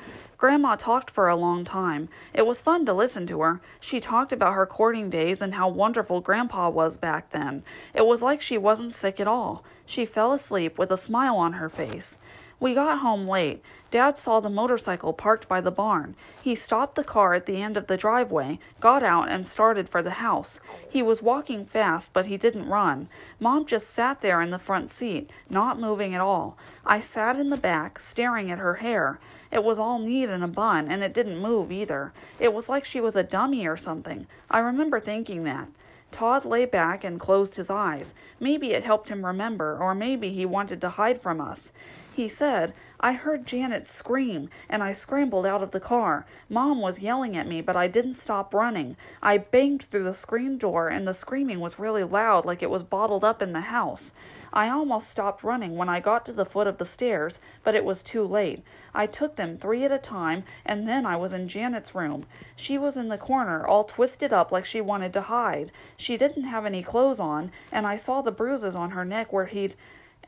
Grandma 0.43 0.75
talked 0.75 1.09
for 1.09 1.29
a 1.29 1.37
long 1.37 1.65
time. 1.65 2.09
It 2.35 2.45
was 2.45 2.61
fun 2.61 2.85
to 2.87 2.93
listen 2.93 3.29
to 3.29 3.43
her. 3.43 3.61
She 3.79 4.01
talked 4.01 4.33
about 4.33 4.55
her 4.55 4.67
courting 4.67 5.09
days 5.09 5.41
and 5.41 5.55
how 5.55 5.69
wonderful 5.69 6.21
Grandpa 6.21 6.69
was 6.69 6.97
back 6.97 7.31
then. 7.31 7.63
It 7.95 8.05
was 8.05 8.23
like 8.23 8.41
she 8.43 8.59
wasn't 8.59 8.93
sick 8.93 9.21
at 9.21 9.29
all. 9.29 9.63
She 9.87 10.05
fell 10.05 10.33
asleep 10.33 10.79
with 10.79 10.91
a 10.91 10.97
smile 10.97 11.37
on 11.37 11.53
her 11.53 11.69
face. 11.69 12.19
We 12.63 12.75
got 12.75 13.01
home 13.01 13.27
late. 13.27 13.61
Dad 13.91 14.17
saw 14.17 14.39
the 14.39 14.49
motorcycle 14.49 15.13
parked 15.13 15.49
by 15.49 15.61
the 15.61 15.73
barn. 15.73 16.15
He 16.41 16.55
stopped 16.55 16.95
the 16.95 17.03
car 17.03 17.35
at 17.35 17.47
the 17.47 17.61
end 17.61 17.77
of 17.77 17.89
the 17.89 17.97
driveway, 17.97 18.61
got 18.79 19.03
out, 19.03 19.29
and 19.29 19.49
started 19.49 19.89
for 19.89 20.01
the 20.01 20.23
house. 20.23 20.61
He 20.89 21.03
was 21.03 21.21
walking 21.21 21.65
fast, 21.65 22.13
but 22.13 22.27
he 22.27 22.37
didn't 22.37 22.69
run. 22.69 23.09
Mom 23.41 23.67
just 23.67 23.91
sat 23.91 24.21
there 24.21 24.41
in 24.41 24.51
the 24.51 24.61
front 24.61 24.91
seat, 24.91 25.29
not 25.51 25.81
moving 25.81 26.15
at 26.15 26.21
all. 26.21 26.57
I 26.87 27.01
sat 27.01 27.37
in 27.37 27.51
the 27.51 27.57
back, 27.57 27.99
staring 27.99 28.49
at 28.49 28.61
her 28.61 28.75
hair. 28.75 29.19
It 29.51 29.65
was 29.65 29.81
all 29.81 29.99
neat 29.99 30.31
in 30.31 30.45
a 30.45 30.47
bun, 30.47 30.87
and 30.87 31.03
it 31.03 31.13
didn't 31.13 31.43
move 31.43 31.73
either. 31.73 32.13
It 32.39 32.55
was 32.55 32.69
like 32.69 32.85
she 32.85 33.01
was 33.01 33.17
a 33.17 33.25
dummy 33.25 33.67
or 33.67 33.77
something. 33.77 34.29
I 34.49 34.61
remember 34.61 35.01
thinking 35.01 35.43
that. 35.43 35.67
Todd 36.13 36.45
lay 36.45 36.67
back 36.67 37.03
and 37.03 37.19
closed 37.19 37.57
his 37.57 37.71
eyes. 37.71 38.15
Maybe 38.39 38.73
it 38.73 38.85
helped 38.85 39.09
him 39.09 39.25
remember, 39.25 39.79
or 39.81 39.95
maybe 39.95 40.31
he 40.31 40.47
wanted 40.47 40.81
to 40.83 40.91
hide 40.91 41.21
from 41.21 41.41
us. 41.41 41.73
He 42.15 42.29
said, 42.29 42.75
I 43.01 43.15
heard 43.15 43.47
Janet 43.47 43.87
scream, 43.87 44.51
and 44.69 44.83
I 44.83 44.93
scrambled 44.93 45.47
out 45.47 45.63
of 45.63 45.71
the 45.71 45.81
car. 45.81 46.27
Mom 46.49 46.81
was 46.83 47.01
yelling 47.01 47.37
at 47.39 47.49
me, 47.49 47.63
but 47.63 47.75
I 47.75 47.89
didn't 47.89 48.15
stop 48.15 48.53
running. 48.53 48.97
I 49.23 49.39
banged 49.39 49.85
through 49.85 50.05
the 50.05 50.13
screen 50.13 50.59
door, 50.59 50.89
and 50.89 51.09
the 51.09 51.15
screaming 51.15 51.59
was 51.59 51.79
really 51.79 52.05
loud, 52.05 52.45
like 52.45 52.63
it 52.63 52.71
was 52.71 52.83
bottled 52.83 53.25
up 53.25 53.41
in 53.41 53.55
the 53.55 53.63
house. 53.63 54.13
I 54.53 54.69
almost 54.69 55.09
stopped 55.09 55.43
running 55.43 55.77
when 55.77 55.89
I 55.89 56.01
got 56.01 56.27
to 56.27 56.33
the 56.33 56.45
foot 56.45 56.67
of 56.67 56.77
the 56.77 56.85
stairs, 56.85 57.41
but 57.65 57.75
it 57.75 57.85
was 57.85 58.03
too 58.03 58.25
late. 58.25 58.63
I 58.95 59.07
took 59.07 59.37
them 59.37 59.57
three 59.57 59.83
at 59.85 59.91
a 59.91 59.99
time, 59.99 60.45
and 60.67 60.87
then 60.87 61.07
I 61.07 61.17
was 61.17 61.33
in 61.33 61.49
Janet's 61.49 61.95
room. 61.95 62.27
She 62.55 62.77
was 62.77 62.99
in 62.99 63.09
the 63.09 63.17
corner, 63.17 63.67
all 63.67 63.85
twisted 63.85 64.35
up 64.35 64.53
like 64.53 64.67
she 64.67 64.83
wanted 64.83 65.15
to 65.15 65.23
hide. 65.23 65.73
She 65.97 66.19
didn't 66.19 66.45
have 66.45 66.67
any 66.67 66.83
clothes 66.83 67.19
on, 67.19 67.51
and 67.73 67.87
I 67.87 67.97
saw 67.97 68.21
the 68.21 68.31
bruises 68.31 68.77
on 68.77 68.91
her 68.91 69.07
neck 69.07 69.33
where 69.33 69.47
he'd 69.47 69.75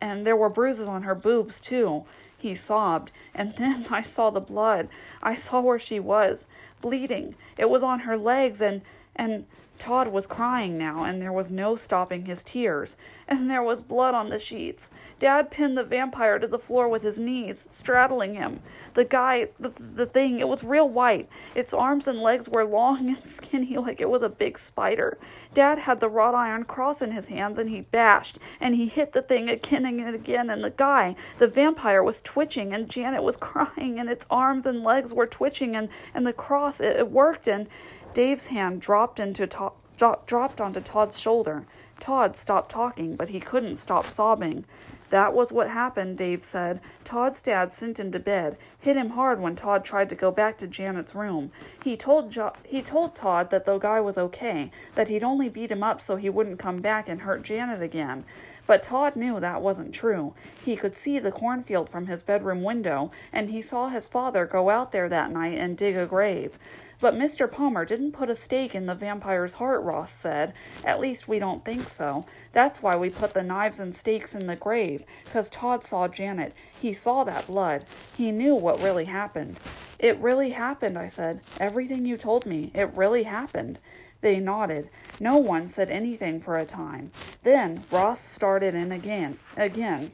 and 0.01 0.27
there 0.27 0.37
were 0.37 0.49
bruises 0.49 0.89
on 0.89 1.03
her 1.03 1.15
boobs, 1.15 1.61
too. 1.61 2.05
He 2.37 2.55
sobbed, 2.55 3.13
and 3.35 3.55
then 3.59 3.87
I 3.91 4.03
saw 4.03 4.31
the 4.31 4.41
blood. 4.41 4.89
I 5.23 5.35
saw 5.35 5.61
where 5.61 5.79
she 5.79 5.99
was, 6.01 6.47
bleeding. 6.81 7.35
It 7.57 7.71
was 7.71 7.83
on 7.83 8.01
her 8.01 8.17
legs, 8.17 8.61
and, 8.61 8.83
and 9.17 9.47
Todd 9.85 10.09
was 10.09 10.27
crying 10.27 10.79
now, 10.79 11.05
and 11.05 11.21
there 11.21 11.31
was 11.31 11.51
no 11.51 11.77
stopping 11.77 12.25
his 12.25 12.43
tears, 12.43 12.97
and 13.29 13.51
there 13.51 13.63
was 13.63 13.83
blood 13.83 14.15
on 14.15 14.31
the 14.31 14.39
sheets. 14.39 14.89
Dad 15.19 15.51
pinned 15.51 15.77
the 15.77 15.85
vampire 15.85 16.39
to 16.39 16.47
the 16.47 16.59
floor 16.59 16.89
with 16.89 17.03
his 17.03 17.19
knees, 17.19 17.67
straddling 17.69 18.35
him. 18.35 18.61
The 18.95 19.05
guy, 19.05 19.49
the, 19.61 19.69
the 19.69 20.07
thing, 20.07 20.41
it 20.41 20.49
was 20.49 20.65
real 20.65 20.89
white. 20.89 21.29
Its 21.55 21.75
arms 21.75 22.09
and 22.09 22.23
legs 22.23 22.49
were 22.49 22.65
long 22.65 23.09
and 23.09 23.23
skinny 23.23 23.77
like 23.77 24.01
it 24.01 24.09
was 24.09 24.23
a 24.23 24.31
big 24.31 24.57
spider. 24.57 25.19
Dad 25.53 25.77
had 25.77 26.01
the 26.01 26.09
wrought 26.09 26.35
iron 26.35 26.65
cross 26.65 27.03
in 27.03 27.13
his 27.13 27.29
hands, 27.29 27.59
and 27.59 27.69
he 27.69 27.83
bashed, 27.83 28.39
and 28.63 28.75
he 28.75 28.87
hit 28.87 29.13
the 29.13 29.21
thing 29.21 29.51
again 29.51 29.85
and 29.85 30.15
again, 30.15 30.49
and 30.49 30.65
the 30.65 30.71
guy, 30.71 31.15
the 31.39 31.47
vampire, 31.47 32.03
was 32.03 32.23
twitching, 32.23 32.73
and 32.73 32.89
Janet 32.89 33.23
was 33.23 33.37
crying, 33.53 34.01
and 34.01 34.09
its 34.09 34.25
arms 34.31 34.65
and 34.65 34.83
legs 34.83 35.13
were 35.13 35.27
twitching, 35.27 35.77
and, 35.77 35.91
and 36.15 36.27
the 36.27 36.33
cross, 36.33 36.81
it, 36.81 36.97
it 36.97 37.11
worked, 37.11 37.47
and 37.47 37.69
Dave's 38.15 38.47
hand 38.47 38.81
dropped 38.81 39.19
into 39.19 39.45
to- 39.49 39.73
dropped 39.97 40.61
onto 40.61 40.81
Todd's 40.81 41.19
shoulder. 41.19 41.65
Todd 41.99 42.37
stopped 42.37 42.71
talking, 42.71 43.17
but 43.17 43.29
he 43.31 43.41
couldn't 43.41 43.77
stop 43.77 44.07
sobbing. 44.07 44.65
That 45.11 45.35
was 45.35 45.53
what 45.53 45.69
happened, 45.69 46.17
Dave 46.19 46.45
said. 46.45 46.81
Todd's 47.05 47.43
dad 47.43 47.73
sent 47.73 47.99
him 47.99 48.13
to 48.13 48.21
bed, 48.21 48.57
hit 48.85 48.97
him 48.97 49.09
hard 49.09 49.41
when 49.41 49.57
Todd 49.57 49.83
tried 49.83 50.11
to 50.11 50.15
go 50.15 50.31
back 50.31 50.59
to 50.59 50.67
Janet's 50.67 51.15
room. 51.15 51.51
He 51.83 51.97
told 51.97 52.31
jo- 52.31 52.53
he 52.63 52.83
told 52.83 53.15
Todd 53.15 53.49
that 53.49 53.65
the 53.65 53.79
guy 53.79 53.99
was 53.99 54.19
okay, 54.19 54.71
that 54.95 55.09
he'd 55.09 55.25
only 55.25 55.49
beat 55.49 55.71
him 55.71 55.83
up 55.83 56.03
so 56.03 56.17
he 56.17 56.29
wouldn't 56.29 56.59
come 56.59 56.81
back 56.81 57.09
and 57.09 57.23
hurt 57.23 57.43
Janet 57.43 57.81
again. 57.81 58.27
But 58.67 58.83
Todd 58.83 59.17
knew 59.17 59.41
that 59.41 59.63
wasn't 59.63 59.95
true. 59.95 60.35
He 60.63 60.77
could 60.77 60.95
see 60.95 61.19
the 61.19 61.33
cornfield 61.33 61.89
from 61.89 62.09
his 62.09 62.23
bedroom 62.23 62.63
window, 62.63 63.11
and 63.33 63.49
he 63.49 63.63
saw 63.63 63.89
his 63.89 64.07
father 64.07 64.45
go 64.45 64.69
out 64.69 64.93
there 64.93 65.09
that 65.09 65.31
night 65.31 65.59
and 65.59 65.79
dig 65.79 65.97
a 65.97 66.05
grave. 66.05 66.59
But 67.01 67.15
Mr. 67.15 67.51
Palmer 67.51 67.85
didn't 67.85 68.13
put 68.13 68.31
a 68.31 68.35
stake 68.35 68.75
in 68.75 68.87
the 68.87 68.95
vampire's 68.95 69.55
heart, 69.55 69.83
Ross 69.83 70.11
said. 70.11 70.55
At 70.85 71.01
least 71.01 71.29
we 71.29 71.39
don't 71.39 71.63
think 71.63 71.89
so. 71.89 72.25
That's 72.53 72.83
why 72.83 72.97
we 72.97 73.11
put 73.11 73.35
the 73.35 73.43
knives 73.43 73.79
and 73.81 73.95
stakes 73.95 74.35
in 74.35 74.47
the 74.47 74.57
grave, 74.57 75.05
'cause 75.31 75.51
Todd 75.51 75.85
saw 75.85 76.09
Janet. 76.09 76.55
He 76.85 76.93
saw 76.93 77.25
that 77.25 77.47
blood. 77.47 77.87
He 78.15 78.31
knew 78.31 78.55
what 78.55 78.83
really 78.83 79.07
happened. 79.07 79.59
It 79.99 80.19
really 80.19 80.51
happened, 80.51 80.99
I 80.99 81.07
said. 81.07 81.41
Everything 81.59 82.05
you 82.05 82.19
told 82.19 82.45
me. 82.45 82.71
It 82.75 82.95
really 82.95 83.23
happened. 83.23 83.79
They 84.21 84.39
nodded. 84.39 84.91
No 85.19 85.39
one 85.39 85.67
said 85.67 85.89
anything 85.89 86.43
for 86.43 86.59
a 86.59 86.67
time. 86.67 87.11
Then 87.43 87.85
Ross 87.91 88.21
started 88.21 88.75
in 88.75 88.93
again. 88.93 89.39
Again. 89.57 90.13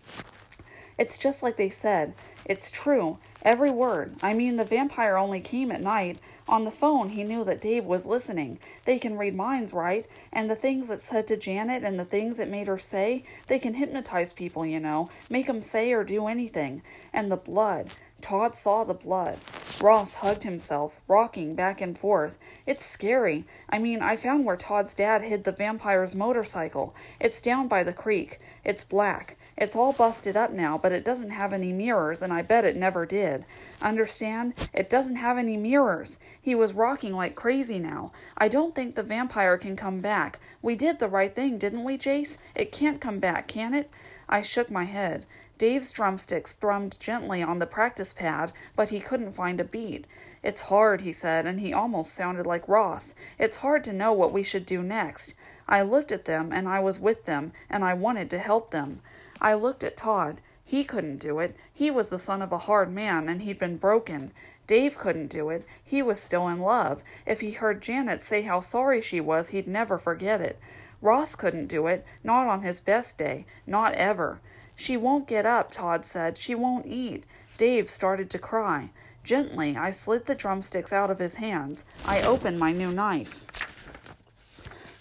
It's 0.96 1.18
just 1.18 1.42
like 1.42 1.56
they 1.56 1.70
said. 1.70 2.14
It's 2.44 2.70
true. 2.70 3.18
Every 3.42 3.72
word. 3.72 4.14
I 4.22 4.32
mean, 4.32 4.54
the 4.54 4.64
vampire 4.64 5.16
only 5.16 5.40
came 5.40 5.72
at 5.72 5.80
night. 5.80 6.20
On 6.50 6.64
the 6.64 6.72
phone, 6.72 7.10
he 7.10 7.22
knew 7.22 7.44
that 7.44 7.60
Dave 7.60 7.84
was 7.84 8.06
listening. 8.06 8.58
They 8.84 8.98
can 8.98 9.16
read 9.16 9.36
minds, 9.36 9.72
right? 9.72 10.04
And 10.32 10.50
the 10.50 10.56
things 10.56 10.90
it 10.90 11.00
said 11.00 11.28
to 11.28 11.36
Janet 11.36 11.84
and 11.84 11.96
the 11.96 12.04
things 12.04 12.40
it 12.40 12.48
made 12.48 12.66
her 12.66 12.76
say, 12.76 13.24
they 13.46 13.60
can 13.60 13.74
hypnotize 13.74 14.32
people, 14.32 14.66
you 14.66 14.80
know, 14.80 15.10
make 15.28 15.46
them 15.46 15.62
say 15.62 15.92
or 15.92 16.02
do 16.02 16.26
anything. 16.26 16.82
And 17.12 17.30
the 17.30 17.36
blood. 17.36 17.90
Todd 18.22 18.54
saw 18.54 18.84
the 18.84 18.94
blood. 18.94 19.38
Ross 19.80 20.16
hugged 20.16 20.42
himself, 20.42 21.00
rocking 21.08 21.54
back 21.54 21.80
and 21.80 21.98
forth. 21.98 22.38
It's 22.66 22.84
scary. 22.84 23.44
I 23.68 23.78
mean, 23.78 24.02
I 24.02 24.16
found 24.16 24.44
where 24.44 24.56
Todd's 24.56 24.94
dad 24.94 25.22
hid 25.22 25.44
the 25.44 25.52
vampire's 25.52 26.14
motorcycle. 26.14 26.94
It's 27.18 27.40
down 27.40 27.68
by 27.68 27.82
the 27.82 27.92
creek. 27.92 28.38
It's 28.64 28.84
black. 28.84 29.36
It's 29.56 29.76
all 29.76 29.92
busted 29.92 30.36
up 30.36 30.52
now, 30.52 30.78
but 30.78 30.92
it 30.92 31.04
doesn't 31.04 31.30
have 31.30 31.52
any 31.52 31.72
mirrors, 31.72 32.22
and 32.22 32.32
I 32.32 32.40
bet 32.40 32.64
it 32.64 32.76
never 32.76 33.04
did. 33.04 33.44
Understand? 33.82 34.54
It 34.72 34.88
doesn't 34.88 35.16
have 35.16 35.36
any 35.36 35.56
mirrors. 35.58 36.18
He 36.40 36.54
was 36.54 36.72
rocking 36.72 37.12
like 37.12 37.34
crazy 37.34 37.78
now. 37.78 38.12
I 38.38 38.48
don't 38.48 38.74
think 38.74 38.94
the 38.94 39.02
vampire 39.02 39.58
can 39.58 39.76
come 39.76 40.00
back. 40.00 40.40
We 40.62 40.76
did 40.76 40.98
the 40.98 41.08
right 41.08 41.34
thing, 41.34 41.58
didn't 41.58 41.84
we, 41.84 41.98
Jace? 41.98 42.38
It 42.54 42.72
can't 42.72 43.00
come 43.00 43.18
back, 43.18 43.48
can 43.48 43.74
it? 43.74 43.90
I 44.28 44.40
shook 44.40 44.70
my 44.70 44.84
head. 44.84 45.26
Dave's 45.60 45.92
drumsticks 45.92 46.56
thrummed 46.58 46.98
gently 46.98 47.42
on 47.42 47.58
the 47.58 47.66
practice 47.66 48.14
pad, 48.14 48.50
but 48.74 48.88
he 48.88 48.98
couldn't 48.98 49.32
find 49.32 49.60
a 49.60 49.64
beat. 49.64 50.06
It's 50.42 50.62
hard, 50.62 51.02
he 51.02 51.12
said, 51.12 51.44
and 51.44 51.60
he 51.60 51.70
almost 51.70 52.14
sounded 52.14 52.46
like 52.46 52.66
Ross. 52.66 53.14
It's 53.38 53.58
hard 53.58 53.84
to 53.84 53.92
know 53.92 54.10
what 54.10 54.32
we 54.32 54.42
should 54.42 54.64
do 54.64 54.80
next. 54.80 55.34
I 55.68 55.82
looked 55.82 56.12
at 56.12 56.24
them, 56.24 56.50
and 56.50 56.66
I 56.66 56.80
was 56.80 56.98
with 56.98 57.26
them, 57.26 57.52
and 57.68 57.84
I 57.84 57.92
wanted 57.92 58.30
to 58.30 58.38
help 58.38 58.70
them. 58.70 59.02
I 59.38 59.52
looked 59.52 59.84
at 59.84 59.98
Todd. 59.98 60.40
He 60.64 60.82
couldn't 60.82 61.18
do 61.18 61.40
it. 61.40 61.54
He 61.74 61.90
was 61.90 62.08
the 62.08 62.18
son 62.18 62.40
of 62.40 62.52
a 62.52 62.64
hard 62.64 62.90
man, 62.90 63.28
and 63.28 63.42
he'd 63.42 63.58
been 63.58 63.76
broken. 63.76 64.32
Dave 64.66 64.96
couldn't 64.96 65.26
do 65.26 65.50
it. 65.50 65.66
He 65.84 66.00
was 66.00 66.18
still 66.18 66.48
in 66.48 66.60
love. 66.60 67.02
If 67.26 67.42
he 67.42 67.50
heard 67.50 67.82
Janet 67.82 68.22
say 68.22 68.40
how 68.40 68.60
sorry 68.60 69.02
she 69.02 69.20
was, 69.20 69.50
he'd 69.50 69.66
never 69.66 69.98
forget 69.98 70.40
it. 70.40 70.58
Ross 71.02 71.34
couldn't 71.34 71.66
do 71.66 71.86
it, 71.86 72.02
not 72.24 72.46
on 72.46 72.62
his 72.62 72.80
best 72.80 73.18
day, 73.18 73.44
not 73.66 73.92
ever. 73.92 74.40
She 74.80 74.96
won't 74.96 75.28
get 75.28 75.44
up, 75.44 75.70
Todd 75.70 76.06
said. 76.06 76.38
She 76.38 76.54
won't 76.54 76.86
eat. 76.86 77.24
Dave 77.58 77.90
started 77.90 78.30
to 78.30 78.38
cry. 78.38 78.88
Gently, 79.22 79.76
I 79.76 79.90
slid 79.90 80.24
the 80.24 80.34
drumsticks 80.34 80.90
out 80.90 81.10
of 81.10 81.18
his 81.18 81.34
hands. 81.34 81.84
I 82.06 82.22
opened 82.22 82.58
my 82.58 82.72
new 82.72 82.90
knife. 82.90 83.44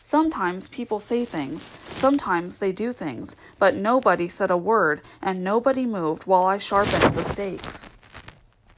Sometimes 0.02 0.68
people 0.68 1.00
say 1.00 1.24
things, 1.24 1.70
sometimes 1.88 2.58
they 2.58 2.74
do 2.74 2.92
things, 2.92 3.38
but 3.58 3.74
nobody 3.74 4.28
said 4.28 4.52
a 4.52 4.58
word 4.58 5.00
and 5.22 5.46
nobody 5.46 5.86
moved 5.86 6.24
while 6.26 6.44
I 6.44 6.58
sharpened 6.58 7.16
the 7.16 7.24
stakes. 7.24 7.90